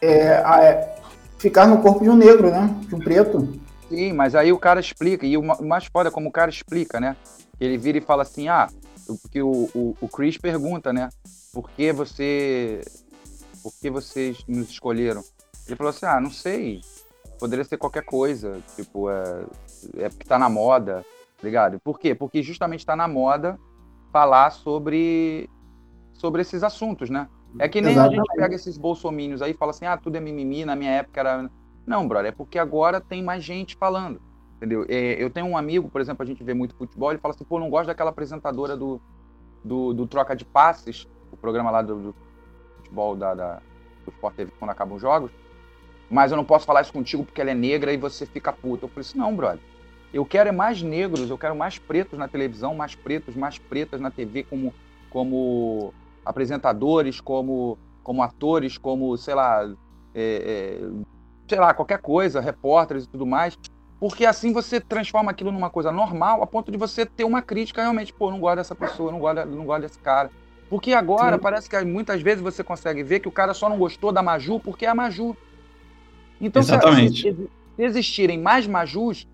é, 0.02 0.10
é, 0.10 0.96
ficar 1.38 1.67
no 1.67 1.82
corpo 1.82 2.04
de 2.04 2.10
um 2.10 2.15
negro, 2.15 2.50
né? 2.50 2.76
De 2.88 2.96
um 2.96 3.00
preto. 3.00 3.60
Sim, 3.88 4.13
mas 4.13 4.36
aí 4.36 4.52
o 4.52 4.58
cara 4.58 4.80
explica, 4.80 5.26
e 5.26 5.38
o 5.38 5.43
mais 5.63 5.86
foda 5.86 6.10
é 6.10 6.12
como 6.12 6.30
o 6.30 6.32
cara 6.32 6.50
explica, 6.50 7.00
né? 7.00 7.15
Ele 7.60 7.78
vira 7.78 8.00
e 8.00 8.02
fala 8.02 8.24
assim, 8.24 8.50
ah, 8.50 8.67
porque 9.22 9.41
o, 9.41 9.70
o, 9.74 9.96
o 10.02 10.08
Chris 10.10 10.38
pergunta, 10.38 10.91
né? 10.91 11.10
Por 11.58 11.72
que 11.72 11.91
você. 11.91 12.82
Por 13.63 13.74
que 13.82 13.89
vocês 13.89 14.46
nos 14.48 14.70
escolheram? 14.70 15.24
Ele 15.65 15.76
falou 15.76 15.89
assim, 15.89 16.06
ah, 16.06 16.22
não 16.22 16.30
sei. 16.30 16.82
Poderia 17.39 17.65
ser 17.65 17.78
qualquer 17.78 18.04
coisa. 18.06 18.62
Tipo, 18.76 19.10
é, 19.10 19.43
é 19.98 20.10
porque 20.10 20.28
tá 20.28 20.38
na 20.38 20.50
moda, 20.50 21.04
tá 21.36 21.43
ligado? 21.43 21.80
Por 21.80 21.98
quê? 21.98 22.13
Porque 22.13 22.43
justamente 22.43 22.86
tá 22.86 22.96
na 22.96 23.08
moda 23.08 23.60
falar 24.13 24.52
sobre, 24.52 25.50
sobre 26.13 26.43
esses 26.43 26.62
assuntos, 26.62 27.10
né? 27.10 27.28
É 27.58 27.67
que 27.67 27.82
nem 27.82 27.93
Exatamente. 27.93 28.20
a 28.20 28.24
gente 28.24 28.36
pega 28.36 28.56
esses 28.56 28.78
bolsomínios 28.78 29.41
aí 29.41 29.50
e 29.50 29.58
fala 29.58 29.72
assim, 29.72 29.88
ah, 29.88 29.98
tudo 29.98 30.15
é 30.15 30.20
mimimi, 30.20 30.63
na 30.63 30.76
minha 30.76 30.91
época 30.91 31.20
era. 31.22 31.50
Não, 31.88 32.08
brother, 32.08 32.30
é 32.30 32.36
porque 32.36 32.60
agora 32.60 33.02
tem 33.02 33.24
mais 33.24 33.43
gente 33.43 33.76
falando. 33.78 34.22
Entendeu? 34.58 34.86
É, 34.88 35.15
eu 35.20 35.32
tenho 35.32 35.48
um 35.48 35.58
amigo, 35.58 35.89
por 35.89 36.02
exemplo, 36.02 36.22
a 36.22 36.26
gente 36.28 36.43
vê 36.43 36.54
muito 36.54 36.76
futebol, 36.76 37.10
ele 37.10 37.20
fala 37.20 37.34
assim, 37.34 37.46
pô, 37.46 37.60
não 37.60 37.72
gosto 37.72 37.88
daquela 37.88 38.12
apresentadora 38.12 38.78
do, 38.78 39.02
do, 39.65 39.91
do 39.91 40.06
troca 40.06 40.36
de 40.36 40.46
passes, 40.46 41.08
o 41.32 41.38
programa 41.38 41.72
lá 41.72 41.82
do, 41.82 41.96
do 41.96 42.16
futebol 42.78 43.16
da, 43.16 43.34
da, 43.34 43.62
do 44.06 44.12
Sport 44.12 44.36
TV 44.36 44.52
quando 44.58 44.72
acabam 44.72 44.96
os 44.96 45.02
jogos, 45.02 45.32
mas 46.10 46.32
eu 46.32 46.38
não 46.38 46.46
posso 46.46 46.66
falar 46.66 46.82
isso 46.82 46.94
contigo 46.94 47.24
porque 47.24 47.42
ela 47.42 47.52
é 47.52 47.56
negra 47.56 47.92
e 47.92 47.98
você 47.98 48.26
fica 48.26 48.52
puto. 48.54 48.86
Eu 48.86 48.90
falei 48.90 49.02
assim, 49.02 49.18
não, 49.18 49.36
brother. 49.36 49.60
Eu 50.13 50.26
quero 50.26 50.50
é 50.50 50.52
mais 50.52 50.82
negros, 50.82 51.30
eu 51.30 51.38
quero 51.38 51.56
mais 51.56 51.78
pretos 51.78 52.18
na 52.18 52.28
televisão, 52.28 52.74
mais 52.74 52.96
pretos, 52.96 53.36
mais 53.36 53.58
pretas 53.58 54.00
na 54.00 54.10
TV 54.10 54.44
como, 54.44 54.74
como 55.10 55.94
apresentadores, 56.26 57.20
como, 57.20 57.78
como 58.04 58.24
atores, 58.24 58.78
como, 58.78 59.18
sei 59.18 59.36
lá, 59.36 59.70
é, 60.16 60.80
é, 60.82 60.90
sei 61.48 61.60
lá, 61.60 61.74
qualquer 61.74 62.00
coisa, 62.00 62.40
repórteres 62.40 63.04
e 63.04 63.10
tudo 63.10 63.26
mais. 63.26 63.58
Porque 64.00 64.26
assim 64.26 64.54
você 64.54 64.80
transforma 64.80 65.32
aquilo 65.32 65.52
numa 65.52 65.70
coisa 65.70 65.92
normal, 65.92 66.42
a 66.42 66.48
ponto 66.48 66.72
de 66.72 66.78
você 66.78 67.06
ter 67.06 67.24
uma 67.24 67.42
crítica 67.42 67.82
realmente, 67.82 68.13
pô, 68.13 68.32
não 68.32 68.40
gosto 68.40 68.58
dessa 68.58 68.76
pessoa, 68.76 69.12
não 69.12 69.20
gosto, 69.20 69.46
não 69.46 69.66
gosto 69.66 69.82
desse 69.82 70.00
cara. 70.00 70.32
Porque 70.69 70.93
agora 70.93 71.38
Sim. 71.38 71.41
parece 71.41 71.69
que 71.69 71.80
muitas 71.86 72.21
vezes 72.21 72.41
você 72.41 72.63
consegue 72.63 73.03
ver 73.03 73.19
que 73.19 73.27
o 73.27 73.32
cara 73.32 73.53
só 73.53 73.69
não 73.69 73.77
gostou 73.77 74.12
da 74.12 74.21
Maju 74.21 74.60
porque 74.60 74.86
é 74.86 74.89
a 74.89 74.95
Maju. 74.95 75.36
Então, 76.41 76.62
Exatamente. 76.62 77.21
Se, 77.21 77.34
se 77.34 77.84
existirem 77.84 78.39
mais 78.39 78.67
Majus, 78.67 79.27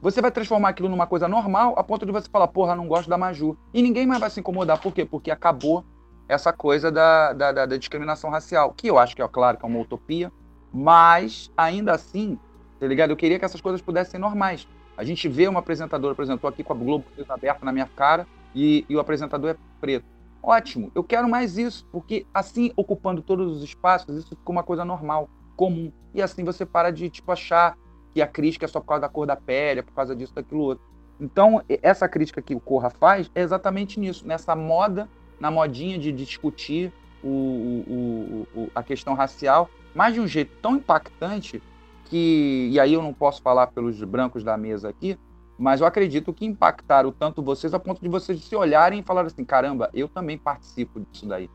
você 0.00 0.20
vai 0.20 0.30
transformar 0.30 0.68
aquilo 0.70 0.88
numa 0.88 1.06
coisa 1.06 1.26
normal, 1.26 1.74
a 1.76 1.82
ponto 1.82 2.06
de 2.06 2.12
você 2.12 2.28
falar, 2.28 2.48
porra, 2.48 2.76
não 2.76 2.86
gosto 2.86 3.08
da 3.08 3.18
Maju. 3.18 3.56
E 3.74 3.82
ninguém 3.82 4.06
mais 4.06 4.20
vai 4.20 4.30
se 4.30 4.40
incomodar. 4.40 4.80
Por 4.80 4.92
quê? 4.92 5.04
Porque 5.04 5.30
acabou 5.30 5.84
essa 6.28 6.52
coisa 6.52 6.90
da, 6.90 7.32
da, 7.32 7.52
da, 7.52 7.66
da 7.66 7.76
discriminação 7.76 8.30
racial, 8.30 8.72
que 8.72 8.88
eu 8.88 8.98
acho 8.98 9.14
que 9.14 9.22
é 9.22 9.28
claro 9.28 9.56
que 9.56 9.64
é 9.64 9.68
uma 9.68 9.80
utopia, 9.80 10.30
mas 10.72 11.50
ainda 11.56 11.92
assim, 11.92 12.38
tá 12.80 12.86
ligado? 12.86 13.10
Eu 13.10 13.16
queria 13.16 13.38
que 13.38 13.44
essas 13.44 13.60
coisas 13.60 13.80
pudessem 13.80 14.12
ser 14.12 14.18
normais. 14.18 14.66
A 14.96 15.04
gente 15.04 15.28
vê 15.28 15.46
uma 15.46 15.60
apresentadora, 15.60 16.14
por 16.14 16.22
exemplo, 16.22 16.48
aqui 16.48 16.64
com 16.64 16.72
a 16.72 16.76
Globo 16.76 17.04
aberta 17.28 17.64
na 17.64 17.72
minha 17.72 17.86
cara 17.86 18.26
e, 18.54 18.84
e 18.88 18.96
o 18.96 19.00
apresentador 19.00 19.50
é 19.50 19.56
preto. 19.80 20.15
Ótimo, 20.46 20.92
eu 20.94 21.02
quero 21.02 21.28
mais 21.28 21.58
isso, 21.58 21.84
porque 21.90 22.24
assim, 22.32 22.70
ocupando 22.76 23.20
todos 23.20 23.56
os 23.56 23.64
espaços, 23.64 24.14
isso 24.14 24.28
fica 24.28 24.52
uma 24.52 24.62
coisa 24.62 24.84
normal, 24.84 25.28
comum. 25.56 25.90
E 26.14 26.22
assim 26.22 26.44
você 26.44 26.64
para 26.64 26.92
de, 26.92 27.10
tipo, 27.10 27.32
achar 27.32 27.76
que 28.14 28.22
a 28.22 28.28
crítica 28.28 28.64
é 28.64 28.68
só 28.68 28.78
por 28.78 28.86
causa 28.86 29.00
da 29.00 29.08
cor 29.08 29.26
da 29.26 29.34
pele, 29.34 29.80
é 29.80 29.82
por 29.82 29.92
causa 29.92 30.14
disso, 30.14 30.32
daquilo 30.32 30.60
outro. 30.60 30.84
Então, 31.20 31.60
essa 31.82 32.08
crítica 32.08 32.40
que 32.40 32.54
o 32.54 32.60
Corra 32.60 32.90
faz 32.90 33.28
é 33.34 33.40
exatamente 33.40 33.98
nisso, 33.98 34.24
nessa 34.24 34.54
moda, 34.54 35.08
na 35.40 35.50
modinha 35.50 35.98
de 35.98 36.12
discutir 36.12 36.92
o, 37.24 37.28
o, 37.28 38.46
o, 38.54 38.70
a 38.72 38.84
questão 38.84 39.14
racial, 39.14 39.68
mas 39.96 40.14
de 40.14 40.20
um 40.20 40.28
jeito 40.28 40.52
tão 40.62 40.76
impactante 40.76 41.60
que, 42.04 42.68
e 42.70 42.78
aí 42.78 42.92
eu 42.92 43.02
não 43.02 43.12
posso 43.12 43.42
falar 43.42 43.66
pelos 43.66 44.00
brancos 44.04 44.44
da 44.44 44.56
mesa 44.56 44.90
aqui, 44.90 45.18
mas 45.58 45.80
eu 45.80 45.86
acredito 45.86 46.32
que 46.32 46.44
impactaram 46.44 47.12
tanto 47.12 47.42
vocês 47.42 47.72
a 47.72 47.78
ponto 47.78 48.00
de 48.02 48.08
vocês 48.08 48.42
se 48.44 48.54
olharem 48.54 49.00
e 49.00 49.02
falarem 49.02 49.28
assim: 49.28 49.44
caramba, 49.44 49.90
eu 49.94 50.08
também 50.08 50.36
participo 50.36 51.00
disso 51.00 51.26
daí. 51.26 51.48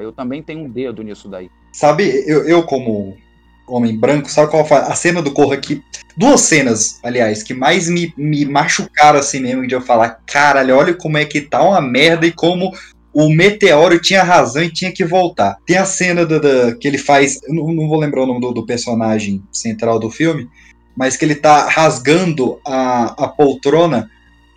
Eu 0.00 0.12
também 0.12 0.42
tenho 0.42 0.64
um 0.64 0.68
dedo 0.68 1.02
nisso 1.02 1.28
daí. 1.28 1.48
Sabe, 1.72 2.24
eu, 2.26 2.44
eu 2.44 2.64
como 2.64 3.16
homem 3.68 3.96
branco, 3.96 4.28
sabe 4.28 4.50
qual 4.50 4.66
a 4.68 4.94
cena 4.96 5.22
do 5.22 5.32
Corra 5.32 5.54
aqui? 5.54 5.82
Duas 6.16 6.40
cenas, 6.40 6.98
aliás, 7.04 7.42
que 7.42 7.54
mais 7.54 7.88
me, 7.88 8.12
me 8.16 8.44
machucaram 8.44 9.20
assim 9.20 9.40
mesmo, 9.40 9.66
de 9.66 9.74
eu 9.74 9.80
falar: 9.80 10.20
caralho, 10.26 10.76
olha 10.76 10.94
como 10.94 11.16
é 11.16 11.24
que 11.24 11.40
tá 11.40 11.62
uma 11.62 11.80
merda 11.80 12.26
e 12.26 12.32
como 12.32 12.72
o 13.12 13.28
Meteoro 13.28 14.00
tinha 14.00 14.22
razão 14.22 14.62
e 14.62 14.72
tinha 14.72 14.92
que 14.92 15.04
voltar. 15.04 15.56
Tem 15.66 15.76
a 15.76 15.84
cena 15.84 16.24
do, 16.24 16.40
do 16.40 16.78
que 16.78 16.86
ele 16.86 16.98
faz, 16.98 17.40
eu 17.42 17.54
não, 17.54 17.72
não, 17.72 17.88
vou 17.88 17.98
lembrar 17.98 18.22
o 18.22 18.26
nome 18.26 18.40
do, 18.40 18.52
do, 18.52 18.66
personagem 18.66 19.42
central 19.52 19.98
do 19.98 20.10
filme, 20.10 20.48
mas 21.00 21.16
que 21.16 21.24
ele 21.24 21.34
tá 21.34 21.66
rasgando 21.66 22.60
a, 22.62 23.24
a 23.24 23.28
poltrona 23.28 24.10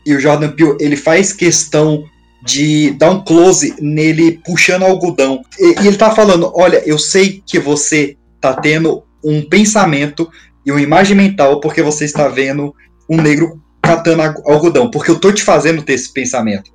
e 0.06 0.14
o 0.14 0.20
Jordan 0.20 0.52
Peele 0.52 0.76
ele 0.82 0.98
faz 0.98 1.32
questão 1.32 2.04
de 2.44 2.92
dar 2.92 3.12
um 3.12 3.24
close 3.24 3.74
nele 3.80 4.42
puxando 4.44 4.84
algodão. 4.84 5.42
E, 5.58 5.82
e 5.82 5.88
ele 5.88 5.96
tá 5.96 6.12
falando: 6.12 6.52
Olha, 6.54 6.84
eu 6.86 7.00
sei 7.00 7.42
que 7.48 7.58
você 7.58 8.18
tá 8.42 8.54
tendo 8.54 9.04
um 9.24 9.42
pensamento 9.42 10.30
e 10.66 10.72
uma 10.74 10.82
imagem 10.82 11.16
mental 11.16 11.62
porque 11.62 11.82
você 11.82 12.04
está 12.04 12.28
vendo 12.28 12.76
um 13.10 13.22
negro 13.22 13.64
catando 13.82 14.24
algodão, 14.46 14.92
porque 14.92 15.12
eu 15.12 15.20
tô 15.22 15.32
te 15.32 15.44
fazendo 15.44 15.82
ter 15.82 15.94
esse 15.94 16.12
pensamento. 16.12 16.74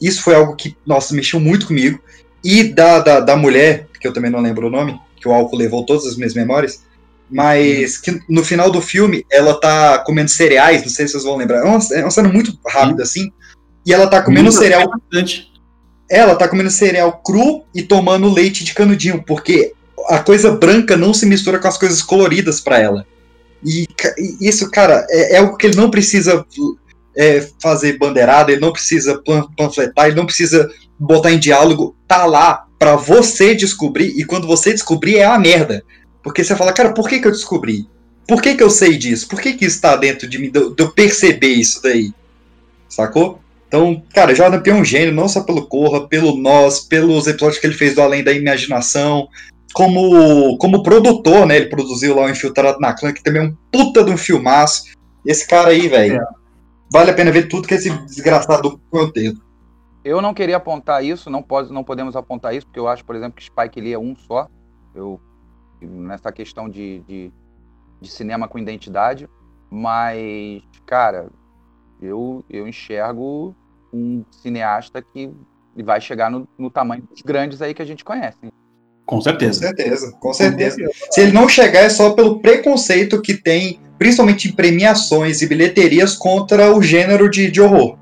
Isso 0.00 0.22
foi 0.22 0.34
algo 0.34 0.56
que, 0.56 0.74
nossa, 0.86 1.14
mexeu 1.14 1.38
muito 1.38 1.66
comigo. 1.66 2.00
E 2.42 2.64
da, 2.64 3.00
da, 3.00 3.20
da 3.20 3.36
mulher, 3.36 3.86
que 4.00 4.08
eu 4.08 4.14
também 4.14 4.30
não 4.30 4.40
lembro 4.40 4.68
o 4.68 4.70
nome, 4.70 4.98
que 5.20 5.28
o 5.28 5.32
álcool 5.32 5.58
levou 5.58 5.84
todas 5.84 6.06
as 6.06 6.16
minhas 6.16 6.32
memórias, 6.32 6.88
mas 7.30 7.96
que 7.98 8.20
no 8.28 8.44
final 8.44 8.70
do 8.70 8.80
filme 8.80 9.24
ela 9.30 9.58
tá 9.58 9.98
comendo 9.98 10.30
cereais, 10.30 10.82
não 10.82 10.88
sei 10.88 11.06
se 11.06 11.12
vocês 11.12 11.24
vão 11.24 11.36
lembrar. 11.36 11.58
É 11.58 11.64
uma, 11.64 11.78
é 11.92 12.02
uma 12.02 12.10
cena 12.10 12.28
muito 12.28 12.58
rápida, 12.66 13.02
assim. 13.02 13.30
E 13.86 13.92
ela 13.92 14.06
tá 14.08 14.22
comendo 14.22 14.44
muito 14.44 14.58
cereal. 14.58 14.88
Bastante. 14.88 15.50
Ela 16.08 16.34
tá 16.34 16.48
comendo 16.48 16.70
cereal 16.70 17.22
cru 17.24 17.64
e 17.74 17.82
tomando 17.82 18.32
leite 18.32 18.64
de 18.64 18.74
canudinho, 18.74 19.22
porque 19.24 19.72
a 20.08 20.18
coisa 20.18 20.50
branca 20.50 20.96
não 20.96 21.14
se 21.14 21.24
mistura 21.24 21.58
com 21.58 21.68
as 21.68 21.78
coisas 21.78 22.02
coloridas 22.02 22.60
para 22.60 22.80
ela. 22.80 23.06
E, 23.64 23.86
e, 24.18 24.48
isso, 24.48 24.70
cara, 24.70 25.06
é, 25.08 25.34
é 25.34 25.38
algo 25.38 25.56
que 25.56 25.66
ele 25.66 25.76
não 25.76 25.90
precisa 25.90 26.44
é, 27.16 27.46
fazer 27.62 27.98
bandeirada, 27.98 28.50
ele 28.50 28.60
não 28.60 28.72
precisa 28.72 29.22
panfletar, 29.56 30.06
ele 30.06 30.16
não 30.16 30.26
precisa 30.26 30.68
botar 30.98 31.32
em 31.32 31.38
diálogo, 31.38 31.96
tá 32.08 32.24
lá 32.24 32.66
para 32.78 32.96
você 32.96 33.54
descobrir, 33.54 34.18
e 34.18 34.24
quando 34.24 34.46
você 34.46 34.72
descobrir 34.72 35.18
é 35.18 35.24
a 35.24 35.38
merda. 35.38 35.84
Porque 36.22 36.44
você 36.44 36.54
fala, 36.54 36.72
cara, 36.72 36.92
por 36.92 37.08
que, 37.08 37.20
que 37.20 37.26
eu 37.26 37.32
descobri? 37.32 37.88
Por 38.26 38.40
que, 38.40 38.54
que 38.54 38.62
eu 38.62 38.70
sei 38.70 38.96
disso? 38.96 39.28
Por 39.28 39.40
que, 39.40 39.54
que 39.54 39.64
isso 39.64 39.80
tá 39.80 39.96
dentro 39.96 40.28
de 40.28 40.38
mim, 40.38 40.50
de 40.50 40.74
eu 40.78 40.92
perceber 40.92 41.54
isso 41.54 41.82
daí? 41.82 42.12
Sacou? 42.88 43.40
Então, 43.66 44.02
cara, 44.12 44.34
Jordan 44.34 44.60
Peele 44.60 44.78
é 44.78 44.80
um 44.80 44.84
gênio, 44.84 45.14
não 45.14 45.28
só 45.28 45.42
pelo 45.42 45.66
Corra, 45.66 46.06
pelo 46.08 46.36
Nós, 46.36 46.80
pelos 46.80 47.26
episódios 47.26 47.58
que 47.58 47.66
ele 47.66 47.74
fez 47.74 47.94
do 47.94 48.02
Além 48.02 48.24
da 48.24 48.32
Imaginação, 48.32 49.28
como, 49.72 50.58
como 50.58 50.82
produtor, 50.82 51.46
né? 51.46 51.56
Ele 51.56 51.66
produziu 51.66 52.16
lá 52.16 52.26
o 52.26 52.30
Infiltrado 52.30 52.80
na 52.80 52.92
Clã, 52.92 53.12
que 53.12 53.22
também 53.22 53.42
é 53.42 53.44
um 53.46 53.56
puta 53.70 54.02
de 54.02 54.10
um 54.10 54.16
filmaço. 54.16 54.84
Esse 55.24 55.46
cara 55.46 55.68
aí, 55.70 55.88
velho, 55.88 56.16
é 56.16 56.40
vale 56.90 57.10
a 57.10 57.14
pena 57.14 57.30
ver 57.30 57.48
tudo 57.48 57.68
que 57.68 57.74
esse 57.74 57.90
desgraçado 58.06 58.80
conteúdo. 58.90 59.40
Eu 60.04 60.20
não 60.20 60.34
queria 60.34 60.56
apontar 60.56 61.04
isso, 61.04 61.30
não, 61.30 61.42
pode, 61.42 61.72
não 61.72 61.84
podemos 61.84 62.16
apontar 62.16 62.54
isso, 62.54 62.66
porque 62.66 62.80
eu 62.80 62.88
acho, 62.88 63.04
por 63.04 63.14
exemplo, 63.14 63.34
que 63.34 63.44
Spike 63.44 63.80
Lee 63.80 63.92
é 63.92 63.98
um 63.98 64.16
só. 64.16 64.48
Eu, 64.94 65.20
nessa 65.86 66.30
questão 66.32 66.68
de, 66.68 67.00
de, 67.00 67.32
de 68.00 68.10
cinema 68.10 68.48
com 68.48 68.58
identidade. 68.58 69.28
Mas, 69.70 70.62
cara, 70.86 71.28
eu, 72.00 72.44
eu 72.50 72.66
enxergo 72.66 73.54
um 73.92 74.24
cineasta 74.30 75.02
que 75.02 75.30
vai 75.84 76.00
chegar 76.00 76.30
no, 76.30 76.48
no 76.58 76.70
tamanho 76.70 77.02
dos 77.02 77.22
grandes 77.22 77.62
aí 77.62 77.72
que 77.72 77.82
a 77.82 77.86
gente 77.86 78.04
conhece. 78.04 78.38
Com 79.06 79.20
certeza. 79.20 79.60
Com 79.60 79.66
certeza, 79.66 80.12
com 80.20 80.32
certeza. 80.32 80.76
Se 81.10 81.20
ele 81.20 81.32
não 81.32 81.48
chegar, 81.48 81.80
é 81.80 81.88
só 81.88 82.14
pelo 82.14 82.40
preconceito 82.40 83.20
que 83.20 83.34
tem 83.34 83.80
principalmente 84.00 84.48
em 84.48 84.52
premiações 84.52 85.42
e 85.42 85.46
bilheterias, 85.46 86.16
contra 86.16 86.74
o 86.74 86.80
gênero 86.80 87.28
de, 87.28 87.50
de 87.50 87.60
horror. 87.60 87.98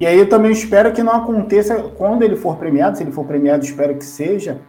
E 0.00 0.06
aí 0.06 0.16
eu 0.16 0.26
também 0.26 0.50
espero 0.50 0.90
que 0.90 1.02
não 1.02 1.12
aconteça 1.12 1.76
quando 1.98 2.22
ele 2.22 2.34
for 2.34 2.56
premiado, 2.56 2.96
se 2.96 3.02
ele 3.02 3.12
for 3.12 3.26
premiado, 3.26 3.62
espero 3.62 3.94
que 3.94 4.06
seja. 4.06 4.62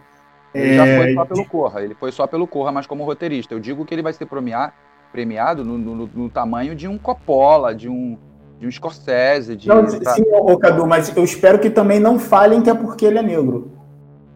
Ele 0.54 0.74
é... 0.74 0.76
já 0.76 1.02
foi 1.02 1.14
só 1.14 1.24
pelo 1.24 1.44
Corra, 1.44 1.82
ele 1.82 1.94
foi 1.94 2.12
só 2.12 2.26
pelo 2.26 2.46
Corra, 2.46 2.72
mas 2.72 2.86
como 2.86 3.04
roteirista. 3.04 3.54
Eu 3.54 3.60
digo 3.60 3.84
que 3.84 3.94
ele 3.94 4.02
vai 4.02 4.12
ser 4.12 4.26
premiado, 4.26 4.72
premiado 5.12 5.64
no, 5.64 5.78
no, 5.78 6.10
no 6.12 6.28
tamanho 6.28 6.74
de 6.74 6.88
um 6.88 6.98
Coppola, 6.98 7.74
de 7.74 7.88
um, 7.88 8.18
de 8.58 8.66
um 8.66 8.70
Scorsese. 8.70 9.56
De, 9.56 9.68
não, 9.68 9.88
sim, 9.88 10.24
ô, 10.32 10.58
Cadu, 10.58 10.86
mas 10.86 11.14
eu 11.16 11.24
espero 11.24 11.58
que 11.58 11.70
também 11.70 12.00
não 12.00 12.18
falem 12.18 12.62
que 12.62 12.70
é 12.70 12.74
porque 12.74 13.04
ele 13.04 13.18
é 13.18 13.22
negro. 13.22 13.72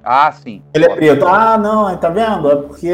Ah, 0.02 0.30
sim. 0.32 0.62
Ele 0.74 0.84
é 0.84 0.94
preto. 0.94 1.26
Ah, 1.26 1.56
não, 1.56 1.96
tá 1.96 2.10
vendo? 2.10 2.50
É 2.50 2.56
porque 2.56 2.92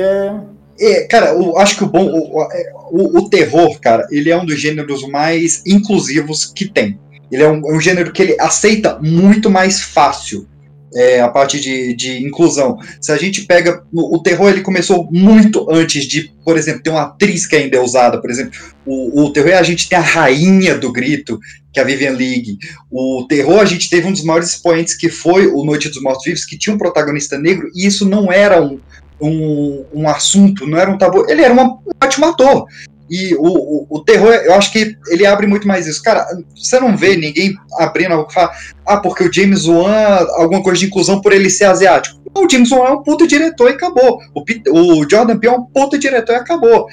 é, 0.81 1.03
cara, 1.03 1.35
eu 1.35 1.59
acho 1.59 1.77
que 1.77 1.85
o 1.85 1.87
bom. 1.87 2.07
O, 2.07 2.49
o, 2.91 3.19
o, 3.19 3.29
terror, 3.29 3.79
cara, 3.81 4.07
ele 4.11 4.31
é 4.31 4.37
um 4.37 4.47
dos 4.47 4.59
gêneros 4.59 5.07
mais 5.07 5.63
inclusivos 5.67 6.47
que 6.47 6.67
tem. 6.67 6.99
Ele 7.31 7.43
é 7.43 7.49
um, 7.49 7.71
é 7.71 7.77
um, 7.77 7.81
gênero 7.81 8.13
que 8.13 8.23
ele 8.23 8.37
aceita 8.41 8.99
muito 8.99 9.51
mais 9.51 9.83
fácil 9.83 10.49
é, 10.95 11.21
a 11.21 11.29
parte 11.29 11.61
de, 11.61 11.95
de 11.95 12.25
inclusão. 12.25 12.79
Se 13.01 13.13
a 13.13 13.17
gente 13.17 13.43
pega. 13.43 13.83
O, 13.93 14.17
o, 14.17 14.23
terror 14.23 14.51
ele 14.51 14.63
começou 14.63 15.09
muito 15.11 15.67
antes 15.71 16.05
de, 16.05 16.33
por 16.45 16.57
exemplo, 16.57 16.83
ter 16.83 16.91
uma 16.91 17.03
atriz 17.03 17.47
que 17.47 17.57
ainda 17.57 17.77
é 17.77 17.81
usada. 17.81 18.21
Por 18.21 18.31
exemplo, 18.31 18.59
o, 18.85 19.25
o 19.25 19.33
terror 19.33 19.55
a 19.55 19.63
gente 19.63 19.89
tem 19.89 19.99
a 19.99 20.03
rainha 20.03 20.77
do 20.77 20.93
grito, 20.93 21.39
que 21.73 21.79
é 21.79 21.83
a 21.83 21.87
Vivian 21.87 22.13
League. 22.13 22.59
O 22.91 23.27
terror 23.29 23.61
a 23.61 23.65
gente 23.65 23.89
teve 23.89 24.07
um 24.07 24.13
dos 24.13 24.25
maiores 24.25 24.51
expoentes 24.51 24.95
que 24.95 25.09
foi 25.09 25.47
o 25.47 25.65
Noite 25.65 25.89
dos 25.89 26.03
Mortos 26.03 26.25
Vivos, 26.25 26.45
que 26.45 26.59
tinha 26.59 26.75
um 26.75 26.79
protagonista 26.79 27.39
negro, 27.39 27.71
e 27.75 27.87
isso 27.87 28.09
não 28.09 28.33
era 28.33 28.63
um, 28.63 28.81
um, 29.21 29.85
um 29.95 30.09
assunto, 30.09 30.67
não 30.67 30.79
era 30.79 30.91
um 30.91 30.99
tabu. 30.99 31.29
Ele 31.29 31.43
era 31.43 31.53
uma, 31.53 31.65
um 31.65 31.81
ótimo 32.03 32.27
ator. 32.27 32.67
E 33.11 33.35
o, 33.35 33.43
o, 33.43 33.87
o, 33.91 34.05
terror, 34.05 34.33
eu 34.33 34.55
acho 34.55 34.71
que 34.71 34.97
ele 35.09 35.27
abre 35.27 35.45
muito 35.45 35.67
mais 35.67 35.89
isso. 35.89 36.01
Cara, 36.01 36.25
você 36.55 36.79
não 36.79 36.97
vê 36.97 37.17
ninguém 37.17 37.57
abrindo 37.77 38.13
algo 38.13 38.29
que 38.29 38.35
fala, 38.35 38.53
ah, 38.87 38.99
porque 38.99 39.25
o 39.25 39.33
James 39.33 39.67
Wan, 39.67 40.25
alguma 40.37 40.63
coisa 40.63 40.79
de 40.79 40.87
inclusão 40.87 41.21
por 41.21 41.33
ele 41.33 41.51
ser 41.51 41.65
asiático. 41.65 42.21
o 42.33 42.49
James 42.49 42.71
Wan 42.71 42.87
é 42.87 42.93
um 42.93 43.03
puto 43.03 43.27
diretor 43.27 43.69
e 43.69 43.73
acabou. 43.73 44.21
O, 44.33 45.01
o 45.01 45.11
Jordan 45.11 45.39
Peele 45.39 45.57
é 45.57 45.59
um 45.59 45.65
puto 45.65 45.99
diretor 45.99 46.35
e 46.35 46.37
acabou. 46.37 46.87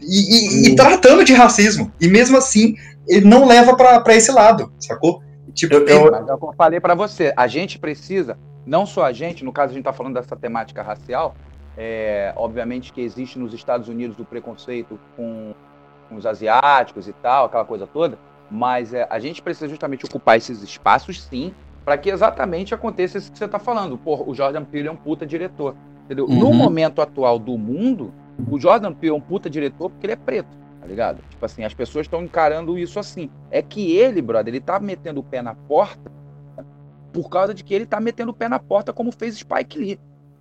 E, 0.00 0.68
e, 0.68 0.68
e, 0.68 0.76
tratando 0.76 1.24
de 1.24 1.32
racismo. 1.32 1.92
E 2.00 2.06
mesmo 2.06 2.36
assim, 2.36 2.76
ele 3.08 3.26
não 3.26 3.44
leva 3.44 3.74
para 3.74 4.14
esse 4.14 4.30
lado, 4.30 4.72
sacou? 4.78 5.20
Tipo, 5.52 5.74
eu, 5.74 5.86
eu, 5.86 6.10
Mas 6.12 6.28
é 6.28 6.32
eu 6.32 6.54
falei 6.56 6.78
para 6.78 6.94
você, 6.94 7.32
a 7.36 7.48
gente 7.48 7.76
precisa, 7.76 8.38
não 8.64 8.86
só 8.86 9.04
a 9.04 9.12
gente, 9.12 9.44
no 9.44 9.52
caso 9.52 9.72
a 9.72 9.74
gente 9.74 9.84
tá 9.84 9.92
falando 9.92 10.14
dessa 10.14 10.36
temática 10.36 10.80
racial, 10.80 11.34
é, 11.76 12.32
obviamente 12.36 12.92
que 12.92 13.00
existe 13.00 13.38
nos 13.38 13.54
Estados 13.54 13.88
Unidos 13.88 14.18
o 14.18 14.24
preconceito 14.24 14.98
com, 15.16 15.54
com 16.08 16.16
os 16.16 16.26
asiáticos 16.26 17.08
e 17.08 17.12
tal, 17.12 17.46
aquela 17.46 17.64
coisa 17.64 17.86
toda, 17.86 18.18
mas 18.50 18.92
é, 18.92 19.06
a 19.08 19.18
gente 19.18 19.40
precisa 19.40 19.68
justamente 19.68 20.04
ocupar 20.04 20.36
esses 20.36 20.62
espaços, 20.62 21.22
sim, 21.22 21.54
para 21.84 21.96
que 21.96 22.10
exatamente 22.10 22.74
aconteça 22.74 23.18
isso 23.18 23.30
que 23.30 23.38
você 23.38 23.44
está 23.44 23.58
falando. 23.58 23.96
Porra, 23.96 24.24
o 24.26 24.34
Jordan 24.34 24.64
Peele 24.64 24.88
é 24.88 24.90
um 24.90 24.96
puta 24.96 25.24
diretor. 25.26 25.74
Entendeu? 26.04 26.26
Uhum. 26.26 26.38
No 26.38 26.52
momento 26.52 27.00
atual 27.00 27.38
do 27.38 27.56
mundo, 27.56 28.12
o 28.50 28.58
Jordan 28.58 28.92
Peele 28.92 29.14
é 29.14 29.16
um 29.16 29.20
puta 29.20 29.48
diretor 29.48 29.90
porque 29.90 30.06
ele 30.06 30.14
é 30.14 30.16
preto, 30.16 30.48
tá 30.80 30.86
ligado? 30.86 31.22
Tipo 31.30 31.46
assim, 31.46 31.62
as 31.62 31.72
pessoas 31.72 32.06
estão 32.06 32.22
encarando 32.22 32.76
isso 32.76 32.98
assim. 32.98 33.30
É 33.50 33.62
que 33.62 33.96
ele, 33.96 34.20
brother, 34.20 34.52
ele 34.52 34.60
tá 34.60 34.80
metendo 34.80 35.20
o 35.20 35.22
pé 35.22 35.40
na 35.40 35.54
porta 35.54 36.10
por 37.12 37.28
causa 37.28 37.54
de 37.54 37.62
que 37.62 37.72
ele 37.72 37.86
tá 37.86 38.00
metendo 38.00 38.32
o 38.32 38.34
pé 38.34 38.48
na 38.48 38.58
porta 38.58 38.92
como 38.92 39.12
fez 39.12 39.38
Spike 39.38 39.78
Lee. 39.78 40.00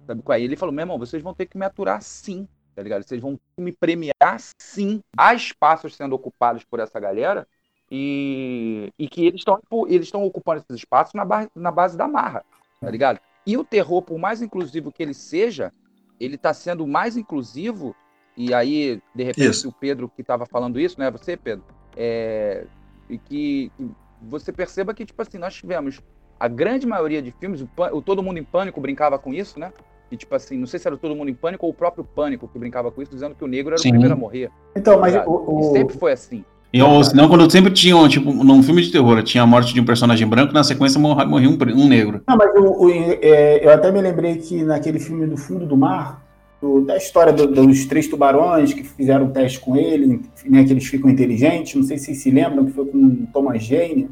Sabe 0.09 0.23
qual 0.23 0.35
é? 0.35 0.41
Ele 0.41 0.55
falou, 0.55 0.73
meu 0.73 0.81
irmão, 0.81 0.97
vocês 0.97 1.21
vão 1.21 1.35
ter 1.35 1.45
que 1.45 1.55
me 1.55 1.63
aturar 1.63 2.01
sim, 2.01 2.47
tá 2.73 2.81
ligado? 2.81 3.03
Vocês 3.03 3.21
vão 3.21 3.39
me 3.55 3.71
premiar 3.71 4.39
sim. 4.59 5.01
Há 5.15 5.35
espaços 5.35 5.95
sendo 5.95 6.15
ocupados 6.15 6.63
por 6.63 6.79
essa 6.79 6.99
galera 6.99 7.47
e, 7.91 8.91
e 8.97 9.07
que 9.07 9.23
eles 9.23 9.41
estão 9.41 9.61
eles 9.87 10.07
estão 10.07 10.25
ocupando 10.25 10.61
esses 10.61 10.77
espaços 10.77 11.13
na 11.13 11.23
base, 11.23 11.47
na 11.53 11.69
base 11.69 11.95
da 11.95 12.07
marra, 12.07 12.43
tá 12.81 12.89
ligado? 12.89 13.19
E 13.45 13.55
o 13.55 13.63
terror, 13.63 14.01
por 14.01 14.17
mais 14.17 14.41
inclusivo 14.41 14.91
que 14.91 15.03
ele 15.03 15.13
seja, 15.13 15.71
ele 16.19 16.33
está 16.33 16.55
sendo 16.55 16.87
mais 16.87 17.15
inclusivo, 17.15 17.95
e 18.35 18.51
aí, 18.51 18.99
de 19.13 19.23
repente, 19.23 19.47
isso. 19.47 19.69
o 19.69 19.71
Pedro 19.71 20.09
que 20.09 20.21
estava 20.21 20.47
falando 20.47 20.79
isso, 20.79 20.99
né? 20.99 21.11
Você, 21.11 21.37
Pedro, 21.37 21.63
é, 21.95 22.65
e 23.07 23.19
que, 23.19 23.71
que 23.77 23.91
você 24.23 24.51
perceba 24.51 24.91
que, 24.91 25.05
tipo 25.05 25.21
assim, 25.21 25.37
nós 25.37 25.53
tivemos 25.53 26.01
a 26.39 26.47
grande 26.47 26.87
maioria 26.87 27.21
de 27.21 27.29
filmes, 27.29 27.61
o, 27.61 27.69
o 27.93 28.01
Todo 28.01 28.23
Mundo 28.23 28.39
em 28.39 28.43
Pânico 28.43 28.81
brincava 28.81 29.19
com 29.19 29.31
isso, 29.31 29.59
né? 29.59 29.71
E, 30.11 30.17
tipo 30.17 30.33
assim, 30.33 30.57
não 30.57 30.65
sei 30.65 30.79
se 30.79 30.87
era 30.87 30.97
todo 30.97 31.15
mundo 31.15 31.29
em 31.29 31.33
pânico 31.33 31.65
ou 31.65 31.71
o 31.71 31.75
próprio 31.75 32.03
pânico 32.03 32.47
que 32.47 32.57
brincava 32.57 32.91
com 32.91 33.01
isso, 33.01 33.11
dizendo 33.11 33.35
que 33.35 33.43
o 33.43 33.47
negro 33.47 33.73
era 33.73 33.77
Sim. 33.77 33.89
o 33.89 33.91
primeiro 33.91 34.13
a 34.13 34.17
morrer. 34.17 34.49
Então, 34.75 34.99
mas 34.99 35.15
o, 35.25 35.69
o... 35.69 35.71
sempre 35.71 35.97
foi 35.97 36.11
assim. 36.11 36.43
E, 36.71 36.81
ou 36.81 37.03
senão, 37.03 37.27
quando 37.27 37.49
sempre 37.49 37.71
tinha, 37.71 38.07
tipo, 38.07 38.31
num 38.31 38.61
filme 38.61 38.81
de 38.81 38.91
terror, 38.91 39.21
tinha 39.23 39.43
a 39.43 39.47
morte 39.47 39.73
de 39.73 39.81
um 39.81 39.85
personagem 39.85 40.27
branco, 40.27 40.53
na 40.53 40.63
sequência 40.63 40.99
morria, 40.99 41.25
morria 41.25 41.49
um, 41.49 41.57
um, 41.75 41.87
negro. 41.87 42.21
Não, 42.27 42.37
mas 42.37 42.49
o, 42.55 42.85
o, 42.85 42.89
é, 42.91 43.65
eu 43.65 43.71
até 43.71 43.91
me 43.91 43.99
lembrei 43.99 44.37
que 44.37 44.63
naquele 44.63 44.99
filme 44.99 45.25
do 45.25 45.35
Fundo 45.35 45.65
do 45.65 45.75
Mar, 45.75 46.23
do, 46.61 46.81
da 46.81 46.95
história 46.95 47.33
do, 47.33 47.47
dos 47.47 47.85
três 47.85 48.07
tubarões 48.07 48.71
que 48.71 48.83
fizeram 48.83 49.25
o 49.25 49.29
teste 49.29 49.59
com 49.59 49.75
ele, 49.75 50.21
né, 50.45 50.63
que 50.63 50.71
eles 50.71 50.85
ficam 50.85 51.09
inteligentes, 51.09 51.73
não 51.73 51.83
sei 51.83 51.97
se 51.97 52.05
vocês 52.05 52.19
se 52.19 52.29
lembram, 52.29 52.65
que 52.65 52.71
foi 52.71 52.85
com 52.85 53.25
Thomas 53.33 53.63
Jane. 53.63 54.09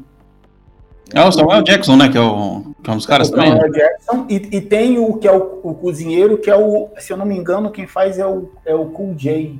É 1.14 1.22
o 1.24 1.32
Samuel 1.32 1.62
Jackson, 1.62 1.96
né? 1.96 2.08
Que 2.08 2.18
é, 2.18 2.20
o, 2.20 2.74
que 2.82 2.90
é 2.90 2.92
um 2.92 2.96
dos 2.96 3.06
caras 3.06 3.30
também. 3.30 3.50
Samuel 3.50 3.72
Jackson, 3.72 4.26
e, 4.28 4.34
e, 4.56 4.60
tem 4.60 4.98
o 4.98 5.14
que 5.14 5.26
é 5.26 5.32
o, 5.32 5.60
o, 5.62 5.74
cozinheiro, 5.74 6.38
que 6.38 6.50
é 6.50 6.56
o, 6.56 6.88
se 6.98 7.12
eu 7.12 7.16
não 7.16 7.24
me 7.24 7.36
engano, 7.36 7.70
quem 7.70 7.86
faz 7.86 8.18
é 8.18 8.26
o, 8.26 8.50
é 8.64 8.74
o 8.74 8.86
Cool 8.86 9.14
J. 9.14 9.58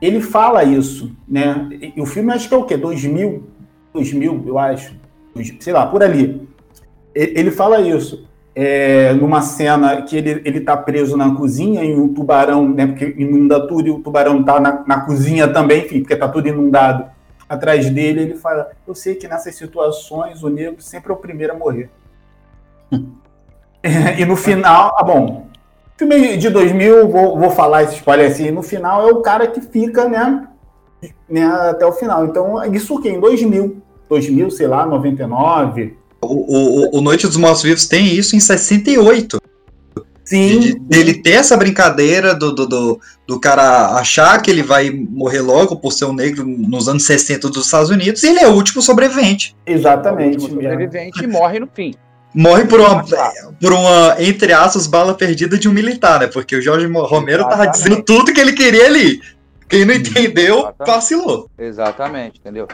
Ele 0.00 0.20
fala 0.20 0.64
isso, 0.64 1.12
né? 1.28 1.68
E, 1.94 2.00
o 2.00 2.06
filme 2.06 2.32
acho 2.32 2.48
que 2.48 2.54
é 2.54 2.56
o 2.56 2.64
quê? 2.64 2.76
2000? 2.76 3.46
2000, 3.92 4.44
eu 4.46 4.58
acho. 4.58 4.94
Sei 5.60 5.72
lá, 5.72 5.86
por 5.86 6.02
ali. 6.02 6.48
Ele 7.14 7.50
fala 7.50 7.80
isso. 7.80 8.26
É, 8.54 9.14
numa 9.14 9.40
cena 9.40 10.02
que 10.02 10.14
ele, 10.16 10.42
ele 10.44 10.60
tá 10.60 10.76
preso 10.76 11.16
na 11.16 11.34
cozinha 11.34 11.82
e 11.84 11.94
um 11.94 12.12
tubarão, 12.12 12.68
né? 12.68 12.86
Porque 12.86 13.14
inunda 13.18 13.66
tudo 13.66 13.86
e 13.86 13.90
o 13.90 14.00
tubarão 14.00 14.42
tá 14.42 14.60
na, 14.60 14.84
na 14.86 15.00
cozinha 15.00 15.48
também, 15.48 15.84
enfim, 15.84 16.00
porque 16.00 16.16
tá 16.16 16.28
tudo 16.28 16.48
inundado 16.48 17.04
atrás 17.52 17.88
dele, 17.90 18.22
ele 18.22 18.36
fala: 18.36 18.70
Eu 18.86 18.94
sei 18.94 19.14
que 19.14 19.28
nessas 19.28 19.54
situações 19.54 20.42
o 20.42 20.48
negro 20.48 20.80
sempre 20.80 21.12
é 21.12 21.14
o 21.14 21.18
primeiro 21.18 21.52
a 21.52 21.56
morrer. 21.56 21.90
e 24.18 24.24
no 24.24 24.36
final, 24.36 24.94
ah, 24.98 25.02
bom, 25.02 25.46
filme 25.96 26.36
de 26.36 26.48
2000, 26.48 27.08
vou, 27.08 27.38
vou 27.38 27.50
falar 27.50 27.82
esse 27.82 27.96
spoiler 27.96 28.30
assim: 28.30 28.50
no 28.50 28.62
final 28.62 29.08
é 29.08 29.12
o 29.12 29.20
cara 29.20 29.46
que 29.46 29.60
fica, 29.60 30.08
né, 30.08 30.48
né 31.28 31.44
até 31.44 31.84
o 31.84 31.92
final. 31.92 32.24
Então, 32.24 32.64
isso 32.72 32.94
o 32.94 33.02
quê? 33.02 33.10
Em 33.10 33.20
2000, 33.20 33.82
2000, 34.08 34.50
sei 34.50 34.66
lá, 34.66 34.86
99. 34.86 35.96
O, 36.22 36.26
o, 36.26 36.98
o 36.98 37.00
Noite 37.00 37.26
dos 37.26 37.36
Mortos 37.36 37.62
Vivos 37.62 37.86
tem 37.86 38.06
isso 38.06 38.36
em 38.36 38.40
68. 38.40 39.41
Sim. 40.32 40.60
De, 40.60 40.78
dele 40.78 41.12
ter 41.12 41.32
essa 41.32 41.58
brincadeira 41.58 42.34
do, 42.34 42.54
do, 42.54 42.66
do, 42.66 43.00
do, 43.26 43.38
cara 43.38 43.96
achar 43.96 44.40
que 44.40 44.50
ele 44.50 44.62
vai 44.62 44.90
morrer 44.90 45.42
logo 45.42 45.76
por 45.76 45.92
ser 45.92 46.06
um 46.06 46.14
negro 46.14 46.42
nos 46.46 46.88
anos 46.88 47.04
60 47.04 47.50
dos 47.50 47.66
Estados 47.66 47.90
Unidos, 47.90 48.22
e 48.22 48.28
ele 48.28 48.40
é 48.40 48.48
o 48.48 48.54
último 48.54 48.80
sobrevivente. 48.80 49.54
Exatamente. 49.66 50.38
O 50.38 50.40
último 50.40 50.62
sobrevivente 50.62 51.22
e 51.22 51.26
morre 51.26 51.60
no 51.60 51.66
fim. 51.66 51.94
Morre 52.34 52.64
por 52.64 52.80
uma, 52.80 53.04
por 53.60 53.72
uma, 53.74 54.16
entre 54.18 54.54
aspas, 54.54 54.86
bala 54.86 55.12
perdida 55.12 55.58
de 55.58 55.68
um 55.68 55.72
militar, 55.72 56.18
né? 56.18 56.26
Porque 56.28 56.56
o 56.56 56.62
Jorge 56.62 56.86
Romero 56.86 57.42
Exatamente. 57.42 57.50
tava 57.50 57.66
dizendo 57.66 58.02
tudo 58.02 58.32
que 58.32 58.40
ele 58.40 58.54
queria 58.54 58.86
ali. 58.86 59.20
Quem 59.68 59.84
não 59.84 59.92
entendeu, 59.92 60.60
Exatamente. 60.60 60.94
vacilou. 60.94 61.50
Exatamente, 61.58 62.38
entendeu? 62.40 62.66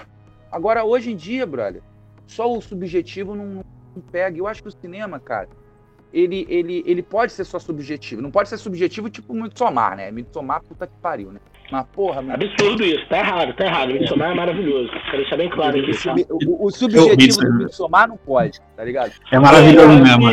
Agora, 0.53 0.85
hoje 0.85 1.11
em 1.11 1.17
dia, 1.17 1.45
brother, 1.45 1.83
só 2.25 2.53
o 2.53 2.61
subjetivo 2.61 3.35
não, 3.35 3.65
não 3.97 4.03
pega. 4.13 4.39
Eu 4.39 4.47
acho 4.47 4.63
que 4.63 4.69
o 4.69 4.73
cinema, 4.81 5.19
cara, 5.19 5.49
ele, 6.13 6.47
ele, 6.49 6.83
ele 6.87 7.03
pode 7.03 7.33
ser 7.33 7.45
só 7.45 7.59
subjetivo. 7.59 8.23
Não 8.23 8.31
pode 8.31 8.49
ser 8.49 8.57
subjetivo 8.57 9.11
tipo 9.11 9.35
Midsommar, 9.35 9.97
né? 9.97 10.11
Midsommar, 10.11 10.63
puta 10.63 10.87
que 10.87 10.93
pariu, 11.03 11.33
né? 11.33 11.41
Mas, 11.71 11.87
porra... 11.93 12.25
Absurdo 12.33 12.83
isso, 12.83 13.07
tá 13.09 13.19
errado, 13.19 13.55
tá 13.55 13.67
errado. 13.67 13.93
Midsommar 13.93 14.31
é 14.31 14.35
maravilhoso. 14.35 14.91
Quero 15.11 15.19
deixar 15.19 15.37
bem 15.37 15.51
claro 15.51 15.79
isso. 15.79 16.09
O, 16.31 16.67
o, 16.67 16.71
subjetivo 16.71 17.41
do 17.41 17.55
Midsommar 17.59 18.09
não 18.09 18.17
pode, 18.17 18.61
tá 18.77 18.85
ligado? 18.85 19.13
É 19.31 19.39
maravilhoso 19.39 20.03
mesmo. 20.03 20.31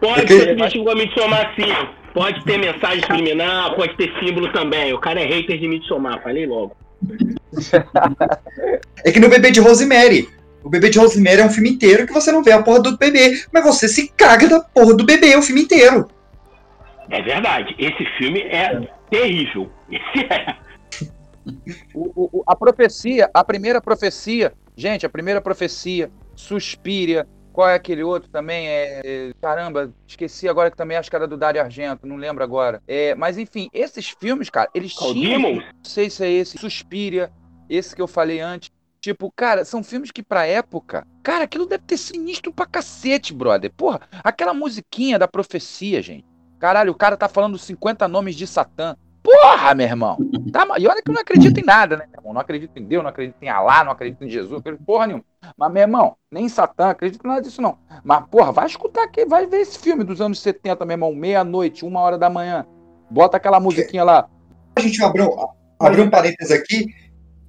Pode 0.00 0.28
ser 0.28 0.48
subjetivo 0.50 0.84
com 0.84 0.94
Midsommar, 0.94 1.54
sim. 1.56 1.72
Pode 2.12 2.44
ter 2.44 2.58
mensagem 2.58 3.00
subliminar, 3.02 3.74
pode 3.76 3.96
ter 3.96 4.12
símbolo 4.18 4.52
também. 4.52 4.92
O 4.92 4.98
cara 4.98 5.20
é 5.20 5.24
hater 5.24 5.58
de 5.58 5.68
Midsommar, 5.68 6.22
falei 6.22 6.46
logo. 6.46 6.76
é 9.04 9.10
que 9.10 9.20
no 9.20 9.30
bebê 9.30 9.50
de 9.50 9.60
Rosemary, 9.60 10.28
o 10.62 10.68
bebê 10.68 10.90
de 10.90 10.98
Rosemary 10.98 11.40
é 11.40 11.44
um 11.44 11.50
filme 11.50 11.70
inteiro 11.70 12.06
que 12.06 12.12
você 12.12 12.30
não 12.30 12.42
vê 12.42 12.52
a 12.52 12.62
porra 12.62 12.80
do 12.80 12.96
bebê, 12.96 13.44
mas 13.52 13.64
você 13.64 13.88
se 13.88 14.08
caga 14.08 14.48
da 14.48 14.60
porra 14.60 14.94
do 14.94 15.04
bebê 15.04 15.36
o 15.36 15.42
filme 15.42 15.62
inteiro. 15.62 16.08
É 17.10 17.22
verdade. 17.22 17.74
Esse 17.78 18.04
filme 18.18 18.40
é 18.40 18.88
terrível. 19.10 19.70
Esse 19.90 20.26
é. 20.26 20.56
O, 21.94 22.38
o, 22.38 22.44
a 22.46 22.54
profecia, 22.54 23.28
a 23.32 23.42
primeira 23.42 23.80
profecia, 23.80 24.52
gente, 24.76 25.06
a 25.06 25.08
primeira 25.08 25.40
profecia, 25.40 26.10
Suspiria, 26.36 27.26
qual 27.52 27.68
é 27.68 27.74
aquele 27.74 28.02
outro 28.02 28.30
também? 28.30 28.68
É, 28.68 29.00
é, 29.04 29.32
caramba, 29.40 29.92
esqueci 30.06 30.48
agora 30.48 30.70
que 30.70 30.76
também 30.76 30.96
acho 30.96 31.10
que 31.10 31.16
era 31.16 31.26
do 31.26 31.36
Dario 31.36 31.60
Argento, 31.60 32.06
não 32.06 32.16
lembro 32.16 32.44
agora. 32.44 32.80
É, 32.86 33.14
mas 33.14 33.38
enfim, 33.38 33.68
esses 33.72 34.10
filmes, 34.10 34.48
cara, 34.48 34.70
eles 34.74 34.92
Qual 34.92 35.12
tinham. 35.12 35.56
Não 35.56 35.62
sei 35.82 36.08
se 36.08 36.24
é 36.24 36.30
esse, 36.30 36.58
Suspiria, 36.58 37.30
esse 37.68 37.96
que 37.96 38.02
eu 38.02 38.08
falei 38.08 38.40
antes. 38.40 38.70
Tipo, 39.00 39.32
cara, 39.34 39.64
são 39.64 39.82
filmes 39.82 40.10
que 40.10 40.22
pra 40.22 40.46
época. 40.46 41.06
Cara, 41.22 41.44
aquilo 41.44 41.64
deve 41.64 41.84
ter 41.84 41.96
sinistro 41.96 42.52
pra 42.52 42.66
cacete, 42.66 43.32
brother. 43.32 43.72
Porra, 43.74 44.02
aquela 44.22 44.52
musiquinha 44.52 45.18
da 45.18 45.26
profecia, 45.26 46.02
gente. 46.02 46.26
Caralho, 46.58 46.92
o 46.92 46.94
cara 46.94 47.16
tá 47.16 47.26
falando 47.26 47.56
50 47.56 48.06
nomes 48.06 48.36
de 48.36 48.46
Satã. 48.46 48.94
Porra, 49.22 49.74
meu 49.74 49.86
irmão. 49.86 50.18
Tá, 50.52 50.66
e 50.78 50.86
olha 50.86 51.02
que 51.02 51.10
eu 51.10 51.14
não 51.14 51.22
acredito 51.22 51.58
em 51.58 51.64
nada, 51.64 51.96
né, 51.96 52.06
meu 52.10 52.20
irmão? 52.20 52.34
Não 52.34 52.40
acredito 52.42 52.76
em 52.76 52.84
Deus, 52.84 53.02
não 53.02 53.10
acredito 53.10 53.42
em 53.42 53.48
Alá, 53.48 53.82
não 53.84 53.92
acredito 53.92 54.22
em 54.22 54.28
Jesus, 54.28 54.62
não 54.62 54.72
em 54.72 54.76
porra 54.76 55.06
nenhuma. 55.06 55.24
Mas, 55.56 55.72
meu 55.72 55.82
irmão, 55.82 56.16
nem 56.30 56.48
Satã, 56.48 56.90
acredito 56.90 57.24
em 57.24 57.28
nada 57.28 57.40
disso, 57.40 57.62
não. 57.62 57.78
Mas, 58.04 58.26
porra, 58.30 58.52
vai 58.52 58.66
escutar 58.66 59.04
aqui, 59.04 59.24
vai 59.24 59.46
ver 59.46 59.60
esse 59.60 59.78
filme 59.78 60.04
dos 60.04 60.20
anos 60.20 60.40
70, 60.40 60.84
meu 60.84 60.94
irmão. 60.94 61.14
Meia-noite, 61.14 61.86
uma 61.86 62.00
hora 62.00 62.18
da 62.18 62.28
manhã. 62.28 62.66
Bota 63.10 63.38
aquela 63.38 63.60
musiquinha 63.60 64.04
lá. 64.04 64.28
A 64.76 64.80
gente 64.80 65.02
abriu, 65.02 65.34
abriu 65.78 66.04
um 66.04 66.10
parênteses 66.10 66.52
aqui 66.52 66.86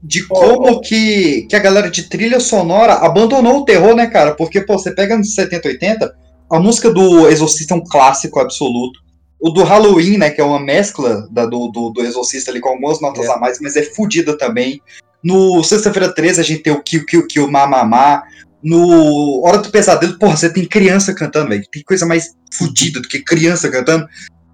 de 0.03 0.27
como 0.27 0.81
que, 0.81 1.43
que 1.43 1.55
a 1.55 1.59
galera 1.59 1.89
de 1.89 2.03
trilha 2.03 2.39
sonora 2.39 2.93
abandonou 2.93 3.59
o 3.59 3.65
terror, 3.65 3.95
né, 3.95 4.07
cara? 4.07 4.33
Porque, 4.33 4.61
pô, 4.61 4.77
você 4.77 4.91
pega 4.91 5.17
nos 5.17 5.35
70, 5.35 5.67
80, 5.67 6.15
a 6.51 6.59
música 6.59 6.89
do 6.91 7.29
Exorcista 7.29 7.73
é 7.73 7.77
um 7.77 7.83
clássico 7.83 8.39
absoluto. 8.39 8.99
O 9.39 9.49
do 9.49 9.63
Halloween, 9.63 10.17
né, 10.17 10.29
que 10.29 10.41
é 10.41 10.43
uma 10.43 10.59
mescla 10.59 11.27
da, 11.31 11.45
do, 11.45 11.67
do, 11.69 11.89
do, 11.91 12.01
Exorcista 12.03 12.51
ali 12.51 12.59
com 12.59 12.69
algumas 12.69 12.99
notas 13.01 13.25
é. 13.25 13.31
a 13.31 13.37
mais, 13.37 13.59
mas 13.59 13.75
é 13.75 13.83
fodida 13.83 14.37
também. 14.37 14.81
No 15.23 15.63
Sexta-feira 15.63 16.13
13 16.13 16.41
a 16.41 16.43
gente 16.43 16.63
tem 16.63 16.73
o 16.73 16.81
Kill 16.81 17.05
Kill 17.05 17.27
Kill 17.27 17.49
Mamamá. 17.49 18.23
No 18.63 19.43
Hora 19.43 19.57
do 19.57 19.71
Pesadelo, 19.71 20.19
porra, 20.19 20.37
você 20.37 20.51
tem 20.51 20.65
criança 20.65 21.13
cantando, 21.13 21.49
velho. 21.49 21.63
Tem 21.71 21.81
coisa 21.83 22.05
mais 22.05 22.35
fodida 22.53 22.99
do 22.99 23.07
que 23.07 23.23
criança 23.23 23.69
cantando. 23.69 24.05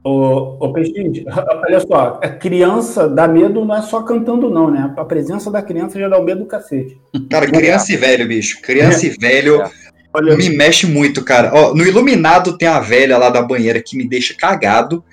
Ô, 0.03 0.57
ô 0.59 0.73
Peixe, 0.73 1.25
olha 1.67 1.79
só, 1.81 2.19
a 2.21 2.29
criança 2.29 3.07
dá 3.07 3.27
medo 3.27 3.65
não 3.65 3.75
é 3.75 3.81
só 3.81 4.01
cantando, 4.03 4.49
não, 4.49 4.71
né? 4.71 4.93
A 4.95 5.05
presença 5.05 5.51
da 5.51 5.61
criança 5.61 5.99
já 5.99 6.07
dá 6.07 6.17
o 6.17 6.23
medo 6.23 6.41
do 6.41 6.45
cacete. 6.45 6.99
Cara, 7.29 7.45
criança 7.47 7.91
é. 7.91 7.95
e 7.95 7.97
velho, 7.97 8.27
bicho. 8.27 8.61
Criança 8.61 9.05
é. 9.05 9.09
e 9.09 9.17
velho. 9.17 9.61
É. 9.61 9.71
Olha, 10.13 10.37
me 10.37 10.49
mexe 10.49 10.87
muito, 10.87 11.23
cara. 11.23 11.51
Ó, 11.53 11.73
no 11.73 11.85
Iluminado 11.85 12.57
tem 12.57 12.67
a 12.67 12.79
velha 12.79 13.17
lá 13.17 13.29
da 13.29 13.41
banheira 13.41 13.81
que 13.81 13.97
me 13.97 14.07
deixa 14.07 14.33
cagado. 14.35 15.03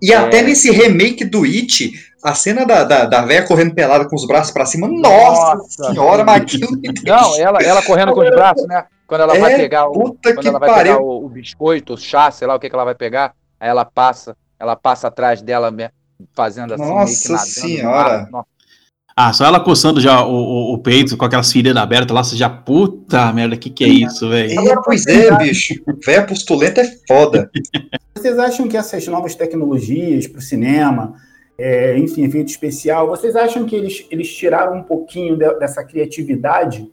E 0.00 0.12
é. 0.12 0.16
até 0.16 0.42
nesse 0.42 0.70
remake 0.70 1.24
do 1.24 1.44
It, 1.44 1.92
a 2.22 2.34
cena 2.34 2.64
da, 2.64 2.84
da, 2.84 3.04
da 3.04 3.22
velha 3.22 3.46
correndo 3.46 3.74
pelada 3.74 4.08
com 4.08 4.14
os 4.14 4.26
braços 4.26 4.52
para 4.52 4.66
cima, 4.66 4.86
nossa, 4.86 5.54
nossa 5.56 5.84
senhora, 5.84 6.24
mas 6.24 6.42
aquilo 6.42 6.68
Não, 7.04 7.38
ela, 7.38 7.58
ela 7.60 7.82
correndo 7.82 8.12
com 8.12 8.20
os 8.20 8.30
braços, 8.30 8.66
né? 8.66 8.84
Quando 9.06 9.22
ela 9.22 9.36
é, 9.36 9.40
vai 9.40 9.56
pegar 9.56 9.88
o, 9.88 9.92
quando 9.92 10.46
ela 10.46 10.58
vai 10.58 10.74
pegar 10.74 10.98
o, 10.98 11.26
o, 11.26 11.28
biscoito, 11.28 11.94
o 11.94 11.98
chá, 11.98 12.30
sei 12.30 12.46
lá 12.46 12.54
o 12.54 12.60
que, 12.60 12.68
que 12.68 12.74
ela 12.74 12.84
vai 12.84 12.94
pegar, 12.94 13.34
aí 13.62 13.68
ela 13.68 13.84
passa, 13.84 14.36
ela 14.58 14.74
passa 14.74 15.06
atrás 15.06 15.40
dela 15.40 15.72
fazendo 16.34 16.74
assim, 16.74 16.84
nossa 16.84 17.38
senhora. 17.38 18.28
Nossa, 18.28 18.48
ah, 19.14 19.32
só 19.32 19.44
ela 19.44 19.60
coçando 19.60 20.00
já 20.00 20.24
o, 20.24 20.32
o, 20.32 20.74
o 20.74 20.78
peito 20.78 21.16
com 21.16 21.24
aquelas 21.24 21.52
feridas 21.52 21.80
abertas 21.80 22.14
lá, 22.14 22.24
você 22.24 22.34
já, 22.34 22.50
puta 22.50 23.32
merda, 23.32 23.56
que 23.56 23.70
que 23.70 23.84
é 23.84 23.88
isso, 23.88 24.28
velho? 24.28 24.68
É, 24.68 24.74
pois 24.82 25.06
é, 25.06 25.36
bicho. 25.36 25.74
Véia 26.04 26.26
postulenta 26.26 26.80
é 26.80 26.90
foda. 27.06 27.48
Vocês 28.16 28.36
acham 28.38 28.66
que 28.66 28.76
essas 28.76 29.06
novas 29.06 29.36
tecnologias 29.36 30.26
para 30.26 30.38
o 30.38 30.42
cinema, 30.42 31.14
é, 31.56 31.96
enfim, 31.98 32.24
efeito 32.24 32.48
especial, 32.48 33.08
vocês 33.08 33.34
acham 33.34 33.64
que 33.64 33.74
eles, 33.74 34.06
eles 34.10 34.32
tiraram 34.32 34.78
um 34.78 34.82
pouquinho 34.82 35.36
de, 35.36 35.52
dessa 35.58 35.84
criatividade, 35.84 36.90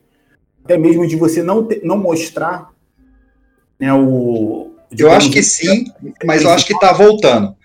até 0.63 0.77
mesmo 0.77 1.07
de 1.07 1.15
você 1.15 1.43
não, 1.43 1.65
te, 1.65 1.81
não 1.83 1.97
mostrar 1.97 2.71
né, 3.79 3.93
o. 3.93 4.68
Eu 4.97 5.11
acho 5.11 5.29
que 5.29 5.43
sim, 5.43 5.85
mas 6.23 6.41
eu 6.41 6.49
acho 6.49 6.65
que 6.65 6.77
tá 6.79 6.91
voltando. 6.91 7.55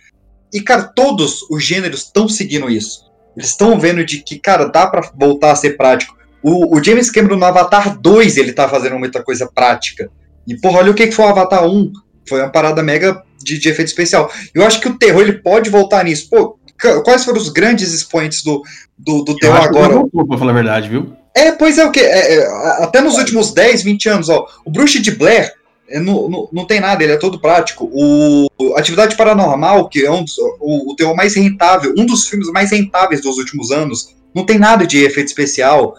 E, 0.53 0.61
cara, 0.61 0.85
todos 0.85 1.43
os 1.51 1.65
gêneros 1.65 2.03
estão 2.03 2.29
seguindo 2.29 2.71
isso. 2.71 3.05
Eles 3.37 3.51
estão 3.51 3.79
vendo 3.79 4.05
de 4.05 4.19
que, 4.19 4.39
cara, 4.39 4.67
dá 4.67 4.87
para 4.87 5.11
voltar 5.15 5.51
a 5.51 5.57
ser 5.57 5.77
prático. 5.77 6.17
O, 6.43 6.77
o, 6.77 6.85
James 6.85 7.11
Cameron 7.11 7.37
no 7.37 7.45
Avatar 7.45 7.99
2 7.99 8.37
ele 8.37 8.53
tá 8.53 8.69
fazendo 8.69 8.99
muita 8.99 9.23
coisa 9.23 9.51
prática. 9.53 10.11
E, 10.47 10.57
porra, 10.57 10.79
olha 10.79 10.91
o 10.93 10.95
que, 10.95 11.07
que 11.07 11.15
foi 11.15 11.25
o 11.25 11.29
Avatar 11.29 11.67
1. 11.67 11.93
Foi 12.29 12.41
uma 12.41 12.51
parada 12.51 12.83
mega 12.83 13.23
de, 13.43 13.59
de 13.59 13.69
efeito 13.69 13.89
especial. 13.89 14.31
Eu 14.55 14.65
acho 14.65 14.81
que 14.81 14.89
o 14.89 14.99
terror 14.99 15.23
ele 15.23 15.41
pode 15.41 15.71
voltar 15.71 16.05
nisso. 16.05 16.29
Pô, 16.31 16.59
quais 17.03 17.25
foram 17.25 17.39
os 17.39 17.49
grandes 17.49 17.93
expoentes 17.93 18.43
do, 18.45 18.63
do, 18.97 19.25
do 19.25 19.37
terror 19.37 19.63
agora? 19.63 19.95
Não, 19.95 20.27
pra 20.27 20.39
falar 20.39 20.53
a 20.53 20.55
verdade, 20.55 20.89
viu? 20.89 21.13
É, 21.35 21.51
pois 21.51 21.79
é, 21.79 21.85
o 21.85 21.91
que? 21.91 22.01
É, 22.01 22.37
é, 22.37 22.47
até 22.85 23.01
nos 23.01 23.19
últimos 23.19 23.53
10, 23.53 23.83
20 23.83 24.09
anos, 24.09 24.29
ó, 24.29 24.47
o 24.65 24.71
Bruxa 24.71 25.01
de 25.01 25.11
Blair 25.11 25.53
não, 26.01 26.29
não, 26.29 26.49
não, 26.53 26.67
tem 26.67 26.81
nada, 26.81 27.03
ele 27.03 27.13
é 27.13 27.17
todo 27.17 27.41
prático. 27.41 27.91
O 27.93 28.49
Atividade 28.77 29.17
Paranormal, 29.17 29.89
que 29.89 30.05
é 30.05 30.11
um 30.11 30.25
dos, 30.25 30.37
o, 30.39 30.93
o 30.93 30.97
terror 30.97 31.15
mais 31.15 31.35
rentável, 31.35 31.95
um 31.97 32.07
dos 32.07 32.27
filmes 32.27 32.51
mais 32.51 32.71
rentáveis 32.71 33.21
dos 33.21 33.39
últimos 33.39 33.71
anos, 33.71 34.15
não 34.35 34.45
tem 34.45 34.59
nada 34.59 34.87
de 34.87 35.05
efeito 35.05 35.29
especial. 35.29 35.95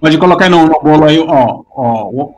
Pode 0.00 0.18
colocar 0.18 0.48
no, 0.48 0.66
no 0.66 0.80
bolo 0.80 1.04
aí, 1.04 1.18
ó, 1.18 1.62
ó, 1.74 2.34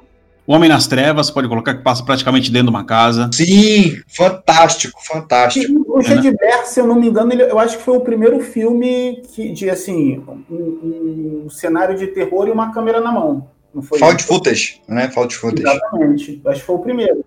o 0.47 0.53
Homem 0.55 0.69
nas 0.69 0.87
Trevas, 0.87 1.29
pode 1.29 1.49
colocar 1.49 1.75
que 1.75 1.83
passa 1.83 2.05
praticamente 2.05 2.53
dentro 2.53 2.69
de 2.69 2.77
uma 2.77 2.85
casa. 2.85 3.29
Sim, 3.33 3.97
fantástico, 4.07 5.01
fantástico. 5.05 5.85
O 5.89 5.99
Richard 5.99 6.29
é, 6.29 6.31
né? 6.31 6.63
se 6.65 6.81
eu 6.81 6.87
não 6.87 6.95
me 6.95 7.09
engano, 7.09 7.33
ele, 7.33 7.43
eu 7.43 7.59
acho 7.59 7.79
que 7.79 7.83
foi 7.83 7.97
o 7.97 8.01
primeiro 8.01 8.39
filme 8.39 9.23
que, 9.35 9.51
de 9.51 9.69
assim, 9.69 10.23
um, 10.49 11.45
um 11.47 11.51
cenário 11.51 11.99
de 11.99 12.07
terror 12.07 12.47
e 12.47 12.53
uma 12.53 12.73
câmera 12.73 13.01
na 13.01 13.11
mão. 13.11 13.49
Não 13.75 13.83
foi 13.83 13.99
Fault 13.99 14.23
footage, 14.25 14.83
né? 14.89 15.11
Fault 15.11 15.37
footage. 15.37 15.63
Exatamente. 15.63 16.43
Acho 16.47 16.61
que 16.61 16.67
foi 16.67 16.77
o 16.77 16.79
primeiro. 16.79 17.25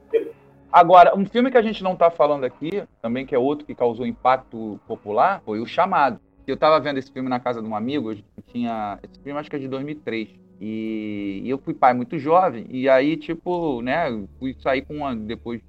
Agora, 0.72 1.18
um 1.18 1.26
filme 1.26 1.50
que 1.50 1.58
a 1.58 1.62
gente 1.62 1.84
não 1.84 1.94
está 1.94 2.12
falando 2.12 2.44
aqui, 2.44 2.84
também 3.02 3.26
que 3.26 3.34
é 3.34 3.40
outro 3.40 3.66
que 3.66 3.74
causou 3.74 4.06
impacto 4.06 4.80
popular, 4.88 5.42
foi 5.44 5.60
O 5.60 5.66
Chamado. 5.66 6.20
Eu 6.46 6.56
estava 6.56 6.80
vendo 6.80 6.98
esse 6.98 7.12
filme 7.12 7.30
na 7.30 7.40
casa 7.40 7.62
de 7.62 7.68
um 7.68 7.76
amigo, 7.76 8.12
eu 8.12 8.18
tinha. 8.48 9.00
Esse 9.04 9.20
filme 9.22 9.40
acho 9.40 9.50
que 9.50 9.56
é 9.56 9.60
de 9.60 9.68
2003. 9.68 10.30
E, 10.62 11.42
e 11.44 11.50
eu 11.50 11.58
fui 11.58 11.74
pai 11.74 11.94
muito 11.94 12.20
jovem, 12.20 12.66
e 12.70 12.90
aí, 12.90 13.16
tipo, 13.16 13.82
né, 13.82 14.06
fui 14.40 14.56
sair 14.60 14.82
com 14.82 14.96
uma. 14.98 15.16
Depois 15.16 15.62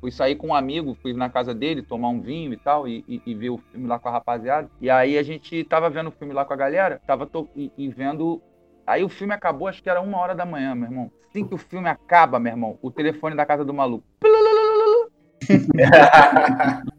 fui 0.00 0.10
sair 0.10 0.36
com 0.36 0.48
um 0.48 0.54
amigo, 0.54 0.94
fui 1.00 1.14
na 1.14 1.30
casa 1.30 1.54
dele 1.54 1.80
tomar 1.80 2.10
um 2.10 2.20
vinho 2.20 2.52
e 2.52 2.58
tal, 2.58 2.86
e, 2.86 3.02
e, 3.08 3.22
e 3.24 3.34
ver 3.34 3.48
o 3.48 3.56
filme 3.56 3.86
lá 3.86 3.98
com 3.98 4.08
a 4.08 4.12
rapaziada. 4.12 4.68
E 4.78 4.90
aí 4.90 5.16
a 5.16 5.22
gente 5.22 5.64
tava 5.64 5.88
vendo 5.88 6.08
o 6.08 6.12
filme 6.12 6.34
lá 6.34 6.44
com 6.44 6.52
a 6.52 6.56
galera, 6.56 7.00
tava 7.06 7.26
to, 7.26 7.48
e, 7.56 7.72
e, 7.78 7.88
vendo 7.88 8.42
Aí 8.86 9.02
o 9.02 9.08
filme 9.08 9.32
acabou, 9.32 9.66
acho 9.66 9.82
que 9.82 9.88
era 9.88 10.00
uma 10.00 10.18
hora 10.18 10.34
da 10.34 10.44
manhã, 10.44 10.74
meu 10.74 10.88
irmão. 10.88 11.10
Assim 11.28 11.46
que 11.46 11.54
o 11.54 11.58
filme 11.58 11.88
acaba, 11.88 12.38
meu 12.38 12.52
irmão, 12.52 12.78
o 12.82 12.90
telefone 12.90 13.34
da 13.34 13.46
casa 13.46 13.64
do 13.64 13.72
maluco. 13.72 14.04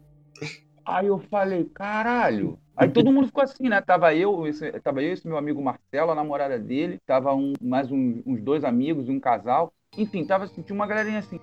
Aí 0.84 1.06
eu 1.06 1.18
falei, 1.18 1.64
caralho. 1.74 2.58
Aí 2.76 2.88
todo 2.88 3.10
mundo 3.10 3.26
ficou 3.26 3.42
assim, 3.42 3.68
né? 3.68 3.80
Tava 3.80 4.14
eu, 4.14 4.46
esse, 4.46 4.70
tava 4.80 5.02
eu, 5.02 5.12
esse 5.12 5.26
meu 5.26 5.36
amigo 5.36 5.60
Marcelo, 5.62 6.12
a 6.12 6.14
namorada 6.14 6.58
dele, 6.58 7.00
tava 7.06 7.34
um, 7.34 7.54
mais 7.60 7.90
um, 7.90 8.22
uns 8.26 8.40
dois 8.42 8.62
amigos 8.62 9.08
e 9.08 9.10
um 9.10 9.18
casal. 9.18 9.72
Enfim, 9.96 10.26
tava 10.26 10.44
assim, 10.44 10.62
tinha 10.62 10.76
uma 10.76 10.86
galerinha 10.86 11.20
assim, 11.20 11.40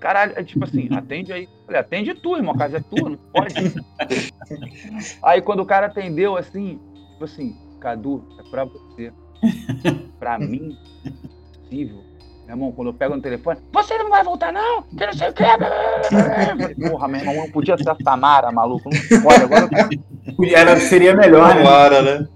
caralho, 0.00 0.32
é 0.36 0.42
tipo 0.42 0.64
assim, 0.64 0.88
atende 0.90 1.32
aí. 1.32 1.48
Falei, 1.66 1.80
atende 1.80 2.14
tu, 2.14 2.36
irmão, 2.36 2.54
a 2.54 2.58
casa 2.58 2.78
é 2.78 2.80
tua, 2.80 3.10
não 3.10 3.18
pode. 3.18 3.54
aí 5.22 5.42
quando 5.42 5.60
o 5.60 5.66
cara 5.66 5.86
atendeu 5.86 6.36
assim, 6.36 6.80
tipo 7.12 7.24
assim, 7.24 7.54
Cadu, 7.78 8.26
é 8.38 8.50
pra 8.50 8.64
você. 8.64 9.12
pra 10.18 10.38
mim, 10.38 10.76
possível. 11.52 12.02
Meu 12.46 12.56
irmão, 12.56 12.72
quando 12.72 12.88
eu 12.88 12.94
pego 12.94 13.16
no 13.16 13.22
telefone, 13.22 13.58
você 13.72 13.96
não 13.96 14.10
vai 14.10 14.22
voltar, 14.22 14.52
não? 14.52 14.82
Que 14.82 15.06
não 15.06 15.12
sei 15.14 15.30
o 15.30 15.32
que. 15.32 15.44
Porra, 16.90 17.08
meu 17.08 17.20
irmão, 17.20 17.34
não 17.36 17.50
podia 17.50 17.76
ser 17.78 17.88
a 17.88 17.96
Samara, 18.02 18.52
maluco. 18.52 18.90
Não 19.10 19.22
pode, 19.22 19.42
agora. 19.44 19.68
Era, 20.54 20.78
seria 20.78 21.14
melhor, 21.14 21.54
né? 21.54 21.62
Samara, 21.62 22.02
né? 22.02 22.28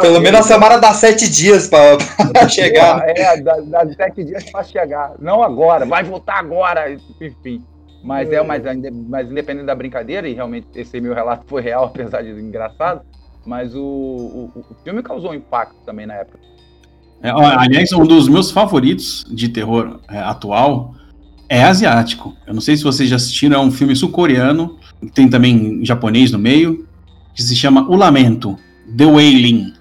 Pelo 0.00 0.20
menos 0.20 0.40
a 0.40 0.42
Samara 0.42 0.78
dá 0.78 0.92
sete 0.92 1.30
dias 1.30 1.68
pra, 1.68 1.96
pra 2.32 2.48
chegar. 2.48 3.08
É, 3.08 3.40
dá, 3.40 3.56
dá 3.60 3.88
sete 3.94 4.24
dias 4.24 4.50
pra 4.50 4.64
chegar. 4.64 5.12
Não 5.20 5.42
agora, 5.42 5.86
vai 5.86 6.02
voltar 6.02 6.40
agora. 6.40 6.92
Enfim. 7.20 7.64
Mas 8.02 8.30
é, 8.30 8.36
é 8.36 8.42
mas, 8.42 8.62
mas 9.08 9.30
independente 9.30 9.66
da 9.66 9.74
brincadeira, 9.74 10.28
e 10.28 10.34
realmente 10.34 10.68
esse 10.74 11.00
meu 11.00 11.14
relato 11.14 11.44
foi 11.46 11.62
real, 11.62 11.84
apesar 11.84 12.22
de 12.22 12.30
engraçado, 12.30 13.02
mas 13.48 13.74
o, 13.74 13.80
o, 13.80 14.52
o 14.54 14.74
filme 14.84 15.02
causou 15.02 15.30
um 15.30 15.34
impacto 15.34 15.76
também 15.86 16.06
na 16.06 16.12
época. 16.12 16.38
É, 17.22 17.30
aliás, 17.30 17.90
um 17.92 18.06
dos 18.06 18.28
meus 18.28 18.50
favoritos 18.50 19.26
de 19.30 19.48
terror 19.48 20.00
é, 20.08 20.18
atual 20.18 20.94
é 21.48 21.64
asiático. 21.64 22.36
Eu 22.46 22.52
não 22.52 22.60
sei 22.60 22.76
se 22.76 22.84
vocês 22.84 23.08
já 23.08 23.16
assistiram, 23.16 23.56
é 23.56 23.64
um 23.64 23.70
filme 23.70 23.96
sul-coreano, 23.96 24.78
tem 25.14 25.28
também 25.28 25.82
japonês 25.82 26.30
no 26.30 26.38
meio, 26.38 26.86
que 27.34 27.42
se 27.42 27.56
chama 27.56 27.88
O 27.88 27.96
Lamento, 27.96 28.56
The 28.94 29.06
Wailing, 29.06 29.72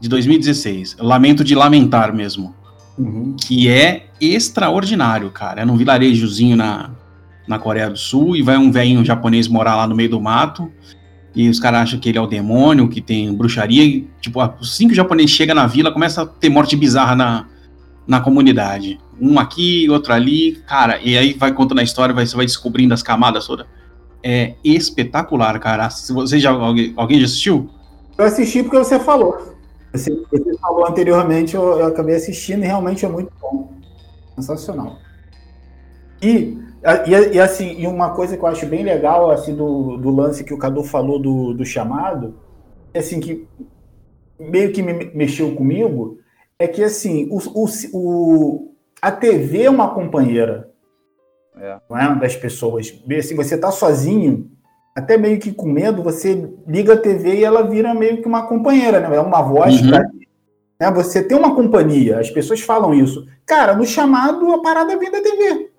de 0.00 0.08
2016. 0.08 0.96
Lamento 0.98 1.44
de 1.44 1.54
lamentar 1.54 2.12
mesmo. 2.12 2.52
Uhum. 2.98 3.36
Que 3.36 3.68
é 3.68 4.08
extraordinário, 4.20 5.30
cara. 5.30 5.62
É 5.62 5.64
num 5.64 5.76
vilarejozinho 5.76 6.56
na, 6.56 6.90
na 7.46 7.56
Coreia 7.56 7.88
do 7.88 7.96
Sul 7.96 8.34
e 8.34 8.42
vai 8.42 8.56
um 8.56 8.72
velhinho 8.72 9.04
japonês 9.04 9.46
morar 9.46 9.76
lá 9.76 9.86
no 9.86 9.94
meio 9.94 10.10
do 10.10 10.20
mato 10.20 10.70
e 11.34 11.48
os 11.48 11.60
caras 11.60 11.82
acham 11.82 12.00
que 12.00 12.08
ele 12.08 12.18
é 12.18 12.20
o 12.20 12.26
demônio, 12.26 12.88
que 12.88 13.00
tem 13.00 13.32
bruxaria, 13.32 13.84
e, 13.84 14.08
tipo, 14.20 14.40
assim 14.40 14.86
que 14.86 14.92
o 14.92 14.96
japonês 14.96 15.30
chega 15.30 15.54
na 15.54 15.66
vila, 15.66 15.92
começa 15.92 16.22
a 16.22 16.26
ter 16.26 16.48
morte 16.48 16.76
bizarra 16.76 17.14
na, 17.14 17.46
na 18.06 18.20
comunidade. 18.20 18.98
Um 19.20 19.38
aqui, 19.38 19.88
outro 19.88 20.12
ali, 20.12 20.52
cara, 20.66 20.98
e 21.00 21.16
aí 21.16 21.32
vai 21.34 21.52
contando 21.52 21.78
a 21.78 21.84
história, 21.84 22.14
vai, 22.14 22.26
você 22.26 22.36
vai 22.36 22.46
descobrindo 22.46 22.92
as 22.92 23.02
camadas 23.02 23.46
todas. 23.46 23.66
É 24.22 24.54
espetacular, 24.64 25.58
cara. 25.60 25.88
Se 25.88 26.12
você 26.12 26.38
já, 26.38 26.50
alguém, 26.50 26.92
alguém 26.96 27.20
já 27.20 27.26
assistiu? 27.26 27.70
Eu 28.18 28.24
assisti 28.24 28.62
porque 28.62 28.78
você 28.78 28.98
falou. 28.98 29.56
Você, 29.92 30.10
você 30.30 30.58
falou 30.58 30.86
anteriormente, 30.86 31.54
eu, 31.54 31.62
eu 31.62 31.86
acabei 31.86 32.16
assistindo 32.16 32.64
e 32.64 32.66
realmente 32.66 33.04
é 33.04 33.08
muito 33.08 33.32
bom. 33.40 33.72
Sensacional. 34.36 34.98
E 36.22 36.58
e, 37.06 37.36
e, 37.36 37.40
assim, 37.40 37.78
e 37.78 37.86
uma 37.86 38.10
coisa 38.10 38.36
que 38.36 38.42
eu 38.42 38.48
acho 38.48 38.66
bem 38.66 38.82
legal 38.82 39.30
assim 39.30 39.54
do, 39.54 39.96
do 39.96 40.10
lance 40.10 40.44
que 40.44 40.54
o 40.54 40.58
Cadu 40.58 40.82
falou 40.82 41.18
do, 41.18 41.52
do 41.52 41.64
chamado, 41.64 42.34
é 42.94 43.00
assim 43.00 43.20
que 43.20 43.46
meio 44.38 44.72
que 44.72 44.82
me 44.82 45.10
mexeu 45.14 45.54
comigo, 45.54 46.18
é 46.58 46.66
que 46.66 46.82
assim, 46.82 47.28
o, 47.30 47.38
o, 47.54 47.68
o 47.92 48.74
a 49.00 49.12
TV 49.12 49.64
é 49.64 49.70
uma 49.70 49.94
companheira 49.94 50.70
é. 51.60 51.78
Não 51.88 51.98
é, 51.98 52.14
das 52.14 52.34
pessoas. 52.34 52.92
Assim, 53.18 53.34
você 53.34 53.56
tá 53.56 53.70
sozinho, 53.70 54.50
até 54.96 55.16
meio 55.16 55.38
que 55.38 55.52
com 55.52 55.68
medo, 55.68 56.02
você 56.02 56.50
liga 56.66 56.94
a 56.94 56.96
TV 56.96 57.36
e 57.36 57.44
ela 57.44 57.62
vira 57.62 57.94
meio 57.94 58.22
que 58.22 58.28
uma 58.28 58.46
companheira, 58.46 59.00
né? 59.00 59.14
É 59.14 59.20
uma 59.20 59.42
voz 59.42 59.80
uhum. 59.80 59.90
pra, 59.90 60.00
né? 60.80 60.90
Você 60.92 61.22
tem 61.22 61.36
uma 61.36 61.54
companhia, 61.54 62.18
as 62.18 62.30
pessoas 62.30 62.60
falam 62.60 62.94
isso. 62.94 63.26
Cara, 63.44 63.74
no 63.74 63.84
chamado, 63.84 64.52
a 64.52 64.62
parada 64.62 64.96
vem 64.96 65.10
da 65.10 65.20
TV. 65.20 65.69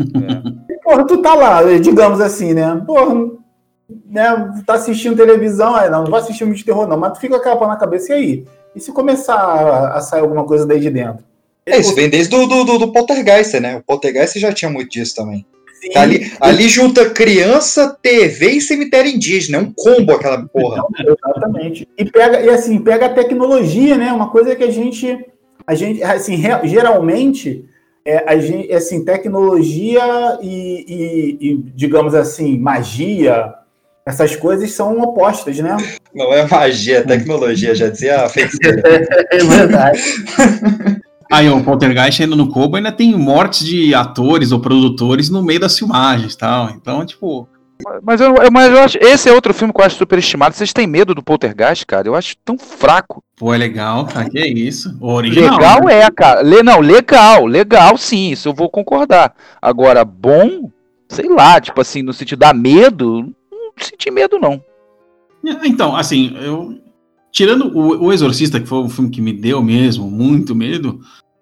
É. 0.00 0.76
Porra, 0.82 1.06
tu 1.06 1.22
tá 1.22 1.34
lá, 1.34 1.62
digamos 1.78 2.20
assim, 2.20 2.54
né? 2.54 2.82
Porra, 2.86 3.30
né, 4.08 4.52
tá 4.66 4.74
assistindo 4.74 5.16
televisão, 5.16 5.74
aí 5.74 5.88
não, 5.90 6.04
não 6.04 6.10
vai 6.10 6.20
assistir 6.20 6.40
filme 6.40 6.54
de 6.54 6.64
terror, 6.64 6.86
não, 6.86 6.96
mas 6.96 7.12
tu 7.12 7.20
fica 7.20 7.34
com 7.34 7.40
aquela 7.40 7.56
pá 7.56 7.66
na 7.68 7.76
cabeça, 7.76 8.12
e 8.12 8.16
aí? 8.16 8.44
E 8.74 8.80
se 8.80 8.92
começar 8.92 9.34
a, 9.34 9.96
a 9.96 10.00
sair 10.00 10.20
alguma 10.20 10.44
coisa 10.44 10.66
daí 10.66 10.80
de 10.80 10.90
dentro? 10.90 11.24
É, 11.64 11.78
isso 11.78 11.94
vem 11.94 12.08
desde 12.08 12.30
do, 12.30 12.46
do, 12.46 12.78
do 12.78 12.92
Poltergeist, 12.92 13.58
né? 13.58 13.76
O 13.76 13.82
Poltergeist 13.82 14.38
já 14.38 14.52
tinha 14.52 14.70
muito 14.70 14.90
disso 14.90 15.16
também. 15.16 15.44
Sim. 15.80 15.90
Ali, 15.96 16.32
ali 16.40 16.68
junta 16.68 17.10
criança, 17.10 17.96
TV 18.00 18.52
e 18.52 18.60
cemitério 18.60 19.10
indígena. 19.10 19.58
É 19.58 19.60
um 19.60 19.72
combo 19.72 20.12
aquela 20.12 20.46
porra. 20.46 20.84
exatamente. 20.98 21.88
E 21.98 22.04
pega, 22.04 22.40
e 22.40 22.48
assim, 22.48 22.78
pega 22.78 23.06
a 23.06 23.14
tecnologia, 23.14 23.96
né? 23.96 24.12
Uma 24.12 24.30
coisa 24.30 24.54
que 24.54 24.64
a 24.64 24.70
gente. 24.70 25.18
A 25.66 25.74
gente, 25.74 26.02
assim, 26.02 26.40
geralmente, 26.64 27.64
é, 28.06 28.24
a 28.24 28.38
gente, 28.38 28.72
assim, 28.72 29.04
tecnologia 29.04 30.38
e, 30.40 30.84
e, 30.88 31.38
e, 31.40 31.56
digamos 31.74 32.14
assim, 32.14 32.56
magia, 32.56 33.52
essas 34.06 34.36
coisas 34.36 34.70
são 34.70 35.00
opostas, 35.00 35.58
né? 35.58 35.76
Não 36.14 36.32
é 36.32 36.46
magia, 36.46 36.98
é 36.98 37.02
tecnologia, 37.02 37.74
já 37.74 37.88
dizia 37.88 38.24
a 38.24 38.28
feiticeira. 38.28 38.80
é 39.32 39.38
verdade. 39.38 40.00
Aí, 41.32 41.50
o 41.50 41.64
Poltergeist 41.64 42.22
ainda 42.22 42.36
no 42.36 42.48
Kobo 42.48 42.76
ainda 42.76 42.92
tem 42.92 43.12
mortes 43.18 43.66
de 43.66 43.92
atores 43.92 44.52
ou 44.52 44.60
produtores 44.60 45.28
no 45.28 45.42
meio 45.42 45.58
das 45.58 45.76
filmagens 45.76 46.34
e 46.34 46.38
tal. 46.38 46.70
Então, 46.70 47.04
tipo. 47.04 47.48
Mas 48.02 48.20
eu, 48.20 48.34
mas 48.52 48.72
eu 48.72 48.78
acho. 48.78 48.98
Esse 48.98 49.28
é 49.28 49.32
outro 49.32 49.52
filme 49.52 49.72
que 49.72 49.80
eu 49.80 49.84
acho 49.84 49.96
superestimado. 49.96 50.54
Vocês 50.54 50.72
têm 50.72 50.86
medo 50.86 51.14
do 51.14 51.22
Poltergeist, 51.22 51.84
cara? 51.86 52.08
Eu 52.08 52.14
acho 52.14 52.36
tão 52.44 52.58
fraco. 52.58 53.22
Pô, 53.36 53.52
é 53.52 53.58
legal, 53.58 54.06
cara. 54.06 54.28
Que 54.28 54.38
é 54.38 54.48
isso? 54.48 54.96
O 55.00 55.12
original. 55.12 55.58
Legal 55.58 55.84
né? 55.84 56.00
é, 56.00 56.10
cara. 56.10 56.42
Le, 56.42 56.62
não, 56.62 56.80
legal, 56.80 57.46
legal 57.46 57.96
sim. 57.98 58.30
Isso 58.30 58.48
eu 58.48 58.54
vou 58.54 58.70
concordar. 58.70 59.34
Agora, 59.60 60.04
bom, 60.04 60.70
sei 61.08 61.28
lá, 61.28 61.60
tipo 61.60 61.80
assim, 61.80 62.02
no 62.02 62.12
sentido 62.12 62.40
da 62.40 62.54
medo, 62.54 63.34
não 63.50 63.72
senti 63.78 64.10
medo, 64.10 64.38
não. 64.38 64.62
Então, 65.64 65.94
assim, 65.94 66.36
eu 66.40 66.80
tirando 67.30 67.66
o, 67.76 68.06
o 68.06 68.12
Exorcista, 68.14 68.58
que 68.58 68.66
foi 68.66 68.78
o 68.78 68.88
filme 68.88 69.10
que 69.10 69.20
me 69.20 69.32
deu 69.32 69.62
mesmo 69.62 70.10
muito 70.10 70.54
medo, 70.54 71.00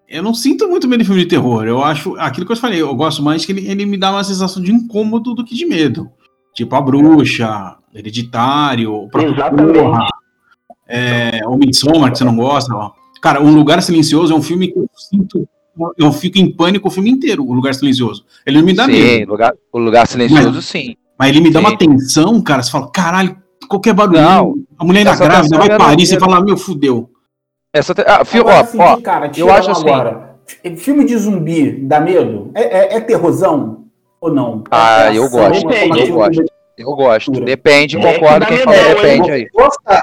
eu 0.09 0.25
não 0.25 0.35
sinto 0.35 0.69
muito 0.69 0.89
medo 0.89 1.01
de 1.01 1.07
filme 1.07 1.23
de 1.23 1.29
terror. 1.29 1.65
Eu 1.65 1.83
acho, 1.85 2.17
aquilo 2.17 2.45
que 2.45 2.51
eu 2.51 2.57
falei, 2.57 2.83
eu 2.83 2.93
gosto 2.97 3.23
mais 3.23 3.47
que 3.47 3.53
ele, 3.53 3.69
ele 3.69 3.87
me 3.87 3.97
dá 3.97 4.11
uma 4.11 4.25
sensação 4.25 4.61
de 4.61 4.73
incômodo 4.73 5.35
do 5.35 5.45
que 5.45 5.55
de 5.55 5.65
medo. 5.65 6.11
Tipo 6.55 6.77
a 6.77 6.81
bruxa, 6.81 7.77
hereditário, 7.93 8.95
o 8.95 9.09
próprio 9.09 9.35
Exatamente. 9.35 9.79
Porra, 9.79 10.07
é, 10.87 11.41
o 11.47 11.57
Midsommar, 11.57 12.13
que 12.13 12.19
você 12.19 12.25
não 12.25 12.37
gosta. 12.37 12.75
Ó. 12.75 12.93
Cara, 13.21 13.43
Um 13.43 13.55
Lugar 13.55 13.83
Silencioso 13.83 14.33
é 14.33 14.37
um 14.37 14.43
filme 14.43 14.69
que 14.69 14.79
eu 14.79 14.89
sinto. 14.95 15.49
Eu 15.99 16.13
fico 16.13 16.39
em 16.39 16.55
pânico 16.55 16.87
o 16.87 16.91
filme 16.91 17.11
inteiro, 17.11 17.45
O 17.45 17.53
Lugar 17.53 17.75
Silencioso. 17.75 18.25
Ele 18.47 18.59
não 18.59 18.65
me 18.65 18.73
dá 18.73 18.85
sim, 18.85 18.93
medo. 18.93 19.33
Lugar, 19.33 19.53
o 19.73 19.79
Lugar 19.79 20.07
Silencioso, 20.07 20.53
mas, 20.53 20.65
sim. 20.65 20.95
Mas 21.19 21.29
ele 21.31 21.41
me 21.41 21.51
dá 21.51 21.61
sim. 21.61 21.67
uma 21.67 21.77
tensão, 21.77 22.41
cara. 22.41 22.63
Você 22.63 22.71
fala, 22.71 22.91
caralho, 22.91 23.37
qualquer 23.69 23.93
barulho. 23.93 24.21
Não, 24.21 24.55
a 24.79 24.85
mulher 24.85 25.01
ainda 25.01 25.17
grávida 25.17 25.59
vai 25.59 25.77
parir, 25.77 26.07
você 26.07 26.19
fala, 26.19 26.41
meu, 26.41 26.57
fudeu. 26.57 27.11
Essa 27.73 27.93
te... 27.93 28.03
ah, 28.07 28.25
filme, 28.25 28.49
ó, 28.49 28.61
assim, 28.61 28.79
ó, 28.79 29.01
cara, 29.01 29.33
eu 29.37 29.53
acho 29.53 29.73
assim. 29.73 29.89
Agora, 29.89 30.37
filme 30.77 31.05
de 31.05 31.17
zumbi 31.17 31.73
dá 31.73 31.99
medo? 31.99 32.53
É, 32.55 32.95
é, 32.95 32.97
é 32.97 33.01
terrorzão 33.01 33.84
ou 34.25 34.35
não? 34.35 34.65
Ah, 34.71 35.13
é 35.13 35.19
eu 35.19 35.29
gosto. 35.29 35.71
Eu 35.71 36.15
gosto. 36.15 36.45
Eu 36.77 36.91
gosto. 36.91 37.31
Depende, 37.41 37.97
concordo 37.97 38.47
quem 38.47 38.59
fala 38.59 38.95
depende 38.95 39.31
aí. 39.31 39.49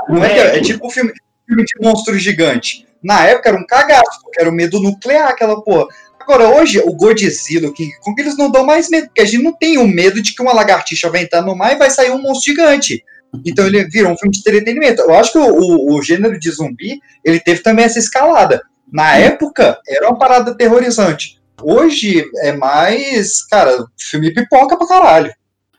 Não 0.08 0.24
é, 0.24 0.38
é, 0.38 0.58
é 0.58 0.62
tipo 0.62 0.90
filme, 0.90 1.12
filme 1.46 1.64
de 1.64 1.74
monstro 1.82 2.18
gigante. 2.18 2.88
Na 3.04 3.26
época 3.28 3.50
era 3.50 3.58
um 3.58 3.66
cagaço, 3.66 4.22
porque 4.24 4.40
era 4.40 4.50
o 4.50 4.54
medo 4.54 4.80
nuclear, 4.80 5.30
aquela 5.30 5.62
porra. 5.62 5.88
Agora, 6.20 6.50
hoje, 6.50 6.80
o 6.80 6.94
Godzilla, 6.94 7.68
o 7.68 7.74
King 7.74 7.92
Kong, 8.00 8.22
eles 8.22 8.38
não 8.38 8.50
dão 8.50 8.64
mais 8.64 8.90
medo, 8.90 9.08
porque 9.08 9.22
a 9.22 9.26
gente 9.26 9.44
não 9.44 9.58
tem 9.58 9.80
o 9.80 9.88
medo 9.88 10.22
de 10.22 10.34
que 10.34 10.42
uma 10.42 10.54
lagartixa 10.54 11.10
vai 11.10 11.24
entrar 11.24 11.42
no 11.42 11.56
mar 11.56 11.74
e 11.74 11.80
vai 11.80 11.90
sair 11.90 12.12
um 12.12 12.22
monstro 12.22 12.54
gigante. 12.54 13.04
Então 13.46 13.66
ele 13.66 13.84
virou 13.86 14.12
um 14.12 14.18
filme 14.18 14.32
de 14.32 14.40
entretenimento. 14.40 15.02
Eu 15.02 15.16
acho 15.16 15.32
que 15.32 15.38
o, 15.40 15.52
o, 15.52 15.96
o 15.96 16.02
gênero 16.02 16.40
de 16.40 16.52
zumbi, 16.52 17.00
ele 17.26 17.40
teve 17.40 17.62
também 17.62 17.86
essa 17.86 17.98
escalada. 17.98 18.62
Na 18.92 19.16
época, 19.16 19.80
era 19.88 20.08
uma 20.08 20.18
parada 20.18 20.52
aterrorizante. 20.52 21.41
Hoje 21.64 22.24
é 22.44 22.56
mais, 22.56 23.46
cara, 23.48 23.86
filme 23.98 24.34
pipoca 24.34 24.78
pra 24.78 24.88
caralho. 24.88 25.32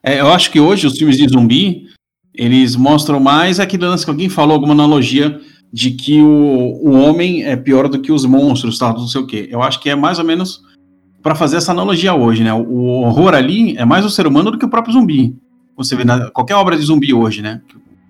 É, 0.03 0.21
eu 0.21 0.29
acho 0.29 0.51
que 0.51 0.61
hoje 0.61 0.87
os 0.87 0.99
filmes 0.99 1.17
de 1.17 1.29
zumbi, 1.29 1.87
eles 2.35 2.75
mostram 2.77 3.21
mais 3.21 3.61
aquele 3.61 3.87
lance 3.87 4.05
que 4.05 4.11
alguém 4.11 4.29
falou, 4.29 4.55
alguma 4.55 4.75
analogia 4.75 5.41
de 5.73 5.93
que 5.93 6.21
o, 6.21 6.81
o 6.83 6.93
homem 6.93 7.45
é 7.45 7.57
pior 7.57 7.89
do 7.89 8.01
que 8.01 8.13
os 8.13 8.25
monstros, 8.25 8.79
tal, 8.79 8.95
não 8.95 9.07
sei 9.07 9.21
o 9.21 9.27
quê. 9.27 9.49
Eu 9.51 9.63
acho 9.63 9.81
que 9.81 9.89
é 9.89 9.95
mais 9.95 10.19
ou 10.19 10.25
menos 10.25 10.61
para 11.23 11.35
fazer 11.35 11.57
essa 11.57 11.73
analogia 11.73 12.15
hoje, 12.15 12.43
né? 12.43 12.53
O 12.53 13.03
horror 13.03 13.35
ali 13.35 13.77
é 13.77 13.85
mais 13.85 14.05
o 14.05 14.11
ser 14.11 14.27
humano 14.27 14.51
do 14.51 14.59
que 14.59 14.65
o 14.65 14.71
próprio 14.71 14.93
zumbi 14.93 15.35
você 15.77 15.97
vê 15.97 16.05
na, 16.05 16.31
qualquer 16.31 16.55
obra 16.55 16.77
de 16.77 16.83
zumbi 16.83 17.13
hoje, 17.13 17.43
né? 17.43 17.61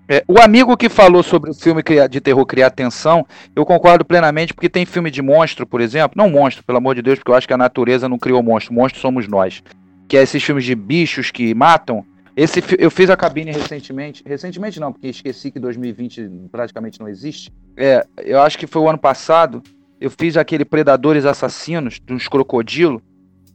É, 0.07 0.23
o 0.27 0.39
amigo 0.39 0.75
que 0.75 0.89
falou 0.89 1.23
sobre 1.23 1.49
o 1.49 1.53
filme 1.53 1.81
de 2.09 2.19
terror 2.19 2.45
criar 2.45 2.69
tensão, 2.69 3.25
eu 3.55 3.65
concordo 3.65 4.03
plenamente, 4.03 4.53
porque 4.53 4.67
tem 4.67 4.85
filme 4.85 5.09
de 5.09 5.21
monstro, 5.21 5.65
por 5.65 5.79
exemplo, 5.79 6.17
não 6.17 6.29
monstro, 6.29 6.63
pelo 6.63 6.77
amor 6.77 6.95
de 6.95 7.01
Deus, 7.01 7.19
porque 7.19 7.31
eu 7.31 7.35
acho 7.35 7.47
que 7.47 7.53
a 7.53 7.57
natureza 7.57 8.09
não 8.09 8.19
criou 8.19 8.43
monstro, 8.43 8.73
monstro 8.73 8.99
somos 8.99 9.27
nós. 9.27 9.63
Que 10.07 10.17
é 10.17 10.23
esses 10.23 10.43
filmes 10.43 10.65
de 10.65 10.75
bichos 10.75 11.31
que 11.31 11.53
matam. 11.55 12.05
Esse 12.35 12.61
eu 12.77 12.91
fiz 12.91 13.09
a 13.09 13.15
cabine 13.15 13.51
recentemente, 13.51 14.23
recentemente 14.25 14.79
não, 14.79 14.91
porque 14.91 15.07
esqueci 15.07 15.51
que 15.51 15.59
2020 15.59 16.29
praticamente 16.51 16.99
não 16.99 17.07
existe. 17.07 17.53
É, 17.77 18.05
eu 18.17 18.41
acho 18.41 18.57
que 18.57 18.67
foi 18.67 18.81
o 18.81 18.89
ano 18.89 18.97
passado. 18.97 19.63
Eu 20.01 20.11
fiz 20.11 20.35
aquele 20.35 20.65
Predadores 20.65 21.25
Assassinos, 21.25 21.99
dos 21.99 22.27
crocodilos. 22.27 23.01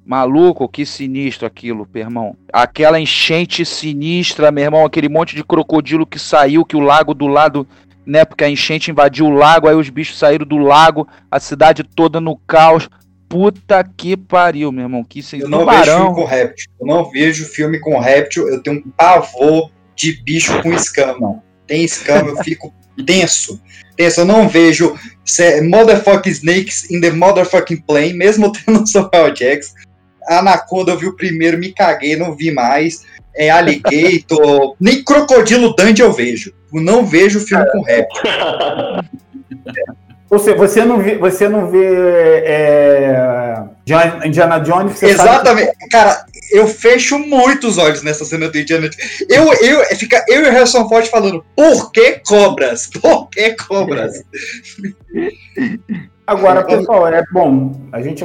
Maluco, 0.09 0.67
que 0.67 0.87
sinistro 0.87 1.47
aquilo, 1.47 1.87
meu 1.93 2.03
irmão. 2.03 2.37
Aquela 2.51 2.99
enchente 2.99 3.63
sinistra, 3.67 4.51
meu 4.51 4.65
irmão, 4.65 4.87
aquele 4.87 5.07
monte 5.07 5.37
de 5.37 5.45
crocodilo 5.45 6.07
que 6.07 6.19
saiu, 6.19 6.65
que 6.65 6.75
o 6.75 6.81
lago 6.81 7.13
do 7.13 7.27
lado, 7.27 7.69
né? 8.07 8.25
Porque 8.25 8.43
a 8.43 8.49
enchente 8.49 8.91
invadiu 8.91 9.27
o 9.27 9.31
lago, 9.31 9.69
aí 9.69 9.75
os 9.77 9.91
bichos 9.91 10.17
saíram 10.17 10.47
do 10.47 10.57
lago, 10.57 11.07
a 11.31 11.39
cidade 11.39 11.83
toda 11.85 12.23
no 12.23 12.39
caos. 12.39 12.89
Puta 13.29 13.85
que 13.85 14.17
pariu, 14.17 14.73
meu 14.73 14.85
irmão. 14.85 15.05
Que 15.05 15.23
Eu 15.39 15.47
não 15.47 15.67
vejo 15.67 15.85
filme 15.93 16.15
com 16.15 16.25
réptil. 16.25 16.73
Eu 16.81 16.87
não 16.87 17.11
vejo 17.11 17.45
filme 17.45 17.79
com 17.79 17.99
réptil. 17.99 18.49
Eu 18.49 18.63
tenho 18.63 18.79
um 18.79 18.91
pavor 18.97 19.71
de 19.95 20.23
bicho 20.23 20.63
com 20.63 20.73
escama. 20.73 21.43
Tem 21.67 21.85
escama, 21.85 22.31
eu 22.31 22.37
fico 22.43 22.73
tenso. 23.05 23.61
Tenso. 23.95 24.23
Eu 24.23 24.25
não 24.25 24.49
vejo 24.49 24.99
motherfucking 25.65 26.31
snakes 26.31 26.91
in 26.91 27.03
the 27.03 27.11
motherfucking 27.11 27.83
plane, 27.83 28.15
mesmo 28.15 28.51
tendo 28.65 28.87
Samuel 28.87 29.35
Jackson. 29.35 29.75
Anaconda 30.29 30.93
eu 30.93 30.99
vi 30.99 31.07
o 31.07 31.17
primeiro, 31.17 31.59
me 31.59 31.73
caguei, 31.73 32.17
não 32.17 32.35
vi 32.35 32.51
mais. 32.51 33.05
É 33.35 33.51
Alligator, 33.51 34.75
nem 34.81 35.03
Crocodilo 35.03 35.75
Dandy 35.75 36.03
eu 36.03 36.13
vejo. 36.13 36.53
Eu 36.73 36.81
não 36.81 37.05
vejo 37.07 37.41
filme 37.41 37.65
com 37.71 37.83
réptil. 37.83 38.23
Você, 40.31 40.55
você 40.55 40.85
não 40.85 40.99
vê, 40.99 41.17
você 41.17 41.49
não 41.49 41.71
vê 41.71 42.43
é, 42.45 43.63
Indiana 44.27 44.59
Jones? 44.59 45.03
Exatamente. 45.03 45.73
Que... 45.79 45.89
Cara, 45.89 46.23
eu 46.53 46.69
fecho 46.69 47.19
muito 47.19 47.67
os 47.67 47.79
olhos 47.79 48.03
nessa 48.03 48.27
cena 48.27 48.49
do 48.49 48.59
Indiana 48.59 48.91
Jones. 48.91 49.25
Eu, 49.27 49.51
eu, 49.55 49.85
fica 49.97 50.23
eu 50.29 50.45
e 50.45 50.49
o 50.49 50.53
Harrison 50.53 50.87
Ford 50.87 51.07
falando, 51.07 51.43
por 51.57 51.91
que 51.93 52.21
cobras? 52.27 52.89
Por 52.89 53.31
que 53.31 53.53
cobras? 53.57 54.23
Agora, 56.27 56.63
pessoal, 56.67 57.09
é 57.09 57.25
bom, 57.33 57.89
a 57.91 58.03
gente 58.03 58.23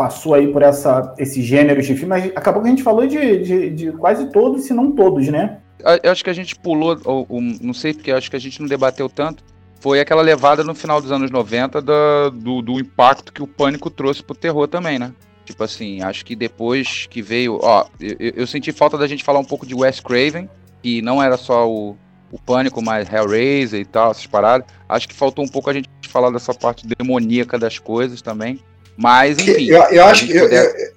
passou 0.00 0.32
aí 0.32 0.50
por 0.50 0.62
essa, 0.62 1.14
esse 1.18 1.42
gênero 1.42 1.82
de 1.82 1.88
filme, 1.88 2.06
mas 2.06 2.32
acabou 2.34 2.62
que 2.62 2.68
a 2.68 2.70
gente 2.70 2.82
falou 2.82 3.06
de, 3.06 3.38
de, 3.42 3.68
de 3.68 3.92
quase 3.92 4.30
todos, 4.32 4.64
se 4.64 4.72
não 4.72 4.92
todos, 4.92 5.28
né? 5.28 5.58
Eu 6.02 6.10
acho 6.10 6.24
que 6.24 6.30
a 6.30 6.32
gente 6.32 6.56
pulou, 6.56 6.98
ou, 7.04 7.26
ou, 7.28 7.38
não 7.42 7.74
sei 7.74 7.92
porque 7.92 8.10
acho 8.10 8.30
que 8.30 8.36
a 8.36 8.40
gente 8.40 8.62
não 8.62 8.66
debateu 8.66 9.10
tanto, 9.10 9.44
foi 9.78 10.00
aquela 10.00 10.22
levada 10.22 10.64
no 10.64 10.74
final 10.74 11.02
dos 11.02 11.12
anos 11.12 11.30
90 11.30 11.82
da, 11.82 12.30
do, 12.30 12.62
do 12.62 12.80
impacto 12.80 13.30
que 13.30 13.42
o 13.42 13.46
pânico 13.46 13.90
trouxe 13.90 14.22
pro 14.22 14.34
terror 14.34 14.66
também, 14.68 14.98
né? 14.98 15.12
Tipo 15.44 15.64
assim, 15.64 16.00
acho 16.00 16.24
que 16.24 16.34
depois 16.34 17.06
que 17.06 17.20
veio. 17.20 17.58
Ó, 17.60 17.84
eu, 18.00 18.16
eu, 18.36 18.46
senti 18.46 18.72
falta 18.72 18.96
da 18.96 19.06
gente 19.06 19.22
falar 19.22 19.40
um 19.40 19.44
pouco 19.44 19.66
de 19.66 19.74
Wes 19.74 20.00
Craven, 20.00 20.48
que 20.82 21.02
não 21.02 21.22
era 21.22 21.36
só 21.36 21.68
o, 21.68 21.94
o 22.32 22.38
Pânico, 22.38 22.80
mas 22.82 23.12
Hellraiser 23.12 23.80
e 23.80 23.84
tal, 23.84 24.12
essas 24.12 24.26
paradas. 24.26 24.66
Acho 24.88 25.06
que 25.06 25.14
faltou 25.14 25.44
um 25.44 25.48
pouco 25.48 25.68
a 25.68 25.74
gente 25.74 25.90
falar 26.08 26.30
dessa 26.30 26.54
parte 26.54 26.86
demoníaca 26.86 27.58
das 27.58 27.78
coisas 27.78 28.22
também. 28.22 28.60
Mas, 29.00 29.38
enfim. 29.38 29.64
Eu, 29.64 29.82
eu 29.84 30.04
acho 30.04 30.26
que 30.26 30.36
eu, 30.36 30.46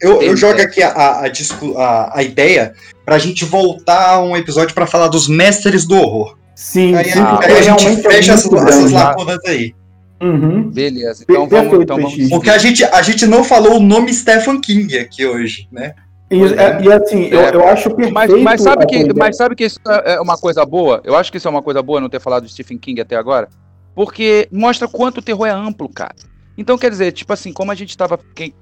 eu, 0.02 0.22
eu, 0.22 0.36
jogo 0.36 0.62
aqui 0.62 0.84
a, 0.84 0.90
a, 0.90 1.26
a, 1.26 2.20
a 2.20 2.24
ideia 2.24 2.74
pra 3.06 3.18
gente 3.18 3.46
voltar 3.46 4.10
a 4.10 4.22
um 4.22 4.36
episódio 4.36 4.76
para 4.76 4.86
falar 4.86 5.08
dos 5.08 5.30
mestres 5.30 5.86
do 5.86 5.96
horror. 5.96 6.38
Sim, 6.54 6.96
aí, 6.96 7.06
sim, 7.06 7.20
aí 7.20 7.58
a 7.58 7.62
gente 7.62 7.88
é 7.88 7.96
fecha 7.96 8.34
essas, 8.34 8.52
essas 8.52 8.92
lacunas 8.92 9.40
aí. 9.46 9.74
Uhum. 10.22 10.70
Beleza, 10.70 11.24
então 11.24 11.48
vamos, 11.48 11.82
então 11.82 11.96
vamos. 11.96 12.30
Porque 12.30 12.50
a 12.50 12.58
gente, 12.58 12.84
a 12.84 13.02
gente 13.02 13.26
não 13.26 13.42
falou 13.42 13.78
o 13.78 13.80
nome 13.80 14.14
Stephen 14.14 14.60
King 14.60 14.98
aqui 14.98 15.26
hoje, 15.26 15.68
né? 15.72 15.94
E, 16.30 16.44
é, 16.44 16.82
e 16.82 16.92
assim, 16.92 17.26
é, 17.26 17.36
eu, 17.36 17.40
eu 17.40 17.68
acho 17.68 17.90
perfeito. 17.90 18.14
Mas, 18.14 18.32
mas, 18.42 18.62
sabe 18.62 18.86
que, 18.86 19.14
mas 19.14 19.38
sabe 19.38 19.56
que 19.56 19.64
isso 19.64 19.80
é 19.86 20.20
uma 20.20 20.38
coisa 20.38 20.66
boa? 20.66 21.02
Eu 21.06 21.16
acho 21.16 21.32
que 21.32 21.38
isso 21.38 21.48
é 21.48 21.52
uma 21.52 21.62
coisa 21.62 21.82
boa 21.82 22.02
não 22.02 22.10
ter 22.10 22.20
falado 22.20 22.46
de 22.46 22.52
Stephen 22.52 22.78
King 22.78 23.00
até 23.00 23.16
agora. 23.16 23.48
Porque 23.96 24.50
mostra 24.52 24.88
quanto 24.90 25.20
o 25.20 25.22
terror 25.22 25.46
é 25.46 25.52
amplo, 25.52 25.88
cara. 25.88 26.16
Então, 26.58 26.78
quer 26.78 26.92
dizer, 26.92 27.12
tipo 27.12 27.34
assim, 27.34 27.52
como 27.52 27.72
a 27.72 27.76
gente 27.76 27.90
estava. 27.90 28.20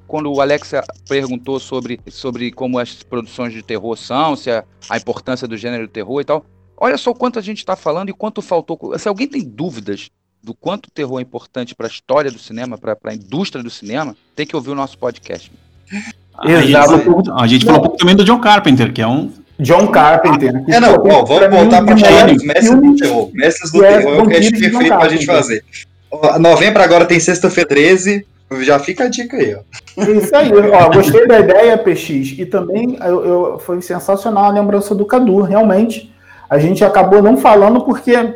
Quando 0.07 0.31
o 0.31 0.39
Alex 0.39 0.71
perguntou 1.07 1.59
sobre, 1.59 1.99
sobre 2.09 2.51
como 2.51 2.79
as 2.79 3.03
produções 3.03 3.53
de 3.53 3.61
terror 3.61 3.97
são, 3.97 4.35
se 4.35 4.49
a, 4.49 4.63
a 4.89 4.97
importância 4.97 5.47
do 5.47 5.57
gênero 5.57 5.87
do 5.87 5.91
terror 5.91 6.21
e 6.21 6.25
tal. 6.25 6.45
Olha 6.77 6.97
só 6.97 7.13
quanto 7.13 7.37
a 7.37 7.41
gente 7.41 7.59
está 7.59 7.75
falando 7.75 8.09
e 8.09 8.13
quanto 8.13 8.41
faltou. 8.41 8.97
Se 8.97 9.07
alguém 9.07 9.27
tem 9.27 9.43
dúvidas 9.43 10.09
do 10.43 10.53
quanto 10.53 10.87
o 10.87 10.91
terror 10.91 11.19
é 11.19 11.21
importante 11.21 11.75
para 11.75 11.85
a 11.85 11.89
história 11.89 12.31
do 12.31 12.39
cinema, 12.39 12.77
para 12.77 12.97
a 13.03 13.13
indústria 13.13 13.63
do 13.63 13.69
cinema, 13.69 14.15
tem 14.35 14.45
que 14.45 14.55
ouvir 14.55 14.71
o 14.71 14.75
nosso 14.75 14.97
podcast. 14.97 15.51
Exato. 16.43 17.33
A 17.37 17.45
gente 17.45 17.65
falou 17.65 17.79
um 17.79 17.83
pouco 17.83 17.97
também 17.97 18.15
do 18.15 18.23
John 18.23 18.39
Carpenter, 18.39 18.91
que 18.91 19.01
é 19.01 19.07
um. 19.07 19.31
John 19.59 19.87
Carpenter. 19.89 20.63
É, 20.67 20.79
não, 20.79 20.95
ó, 20.95 21.23
vamos 21.23 21.49
voltar 21.51 21.85
para 21.85 21.97
falar 21.97 22.33
dos 22.33 22.43
mestres 22.43 22.81
do 22.81 22.95
terror. 22.95 23.29
Mestres 23.33 23.71
do 23.71 23.79
terror 23.79 24.13
é 24.15 24.21
o 24.21 24.27
cast 24.27 24.51
perfeito 24.51 24.87
para 24.87 25.05
a 25.05 25.09
gente 25.09 25.25
fazer. 25.25 25.63
Novembro 26.39 26.81
agora 26.81 27.05
tem 27.05 27.19
sexta-feira 27.19 27.69
13. 27.69 28.25
Já 28.61 28.79
fica 28.79 29.05
a 29.05 29.07
dica 29.07 29.37
aí, 29.37 29.55
ó. 29.55 30.01
Isso 30.11 30.35
aí, 30.35 30.51
ó, 30.51 30.89
gostei 30.93 31.25
da 31.25 31.39
ideia, 31.39 31.77
PX. 31.77 32.37
E 32.37 32.45
também 32.45 32.97
eu, 33.01 33.25
eu, 33.25 33.59
foi 33.59 33.81
sensacional 33.81 34.45
a 34.45 34.49
lembrança 34.49 34.93
do 34.93 35.05
Cadu, 35.05 35.41
realmente. 35.41 36.13
A 36.49 36.59
gente 36.59 36.83
acabou 36.83 37.21
não 37.21 37.37
falando 37.37 37.81
porque, 37.81 38.35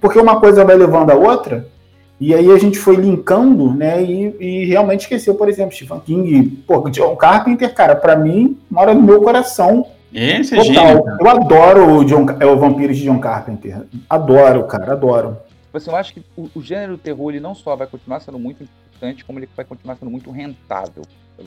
porque 0.00 0.18
uma 0.18 0.40
coisa 0.40 0.64
vai 0.64 0.74
levando 0.74 1.10
a 1.10 1.14
outra. 1.14 1.68
E 2.18 2.34
aí 2.34 2.50
a 2.50 2.56
gente 2.56 2.78
foi 2.78 2.96
linkando, 2.96 3.74
né? 3.74 4.02
E, 4.02 4.36
e 4.40 4.64
realmente 4.66 5.00
esqueceu, 5.00 5.34
por 5.34 5.48
exemplo, 5.48 5.74
Stephen 5.74 6.00
King, 6.00 6.62
pô, 6.66 6.88
John 6.88 7.16
Carpenter, 7.16 7.74
cara, 7.74 7.94
para 7.94 8.16
mim, 8.16 8.56
mora 8.70 8.94
no 8.94 9.02
meu 9.02 9.20
coração. 9.20 9.86
Esse 10.14 10.54
é 10.54 10.62
total. 10.62 10.86
Gênio, 10.86 11.04
eu 11.20 11.28
adoro 11.28 11.96
o, 11.96 12.04
John, 12.04 12.26
é, 12.38 12.46
o 12.46 12.56
Vampiro 12.56 12.94
de 12.94 13.02
John 13.02 13.18
Carpenter. 13.18 13.82
Adoro, 14.08 14.64
cara, 14.64 14.92
adoro. 14.92 15.36
Você 15.72 15.88
eu 15.88 15.96
acho 15.96 16.12
que 16.12 16.22
o, 16.36 16.50
o, 16.54 16.62
gênero 16.62 16.98
terror 16.98 17.30
ele 17.30 17.40
não 17.40 17.54
só 17.54 17.74
vai 17.74 17.86
continuar 17.86 18.20
sendo 18.20 18.38
muito 18.38 18.62
importante, 18.62 19.24
como 19.24 19.38
ele 19.38 19.48
vai 19.56 19.64
continuar 19.64 19.96
sendo 19.96 20.10
muito 20.10 20.30
rentável. 20.30 21.02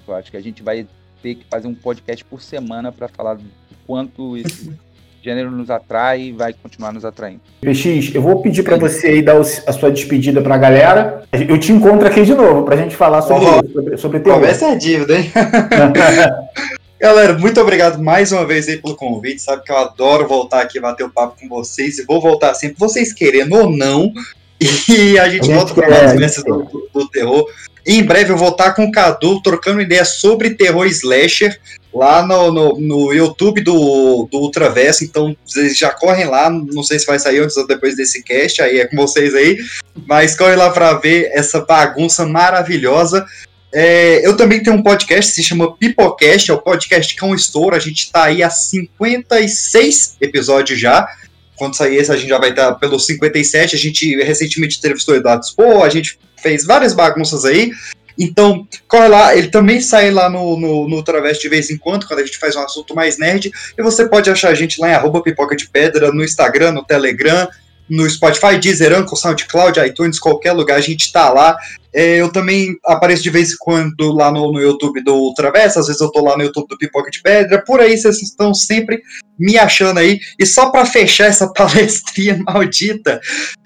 Eu 0.08 0.16
acho 0.16 0.32
que 0.32 0.38
a 0.38 0.42
gente 0.42 0.64
vai 0.64 0.88
ter 1.22 1.36
que 1.36 1.46
fazer 1.50 1.68
um 1.68 1.76
podcast 1.76 2.26
por 2.26 2.42
semana 2.42 2.92
para 2.92 3.08
falar 3.08 3.36
do 3.36 3.44
quanto 3.86 4.36
esse 4.36 4.74
gênero 5.24 5.52
nos 5.52 5.70
atrai 5.70 6.22
e 6.22 6.32
vai 6.32 6.54
continuar 6.54 6.92
nos 6.92 7.06
atraindo. 7.06 7.42
PX, 7.62 8.14
eu 8.14 8.22
vou 8.22 8.42
pedir 8.42 8.64
para 8.64 8.78
você 8.78 9.08
aí 9.08 9.22
dar 9.22 9.40
a 9.40 9.74
sua 9.74 9.92
despedida 9.92 10.42
para 10.42 10.56
a 10.56 10.58
galera. 10.58 11.24
Eu 11.48 11.60
te 11.60 11.72
encontro 11.72 12.08
aqui 12.08 12.24
de 12.24 12.34
novo 12.34 12.64
para 12.64 12.76
a 12.76 12.78
gente 12.78 12.96
falar 12.96 13.22
sobre, 13.22 13.46
oh, 13.46 13.74
sobre, 13.74 13.98
sobre 13.98 14.20
terror. 14.20 14.40
Conversa 14.40 14.68
é 14.68 14.76
dívida, 14.76 15.20
hein? 15.20 15.32
Galera, 17.06 17.38
muito 17.38 17.62
obrigado 17.62 18.02
mais 18.02 18.32
uma 18.32 18.44
vez 18.48 18.68
aí 18.68 18.78
pelo 18.78 18.96
convite. 18.96 19.40
Sabe 19.40 19.64
que 19.64 19.72
eu 19.72 19.78
adoro 19.78 20.28
voltar 20.28 20.62
aqui 20.62 20.80
bater 20.80 21.04
o 21.04 21.10
papo 21.12 21.40
com 21.40 21.48
vocês 21.48 22.00
e 22.00 22.04
vou 22.04 22.20
voltar 22.20 22.56
sempre, 22.56 22.78
vocês 22.80 23.14
querendo 23.14 23.56
ou 23.56 23.70
não. 23.70 24.12
E 24.90 25.20
a 25.20 25.30
gente, 25.30 25.52
a 25.52 25.56
volta 25.56 25.74
para 25.76 26.06
as 26.06 26.14
vivências 26.14 26.44
do, 26.44 26.64
do, 26.64 26.90
do, 26.92 27.10
terror. 27.10 27.46
E 27.86 28.00
em 28.00 28.04
breve 28.04 28.32
eu 28.32 28.38
vou 28.38 28.50
estar 28.50 28.72
com 28.72 28.86
o 28.86 28.92
Cadu 28.92 29.42
trocando 29.42 29.82
ideias 29.82 30.16
sobre 30.16 30.56
terror 30.56 30.88
slasher 30.88 31.60
lá 31.94 32.26
no, 32.26 32.52
no, 32.52 32.80
no, 32.80 33.14
YouTube 33.14 33.62
do, 33.62 34.28
do 34.32 34.38
Ultraverso. 34.40 35.04
Então 35.04 35.36
vocês 35.46 35.78
já 35.78 35.92
correm 35.92 36.26
lá. 36.26 36.50
Não 36.50 36.84
sei 36.84 36.98
se 36.98 37.06
vai 37.06 37.20
sair 37.20 37.40
antes 37.40 37.58
ou 37.58 37.68
depois 37.68 37.98
desse 37.98 38.24
cast, 38.24 38.62
aí 38.62 38.80
é 38.80 38.88
com 38.88 38.96
vocês 38.96 39.36
aí. 39.36 39.58
Mas 40.08 40.38
corre 40.38 40.56
lá 40.56 40.70
para 40.70 40.94
ver 40.94 41.30
essa 41.34 41.60
bagunça 41.60 42.26
maravilhosa. 42.26 43.26
É, 43.78 44.26
eu 44.26 44.38
também 44.38 44.64
tenho 44.64 44.78
um 44.78 44.82
podcast, 44.82 45.34
se 45.34 45.44
chama 45.44 45.76
Pipocast, 45.76 46.50
é 46.50 46.54
o 46.54 46.62
podcast 46.62 47.14
Cão 47.14 47.36
Estouro. 47.36 47.76
A 47.76 47.80
gente 47.80 48.04
está 48.04 48.24
aí 48.24 48.42
há 48.42 48.50
56 48.50 50.16
episódios 50.22 50.80
já. 50.80 51.06
Quando 51.58 51.76
sair 51.76 51.98
esse, 51.98 52.10
a 52.10 52.16
gente 52.16 52.30
já 52.30 52.40
vai 52.40 52.52
estar 52.52 52.76
pelos 52.76 53.06
57. 53.06 53.76
A 53.76 53.78
gente 53.78 54.16
recentemente 54.24 54.78
entrevistou 54.78 55.14
o 55.14 55.18
Eduardo 55.18 55.46
Spor, 55.46 55.84
a 55.84 55.90
gente 55.90 56.18
fez 56.42 56.66
várias 56.66 56.94
bagunças 56.94 57.44
aí. 57.44 57.74
Então, 58.18 58.66
corre 58.88 59.10
lá, 59.10 59.36
ele 59.36 59.50
também 59.50 59.82
sai 59.82 60.10
lá 60.10 60.30
no, 60.30 60.58
no, 60.58 60.88
no 60.88 61.04
Travesti 61.04 61.44
de 61.44 61.50
vez 61.50 61.70
em 61.70 61.78
quando, 61.78 62.08
quando 62.08 62.22
a 62.22 62.26
gente 62.26 62.38
faz 62.38 62.56
um 62.56 62.62
assunto 62.62 62.96
mais 62.96 63.18
nerd. 63.18 63.52
E 63.78 63.84
você 63.84 64.08
pode 64.08 64.30
achar 64.30 64.52
a 64.52 64.56
gente 64.56 64.80
lá 64.80 64.90
em 64.90 64.94
arroba 64.94 65.22
pipoca 65.22 65.54
de 65.54 65.68
pedra, 65.68 66.14
no 66.14 66.24
Instagram, 66.24 66.72
no 66.72 66.86
Telegram, 66.86 67.46
no 67.90 68.10
Spotify, 68.10 68.58
Deezer, 68.58 68.94
Anchor, 68.94 69.18
SoundCloud, 69.18 69.80
iTunes, 69.82 70.18
qualquer 70.18 70.54
lugar, 70.54 70.78
a 70.78 70.82
gente 70.82 71.12
tá 71.12 71.30
lá. 71.30 71.58
É, 71.96 72.18
eu 72.18 72.30
também 72.30 72.78
apareço 72.84 73.24
de 73.24 73.30
vez 73.30 73.54
em 73.54 73.58
quando 73.58 74.12
lá 74.12 74.30
no, 74.30 74.52
no 74.52 74.60
YouTube 74.60 75.02
do 75.02 75.16
Ultraverso, 75.16 75.80
às 75.80 75.88
vezes 75.88 76.02
eu 76.02 76.12
tô 76.12 76.22
lá 76.22 76.36
no 76.36 76.44
YouTube 76.44 76.68
do 76.68 76.78
Pipoca 76.78 77.10
de 77.10 77.22
Pedra, 77.22 77.64
por 77.66 77.80
aí 77.80 77.98
vocês 77.98 78.22
estão 78.22 78.54
sempre 78.54 79.02
me 79.40 79.58
achando 79.58 79.98
aí. 80.02 80.20
E 80.38 80.46
só 80.46 80.72
para 80.72 80.86
fechar 80.86 81.28
essa 81.28 81.48
palestrinha 81.56 82.38
maldita, 82.46 83.22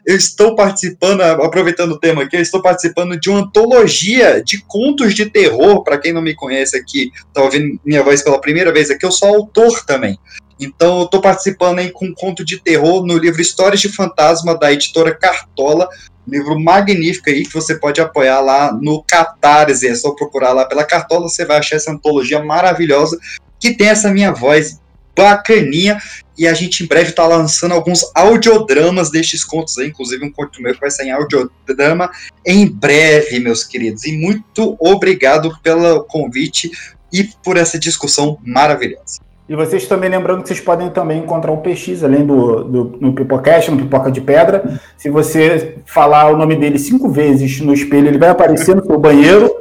eu 0.06 0.16
estou 0.16 0.56
participando, 0.56 1.22
aproveitando 1.22 1.94
o 1.94 2.00
tema 2.00 2.22
aqui, 2.22 2.36
eu 2.36 2.42
estou 2.42 2.62
participando 2.62 3.20
de 3.20 3.32
uma 3.32 3.40
antologia 3.40 4.44
de 4.44 4.64
contos 4.68 5.16
de 5.16 5.26
terror, 5.26 5.84
para 5.84 5.98
quem 5.98 6.14
não 6.14 6.22
me 6.22 6.36
conhece 6.36 6.78
aqui, 6.78 7.10
tá 7.34 7.42
ouvindo 7.42 7.80
minha 7.84 8.04
voz 8.04 8.22
pela 8.22 8.40
primeira 8.40 8.72
vez 8.72 8.92
aqui, 8.92 9.08
eu 9.08 9.12
sou 9.12 9.28
autor 9.28 9.84
também. 9.86 10.20
Então 10.60 11.00
eu 11.00 11.06
estou 11.06 11.20
participando 11.22 11.80
aí 11.80 11.90
com 11.90 12.06
um 12.06 12.14
conto 12.14 12.46
de 12.46 12.60
terror 12.60 13.04
no 13.04 13.18
livro 13.18 13.42
Histórias 13.42 13.80
de 13.80 13.90
Fantasma 13.90 14.56
da 14.56 14.72
editora 14.72 15.16
Cartola, 15.16 15.90
livro 16.30 16.60
magnífico 16.60 17.30
aí 17.30 17.44
que 17.44 17.54
você 17.54 17.76
pode 17.76 18.00
apoiar 18.00 18.40
lá 18.40 18.72
no 18.72 19.04
Catarse, 19.04 19.88
é 19.88 19.96
só 19.96 20.12
procurar 20.12 20.54
lá 20.54 20.66
pela 20.66 20.84
Cartola, 20.84 21.28
você 21.28 21.46
vai 21.46 21.58
achar 21.58 21.76
essa 21.76 21.92
antologia 21.92 22.44
maravilhosa 22.44 23.20
que 23.60 23.74
tem 23.74 23.90
essa 23.90 24.12
minha 24.12 24.32
voz 24.32 24.80
bacaninha 25.16 26.02
e 26.38 26.48
a 26.48 26.54
gente 26.54 26.84
em 26.84 26.88
breve 26.88 27.10
está 27.10 27.28
lançando 27.28 27.74
alguns 27.74 28.10
audiodramas 28.16 29.12
destes 29.12 29.44
contos 29.44 29.78
aí, 29.78 29.88
inclusive 29.88 30.24
um 30.24 30.32
conto 30.32 30.62
meu 30.62 30.74
que 30.74 30.80
vai 30.80 30.90
sair 30.90 31.08
em 31.08 31.12
audiodrama 31.12 32.10
em 32.46 32.66
breve, 32.66 33.40
meus 33.40 33.66
queridos. 33.66 34.06
E 34.06 34.14
muito 34.14 34.78
obrigado 34.80 35.52
pelo 35.62 36.06
convite 36.06 36.72
e 37.12 37.26
por 37.44 37.58
essa 37.58 37.78
discussão 37.78 38.40
maravilhosa. 38.46 39.20
E 39.50 39.56
vocês 39.56 39.88
também 39.88 40.12
lembrando 40.12 40.44
que 40.44 40.48
vocês 40.48 40.62
podem 40.62 40.92
também 40.92 41.24
encontrar 41.24 41.52
o 41.52 41.58
PX, 41.58 42.04
além 42.04 42.24
do, 42.24 42.64
do 42.64 42.98
no 43.02 43.14
Pipocast, 43.14 43.72
no 43.72 43.78
Pipoca 43.78 44.12
de 44.12 44.22
Pedra. 44.22 44.80
Se 44.96 45.10
você 45.10 45.80
falar 45.88 46.32
o 46.32 46.38
nome 46.38 46.56
dele 46.56 46.78
cinco 46.78 47.10
vezes 47.10 47.60
no 47.60 47.74
espelho, 47.74 48.08
ele 48.08 48.20
vai 48.20 48.30
aparecer 48.30 48.76
no 48.76 48.86
seu 48.86 49.00
banheiro. 49.00 49.52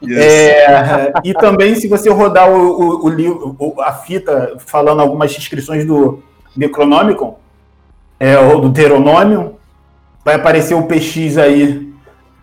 Yes. 0.00 0.18
É, 0.18 1.12
e 1.24 1.34
também, 1.34 1.74
se 1.74 1.88
você 1.88 2.08
rodar 2.08 2.48
o, 2.48 3.04
o, 3.04 3.56
o, 3.58 3.80
a 3.80 3.92
fita 3.92 4.54
falando 4.58 5.00
algumas 5.00 5.36
inscrições 5.36 5.84
do 5.84 6.22
Necronomicon, 6.56 7.36
é, 8.20 8.38
ou 8.38 8.60
do 8.60 8.72
Teronômio, 8.72 9.56
vai 10.24 10.36
aparecer 10.36 10.74
o 10.74 10.84
PX 10.84 11.36
aí 11.36 11.92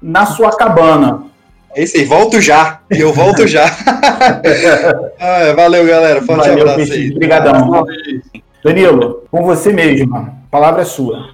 na 0.02 0.26
sua 0.26 0.52
cabana. 0.52 1.29
É 1.76 1.84
isso 1.84 1.98
aí, 1.98 2.06
volto 2.06 2.42
já. 2.42 2.82
E 2.92 3.00
eu 3.00 3.14
volto 3.14 3.48
já. 3.48 3.66
ah, 5.20 5.54
valeu, 5.56 5.86
galera. 5.86 6.22
Forte 6.22 6.50
valeu, 6.50 6.70
abraço 6.70 6.94
aí. 6.94 7.12
Obrigadão. 7.12 7.86
Danilo, 8.64 9.24
com 9.32 9.44
você 9.44 9.72
mesmo. 9.72 10.16
A 10.18 10.52
palavra 10.52 10.82
é 10.82 10.86
sua. 10.86 11.30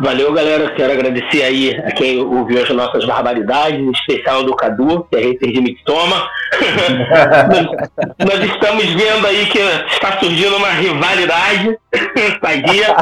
Valeu, 0.00 0.32
galera. 0.32 0.74
Quero 0.74 0.92
agradecer 0.92 1.42
aí 1.42 1.76
a 1.76 1.92
quem 1.92 2.20
ouviu 2.20 2.62
as 2.62 2.70
nossas 2.70 3.04
barbaridades, 3.04 3.78
em 3.78 3.90
especial 3.90 4.42
do 4.42 4.56
Cadu, 4.56 5.04
que 5.04 5.16
é 5.16 5.20
hater 5.20 5.52
de 5.52 5.60
Mitoma. 5.60 6.28
nós, 8.18 8.38
nós 8.40 8.50
estamos 8.50 8.84
vendo 8.84 9.26
aí 9.26 9.46
que 9.46 9.58
está 9.58 10.18
surgindo 10.18 10.56
uma 10.56 10.70
rivalidade 10.70 11.78
sadia. 12.42 12.96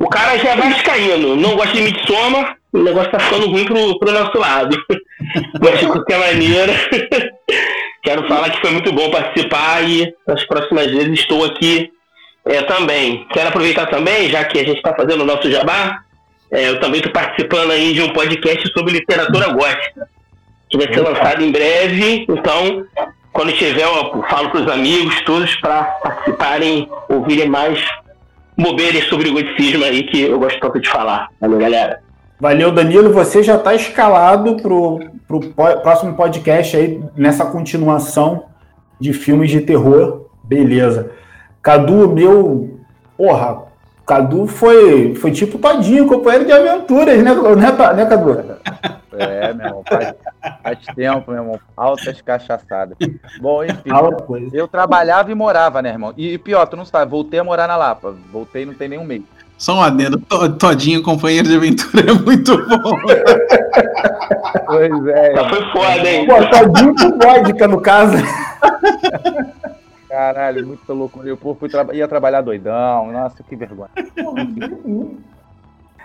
O 0.00 0.08
cara 0.08 0.38
já 0.38 0.50
é 0.50 0.56
vascaíno, 0.56 1.34
não 1.34 1.56
gosta 1.56 1.72
de 1.72 1.80
Mitsoma, 1.82 2.56
o 2.72 2.78
negócio 2.78 3.10
tá 3.10 3.18
ficando 3.18 3.48
ruim 3.48 3.64
pro, 3.64 3.98
pro 3.98 4.12
nosso 4.12 4.38
lado. 4.38 4.76
Mas 5.60 5.80
de 5.80 5.86
qualquer 5.86 6.18
maneira, 6.18 6.72
quero 8.04 8.28
falar 8.28 8.50
que 8.50 8.60
foi 8.60 8.70
muito 8.70 8.92
bom 8.92 9.10
participar 9.10 9.88
e 9.88 10.12
nas 10.26 10.44
próximas 10.44 10.90
vezes 10.90 11.20
estou 11.20 11.44
aqui 11.44 11.90
é, 12.44 12.62
também. 12.62 13.26
Quero 13.32 13.48
aproveitar 13.48 13.86
também, 13.86 14.28
já 14.28 14.44
que 14.44 14.58
a 14.58 14.64
gente 14.64 14.76
está 14.76 14.94
fazendo 14.94 15.22
o 15.22 15.26
nosso 15.26 15.50
jabá, 15.50 16.00
é, 16.50 16.68
eu 16.68 16.80
também 16.80 17.00
estou 17.00 17.12
participando 17.12 17.70
aí 17.70 17.94
de 17.94 18.02
um 18.02 18.12
podcast 18.12 18.70
sobre 18.72 18.92
literatura 18.92 19.48
gótica, 19.48 20.08
que 20.68 20.76
vai 20.76 20.92
ser 20.92 21.00
lançado 21.00 21.42
em 21.42 21.50
breve. 21.50 22.26
Então, 22.28 22.86
quando 23.32 23.52
tiver, 23.52 23.84
eu 23.84 24.22
falo 24.28 24.50
para 24.50 24.60
os 24.60 24.70
amigos 24.70 25.20
todos 25.22 25.54
para 25.56 25.84
participarem, 25.84 26.88
ouvirem 27.08 27.48
mais 27.48 27.82
bobeiras 28.58 29.04
sobre 29.04 29.28
o 29.28 29.32
goticismo 29.32 29.84
aí 29.84 30.02
que 30.02 30.22
eu 30.22 30.38
gosto 30.38 30.58
tanto 30.58 30.80
de 30.80 30.88
falar. 30.88 31.28
Valeu, 31.40 31.58
galera. 31.58 32.00
Valeu, 32.40 32.72
Danilo. 32.72 33.12
Você 33.12 33.42
já 33.42 33.56
está 33.56 33.74
escalado 33.74 34.56
para 34.56 34.72
o 34.72 35.80
próximo 35.82 36.14
podcast 36.14 36.76
aí, 36.76 37.00
nessa 37.16 37.46
continuação 37.46 38.44
de 39.00 39.12
filmes 39.12 39.50
de 39.50 39.60
terror. 39.60 40.26
Beleza. 40.42 41.10
Cadu, 41.62 42.08
meu. 42.08 42.78
Porra, 43.16 43.62
Cadu 44.06 44.46
foi, 44.46 45.14
foi 45.14 45.30
tipo 45.30 45.58
todinho, 45.58 46.06
companheiro 46.06 46.46
de 46.46 46.52
aventuras, 46.52 47.22
né, 47.22 47.34
né, 47.34 47.94
né 47.94 48.06
Cadu? 48.06 48.44
É, 49.18 49.52
meu 49.52 49.66
irmão, 49.66 49.82
faz, 49.88 50.14
faz 50.62 50.78
tempo, 50.94 51.30
meu 51.30 51.42
irmão. 51.42 51.60
Altas 51.76 52.20
cachaçadas. 52.20 52.96
Bom, 53.40 53.64
enfim, 53.64 53.90
eu 54.52 54.68
trabalhava 54.68 55.30
e 55.30 55.34
morava, 55.34 55.82
né, 55.82 55.90
irmão? 55.90 56.14
E, 56.16 56.38
pior, 56.38 56.66
tu 56.66 56.76
não 56.76 56.84
sabe, 56.84 57.10
voltei 57.10 57.40
a 57.40 57.44
morar 57.44 57.66
na 57.66 57.76
Lapa. 57.76 58.14
Voltei 58.32 58.64
não 58.64 58.74
tem 58.74 58.88
nenhum 58.88 59.04
mês. 59.04 59.22
Só 59.56 59.74
um 59.74 59.82
adendo, 59.82 60.20
Todinho, 60.56 61.02
companheiro 61.02 61.48
de 61.48 61.56
aventura, 61.56 62.10
é 62.10 62.12
muito 62.12 62.56
bom. 62.56 62.96
pois 64.66 65.06
é. 65.08 65.34
Já 65.34 65.48
foi 65.48 65.72
foda, 65.72 66.08
hein? 66.08 66.26
Pô, 66.26 66.34
Todinho 66.46 66.94
com 66.94 67.18
vodka, 67.18 67.66
no 67.66 67.80
caso. 67.80 68.16
Caralho, 70.08 70.66
muito 70.66 70.94
louco. 70.94 71.22
Eu 71.24 71.36
fui 71.36 71.68
tra 71.68 71.86
ia 71.92 72.08
trabalhar 72.08 72.40
doidão. 72.40 73.12
Nossa, 73.12 73.42
que 73.42 73.56
vergonha. 73.56 73.90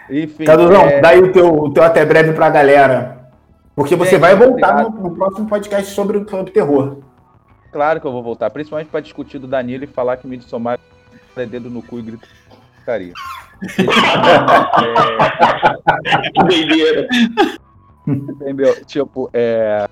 Enfim. 0.10 0.46
Caduzão, 0.46 0.84
é... 0.84 1.02
dá 1.02 1.10
aí 1.10 1.20
o 1.20 1.32
teu, 1.32 1.54
o 1.54 1.74
teu 1.74 1.84
até 1.84 2.06
breve 2.06 2.34
pra 2.34 2.50
galera. 2.50 3.30
Porque 3.76 3.96
você 3.96 4.12
Gente, 4.12 4.22
vai 4.22 4.36
voltar 4.36 4.84
no, 4.84 4.90
no, 4.90 5.16
próximo 5.16 5.48
podcast 5.48 5.92
sobre, 5.94 6.24
sobre 6.30 6.52
terror. 6.52 6.98
Claro 7.72 8.00
que 8.00 8.06
eu 8.06 8.12
vou 8.12 8.22
voltar, 8.22 8.52
principalmente 8.52 8.90
para 8.90 9.00
discutir 9.00 9.40
do 9.40 9.48
Danilo 9.48 9.84
e 9.84 9.88
falar 9.88 10.18
que 10.18 10.28
Midsommar 10.28 10.80
é 11.36 11.46
dedo 11.46 11.72
no 11.72 11.82
cu 11.82 11.98
e 11.98 12.04
gritaria. 12.04 13.14
Que 13.76 13.84
doideira. 16.44 17.08
Entendeu? 18.06 18.86
Tipo, 18.86 19.30
é, 19.34 19.90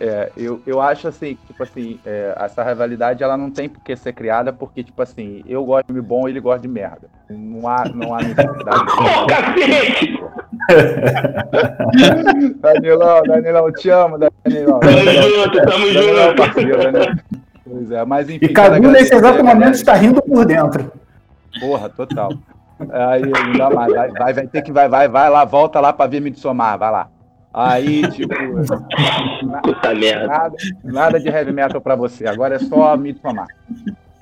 é, 0.00 0.32
eu, 0.36 0.60
eu 0.66 0.80
acho 0.80 1.08
assim, 1.08 1.36
tipo 1.46 1.62
assim, 1.62 1.98
é, 2.04 2.34
essa 2.38 2.62
rivalidade 2.62 3.22
ela 3.22 3.36
não 3.36 3.50
tem 3.50 3.68
por 3.68 3.82
que 3.82 3.94
ser 3.96 4.12
criada, 4.12 4.52
porque, 4.52 4.82
tipo 4.82 5.00
assim, 5.02 5.42
eu 5.46 5.64
gosto 5.64 5.86
de 5.86 5.92
filme 5.92 6.06
bom 6.06 6.28
e 6.28 6.32
ele 6.32 6.40
gosta 6.40 6.60
de 6.60 6.68
merda. 6.68 7.08
Não 7.28 7.68
há, 7.68 7.84
não 7.88 8.14
há 8.14 8.18
necessidade. 8.22 8.86
Danilão, 12.60 13.22
Danilão, 13.22 13.72
te 13.72 13.90
amo, 13.90 14.18
Danilão. 14.18 14.80
Tamo 14.80 15.00
junto, 15.00 15.62
tamo 15.62 15.86
junto. 15.86 16.36
Parceiro, 16.36 16.92
né? 16.92 17.16
Pois 17.64 17.90
é, 17.90 18.04
mas 18.04 18.28
enfim. 18.28 18.44
E 18.44 18.48
Cadu, 18.48 18.88
nesse 18.90 19.14
exato 19.14 19.42
momento, 19.44 19.74
está 19.74 19.94
rindo 19.94 20.22
por 20.22 20.44
dentro. 20.44 20.92
Porra, 21.60 21.88
total. 21.88 22.30
Aí, 22.90 23.22
mais. 23.74 23.92
Vai, 23.92 24.10
vai, 24.10 24.32
vai 24.32 24.46
ter 24.46 24.62
que 24.62 24.72
vai, 24.72 24.88
vai, 24.88 25.08
vai 25.08 25.30
lá, 25.30 25.44
volta 25.44 25.80
lá 25.80 25.92
pra 25.92 26.06
ver 26.06 26.20
me 26.20 26.34
somar, 26.34 26.78
vai 26.78 26.90
lá. 26.90 27.08
Aí, 27.52 28.08
tipo. 28.10 28.34
Puta 29.62 29.94
merda. 29.94 30.26
Nada, 30.26 30.56
nada 30.82 31.20
de 31.20 31.28
heavy 31.28 31.52
metal 31.52 31.80
pra 31.80 31.94
você, 31.94 32.26
agora 32.26 32.56
é 32.56 32.58
só 32.58 32.96
me 32.96 33.12
tomar. 33.12 33.46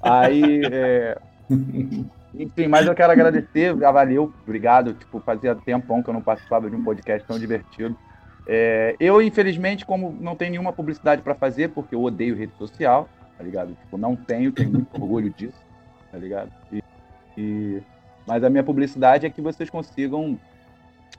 Aí. 0.03 0.62
É... 0.64 1.18
Enfim, 2.35 2.68
mas 2.68 2.87
eu 2.87 2.95
quero 2.95 3.12
agradecer, 3.12 3.74
valeu, 3.74 4.33
obrigado. 4.43 4.95
Tipo, 4.95 5.20
fazia 5.20 5.55
tempão 5.55 6.03
que 6.03 6.09
eu 6.09 6.14
não 6.14 6.22
participava 6.22 6.70
de 6.70 6.76
um 6.76 6.85
podcast 6.85 7.26
tão 7.26 7.39
divertido. 7.39 7.97
É, 8.47 8.97
eu, 8.99 9.20
infelizmente, 9.20 9.85
como 9.85 10.16
não 10.20 10.37
tenho 10.37 10.53
nenhuma 10.53 10.72
publicidade 10.72 11.22
para 11.22 11.35
fazer, 11.35 11.68
porque 11.68 11.95
eu 11.95 12.03
odeio 12.03 12.37
rede 12.37 12.53
social, 12.57 13.09
tá 13.37 13.45
ligado? 13.45 13.74
Tipo, 13.74 13.99
não 13.99 14.16
tenho, 14.16 14.53
tenho 14.53 14.70
muito 14.70 14.95
orgulho 14.95 15.31
disso, 15.31 15.59
tá 16.11 16.18
ligado? 16.18 16.51
E, 16.72 16.83
e, 17.37 17.83
mas 18.26 18.43
a 18.43 18.51
minha 18.51 18.62
publicidade 18.62 19.26
é 19.26 19.31
que 19.31 19.41
vocês 19.41 19.68
consigam 19.68 20.39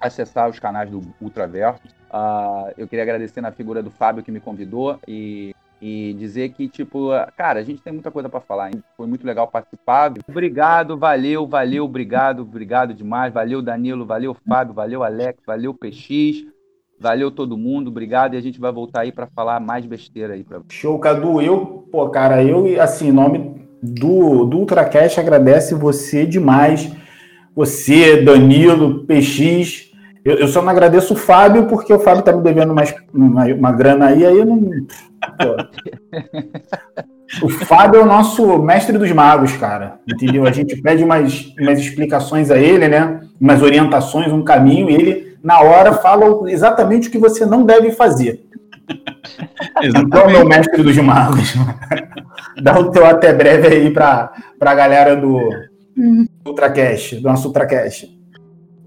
acessar 0.01 0.49
os 0.49 0.59
canais 0.59 0.89
do 0.89 1.01
Ultraverso. 1.21 1.81
Uh, 2.11 2.73
eu 2.77 2.87
queria 2.87 3.03
agradecer 3.03 3.39
na 3.39 3.51
figura 3.51 3.81
do 3.81 3.91
Fábio 3.91 4.23
que 4.23 4.31
me 4.31 4.39
convidou 4.39 4.99
e, 5.07 5.55
e 5.81 6.13
dizer 6.19 6.49
que, 6.49 6.67
tipo, 6.67 7.09
cara, 7.37 7.59
a 7.59 7.63
gente 7.63 7.81
tem 7.81 7.93
muita 7.93 8.11
coisa 8.11 8.27
para 8.27 8.41
falar. 8.41 8.69
Hein? 8.69 8.83
Foi 8.97 9.07
muito 9.07 9.25
legal 9.25 9.47
participar. 9.47 10.11
Obrigado, 10.27 10.97
valeu, 10.97 11.47
valeu, 11.47 11.85
obrigado, 11.85 12.41
obrigado 12.41 12.93
demais. 12.93 13.33
Valeu, 13.33 13.61
Danilo, 13.61 14.05
valeu, 14.05 14.35
Fábio, 14.47 14.73
valeu, 14.73 15.03
Alex, 15.03 15.39
valeu, 15.45 15.73
PX. 15.73 16.45
Valeu 16.99 17.31
todo 17.31 17.57
mundo, 17.57 17.87
obrigado. 17.87 18.35
E 18.35 18.37
a 18.37 18.41
gente 18.41 18.59
vai 18.59 18.71
voltar 18.71 19.01
aí 19.01 19.11
para 19.11 19.25
falar 19.25 19.59
mais 19.59 19.85
besteira 19.85 20.35
aí. 20.35 20.43
Pra... 20.43 20.61
Show, 20.69 20.99
Cadu. 20.99 21.41
Eu, 21.41 21.87
pô, 21.91 22.07
cara, 22.09 22.43
eu, 22.43 22.79
assim, 22.79 23.07
em 23.07 23.11
nome 23.11 23.67
do, 23.81 24.45
do 24.45 24.59
Ultracast, 24.59 25.19
agradece 25.19 25.73
você 25.73 26.27
demais. 26.27 26.91
Você, 27.55 28.21
Danilo, 28.21 29.03
PX, 29.05 29.90
eu, 30.23 30.35
eu, 30.35 30.47
só 30.47 30.61
não 30.61 30.69
agradeço 30.69 31.13
o 31.13 31.17
Fábio, 31.17 31.65
porque 31.65 31.91
o 31.91 31.99
Fábio 31.99 32.23
tá 32.23 32.31
me 32.31 32.43
devendo 32.43 32.73
mais, 32.73 32.93
uma, 33.13 33.45
uma 33.45 33.71
grana 33.71 34.07
aí, 34.07 34.25
aí 34.25 34.37
eu 34.37 34.45
não. 34.45 34.61
o 37.41 37.49
Fábio 37.49 38.01
é 38.01 38.03
o 38.03 38.07
nosso 38.07 38.59
mestre 38.59 38.97
dos 38.97 39.11
magos, 39.11 39.53
cara. 39.53 39.99
Entendeu? 40.07 40.45
A 40.45 40.51
gente 40.51 40.79
pede 40.79 41.03
umas, 41.03 41.51
umas 41.59 41.79
explicações 41.79 42.51
a 42.51 42.57
ele, 42.57 42.87
né? 42.87 43.21
Umas 43.39 43.63
orientações, 43.63 44.31
um 44.31 44.43
caminho, 44.43 44.91
e 44.91 44.93
ele, 44.93 45.37
na 45.43 45.61
hora, 45.61 45.93
fala 45.93 46.51
exatamente 46.51 47.07
o 47.07 47.11
que 47.11 47.17
você 47.17 47.45
não 47.45 47.65
deve 47.65 47.91
fazer. 47.91 48.45
Então, 49.83 50.27
meu 50.27 50.45
mestre 50.45 50.83
dos 50.83 50.95
magos. 50.97 51.55
Dá 52.61 52.77
o 52.77 52.91
teu 52.91 53.05
até 53.05 53.33
breve 53.33 53.67
aí 53.67 53.91
para 53.91 54.31
a 54.59 54.75
galera 54.75 55.15
do 55.15 55.49
Ultracast, 56.45 57.15
do 57.15 57.23
nosso 57.23 57.47
Ultracast. 57.47 58.20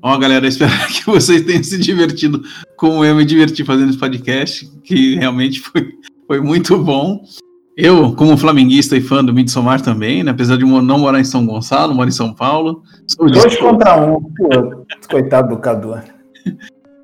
Ó, 0.06 0.18
galera, 0.18 0.46
espero 0.46 0.70
que 0.92 1.06
vocês 1.06 1.42
tenham 1.44 1.64
se 1.64 1.78
divertido 1.78 2.42
como 2.76 3.02
eu 3.02 3.14
me 3.14 3.24
diverti 3.24 3.64
fazendo 3.64 3.88
esse 3.88 3.98
podcast, 3.98 4.70
que 4.84 5.16
realmente 5.16 5.60
foi, 5.60 5.94
foi 6.26 6.40
muito 6.42 6.76
bom. 6.76 7.24
Eu, 7.74 8.14
como 8.14 8.36
flamenguista 8.36 8.98
e 8.98 9.00
fã 9.00 9.24
do 9.24 9.32
Midsommar 9.32 9.80
também, 9.80 10.22
né, 10.22 10.30
apesar 10.30 10.58
de 10.58 10.64
não 10.64 10.98
morar 10.98 11.20
em 11.20 11.24
São 11.24 11.46
Gonçalo, 11.46 11.94
moro 11.94 12.08
em 12.08 12.12
São 12.12 12.34
Paulo. 12.34 12.82
Dois 13.18 13.56
contra 13.56 13.96
um, 13.96 14.20
pô, 14.20 14.84
coitado 15.10 15.48
do 15.48 15.56
Cadu. 15.56 15.94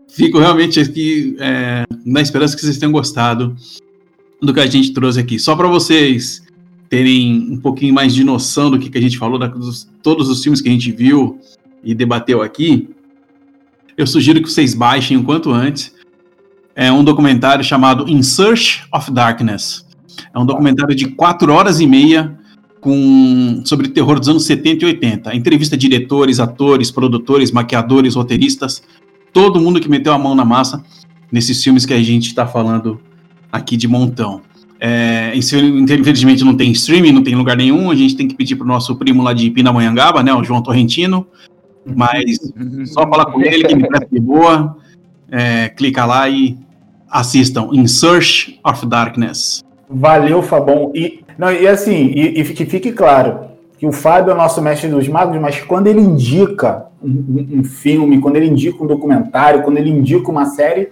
Fico 0.06 0.38
realmente 0.38 0.78
aqui 0.78 1.36
é, 1.40 1.86
na 2.04 2.20
esperança 2.20 2.54
que 2.54 2.60
vocês 2.60 2.76
tenham 2.76 2.92
gostado 2.92 3.56
do 4.42 4.52
que 4.52 4.60
a 4.60 4.66
gente 4.66 4.92
trouxe 4.92 5.18
aqui. 5.18 5.38
Só 5.38 5.56
para 5.56 5.68
vocês 5.68 6.42
terem 6.90 7.48
um 7.50 7.58
pouquinho 7.58 7.94
mais 7.94 8.12
de 8.12 8.22
noção 8.22 8.70
do 8.70 8.78
que, 8.78 8.90
que 8.90 8.98
a 8.98 9.00
gente 9.00 9.16
falou, 9.16 9.38
da, 9.38 9.46
dos, 9.46 9.88
todos 10.02 10.28
os 10.28 10.42
filmes 10.42 10.60
que 10.60 10.68
a 10.68 10.72
gente 10.72 10.92
viu, 10.92 11.38
e 11.82 11.94
debateu 11.94 12.42
aqui, 12.42 12.90
eu 13.96 14.06
sugiro 14.06 14.42
que 14.42 14.50
vocês 14.50 14.74
baixem 14.74 15.16
o 15.16 15.24
quanto 15.24 15.50
antes. 15.50 15.94
É 16.74 16.90
um 16.90 17.04
documentário 17.04 17.64
chamado 17.64 18.08
In 18.08 18.22
Search 18.22 18.84
of 18.92 19.10
Darkness. 19.10 19.84
É 20.34 20.38
um 20.38 20.46
documentário 20.46 20.94
de 20.94 21.08
quatro 21.08 21.52
horas 21.52 21.80
e 21.80 21.86
meia 21.86 22.38
com, 22.80 23.62
sobre 23.64 23.88
terror 23.88 24.18
dos 24.18 24.28
anos 24.28 24.44
70 24.44 24.84
e 24.84 24.88
80. 24.88 25.36
Entrevista 25.36 25.76
diretores, 25.76 26.40
atores, 26.40 26.90
produtores, 26.90 27.50
maquiadores, 27.50 28.14
roteiristas, 28.14 28.82
todo 29.32 29.60
mundo 29.60 29.80
que 29.80 29.88
meteu 29.88 30.12
a 30.12 30.18
mão 30.18 30.34
na 30.34 30.44
massa 30.44 30.82
nesses 31.30 31.62
filmes 31.62 31.84
que 31.84 31.94
a 31.94 32.02
gente 32.02 32.28
está 32.28 32.46
falando 32.46 33.00
aqui 33.52 33.76
de 33.76 33.86
montão. 33.86 34.40
É, 34.82 35.32
infelizmente 35.36 36.42
não 36.42 36.56
tem 36.56 36.72
streaming, 36.72 37.12
não 37.12 37.22
tem 37.22 37.34
lugar 37.34 37.56
nenhum. 37.56 37.90
A 37.90 37.94
gente 37.94 38.16
tem 38.16 38.26
que 38.26 38.34
pedir 38.34 38.56
para 38.56 38.64
o 38.64 38.68
nosso 38.68 38.96
primo 38.96 39.22
lá 39.22 39.34
de 39.34 39.50
Pindamonhangaba, 39.50 40.22
né, 40.22 40.32
o 40.32 40.42
João 40.42 40.62
Torrentino, 40.62 41.26
mas 41.84 42.38
só 42.86 43.08
falar 43.08 43.26
com 43.26 43.40
ele 43.40 43.64
que 43.64 43.74
me 43.74 43.88
parece 43.88 44.10
de 44.12 44.20
boa. 44.20 44.76
É, 45.32 45.68
clica 45.68 46.04
lá 46.04 46.28
e 46.28 46.58
assistam 47.08 47.68
In 47.72 47.86
Search 47.86 48.60
of 48.64 48.84
Darkness. 48.86 49.64
Valeu, 49.88 50.42
Fabão. 50.42 50.92
E, 50.94 51.24
não, 51.38 51.52
e 51.52 51.66
assim, 51.66 52.12
e, 52.14 52.40
e 52.40 52.44
que 52.44 52.64
fique 52.64 52.92
claro 52.92 53.50
que 53.78 53.86
o 53.86 53.92
Fábio 53.92 54.30
é 54.30 54.34
o 54.34 54.36
nosso 54.36 54.60
mestre 54.60 54.90
dos 54.90 55.08
magos, 55.08 55.40
mas 55.40 55.60
quando 55.62 55.86
ele 55.86 56.00
indica 56.00 56.86
um, 57.02 57.60
um, 57.60 57.64
filme, 57.64 58.20
quando 58.20 58.36
ele 58.36 58.46
indica 58.46 58.84
um 58.84 58.86
documentário, 58.86 59.62
quando 59.62 59.78
ele 59.78 59.88
indica 59.88 60.30
uma 60.30 60.44
série, 60.46 60.90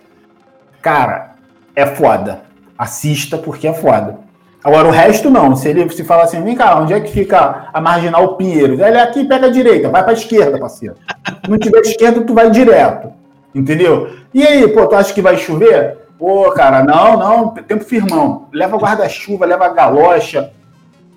cara, 0.81 1.35
é 1.77 1.87
foda. 1.87 2.45
Assista 2.79 3.37
porque 3.37 3.69
é 3.69 3.75
foda. 3.75 4.21
Agora, 4.63 4.89
o 4.89 4.91
resto 4.91 5.31
não. 5.31 5.55
Se 5.55 5.69
ele 5.69 5.89
se 5.91 6.05
falar 6.05 6.25
assim, 6.25 6.43
vem 6.43 6.57
cá, 6.57 6.79
onde 6.79 6.93
é 6.93 7.01
que 7.01 7.11
fica 7.11 7.69
a 7.73 7.81
marginal 7.81 8.37
Pinheiro? 8.37 8.75
Ele 8.75 8.83
é 8.83 9.03
aqui, 9.03 9.25
pega 9.25 9.47
a 9.47 9.51
direita, 9.51 9.89
vai 9.89 10.03
pra 10.03 10.13
esquerda, 10.13 10.59
parceiro. 10.59 10.97
Se 11.45 11.51
não 11.51 11.59
tiver 11.59 11.81
esquerda, 11.81 12.23
tu 12.23 12.35
vai 12.35 12.51
direto. 12.51 13.13
Entendeu? 13.55 14.11
E 14.35 14.47
aí, 14.47 14.69
pô, 14.69 14.87
tu 14.87 14.95
acha 14.95 15.13
que 15.13 15.23
vai 15.23 15.37
chover? 15.37 15.99
Pô, 16.19 16.51
cara, 16.51 16.83
não, 16.83 17.17
não, 17.17 17.49
tempo 17.51 17.85
firmão. 17.85 18.49
Leva 18.53 18.77
guarda-chuva, 18.77 19.47
leva 19.47 19.69
galocha, 19.69 20.51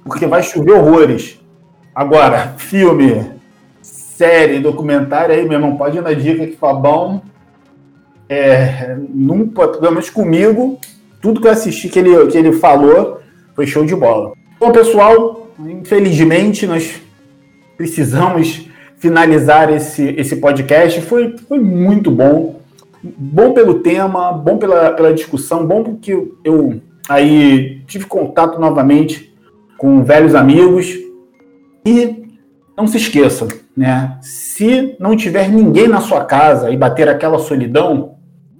porque 0.03 0.27
vai 0.27 0.43
chover 0.43 0.73
horrores. 0.73 1.39
Agora, 1.93 2.53
filme, 2.57 3.31
série, 3.81 4.59
documentário 4.59 5.33
aí, 5.33 5.43
meu 5.43 5.53
irmão, 5.53 5.75
pode 5.75 5.97
ir 5.97 6.01
na 6.01 6.13
dica 6.13 6.45
que 6.45 6.55
Fabão, 6.55 7.21
é, 8.29 8.95
nunca, 9.09 9.67
pelo 9.67 9.91
menos 9.91 10.09
comigo, 10.09 10.79
tudo 11.19 11.41
que 11.41 11.47
eu 11.47 11.51
assisti 11.51 11.89
que 11.89 11.99
ele, 11.99 12.27
que 12.27 12.37
ele 12.37 12.53
falou, 12.53 13.20
foi 13.61 13.67
show 13.67 13.85
de 13.85 13.95
bola. 13.95 14.33
Bom, 14.59 14.71
pessoal, 14.71 15.47
infelizmente 15.59 16.65
nós 16.65 16.99
precisamos 17.77 18.67
finalizar 18.97 19.71
esse, 19.71 20.03
esse 20.17 20.37
podcast. 20.37 20.99
Foi, 21.01 21.37
foi 21.47 21.59
muito 21.59 22.09
bom. 22.09 22.59
Bom 23.03 23.53
pelo 23.53 23.75
tema, 23.75 24.31
bom 24.31 24.57
pela, 24.57 24.91
pela 24.91 25.13
discussão, 25.13 25.65
bom 25.65 25.83
porque 25.83 26.31
eu 26.43 26.81
aí 27.07 27.81
tive 27.87 28.05
contato 28.05 28.59
novamente 28.59 29.31
com 29.77 30.03
velhos 30.03 30.33
amigos. 30.33 30.97
E 31.85 32.25
não 32.75 32.87
se 32.87 32.97
esqueça, 32.97 33.47
né? 33.77 34.17
Se 34.21 34.95
não 34.99 35.15
tiver 35.15 35.49
ninguém 35.49 35.87
na 35.87 36.01
sua 36.01 36.25
casa 36.25 36.71
e 36.71 36.77
bater 36.77 37.07
aquela 37.07 37.37
solidão, 37.37 38.15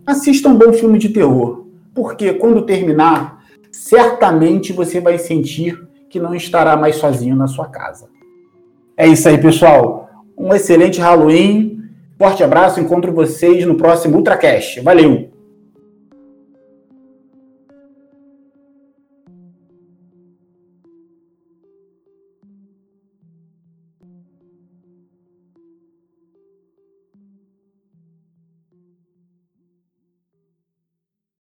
assista 0.06 0.48
um 0.48 0.56
bom 0.56 0.74
filme 0.74 1.00
de 1.00 1.10
terror, 1.10 1.66
porque 1.94 2.34
quando 2.34 2.64
terminar, 2.64 3.41
certamente 3.72 4.74
você 4.74 5.00
vai 5.00 5.18
sentir 5.18 5.88
que 6.10 6.20
não 6.20 6.36
estará 6.36 6.76
mais 6.76 6.98
sozinho 6.98 7.36
na 7.36 7.48
sua 7.48 7.68
casa. 7.68 8.10
É 8.98 9.08
isso 9.08 9.28
aí, 9.28 9.38
pessoal. 9.38 10.10
Um 10.38 10.54
excelente 10.54 11.00
Halloween. 11.00 11.82
Forte 12.18 12.44
abraço, 12.44 12.80
encontro 12.80 13.12
vocês 13.14 13.66
no 13.66 13.76
próximo 13.76 14.18
Ultracast. 14.18 14.82
Valeu! 14.82 15.31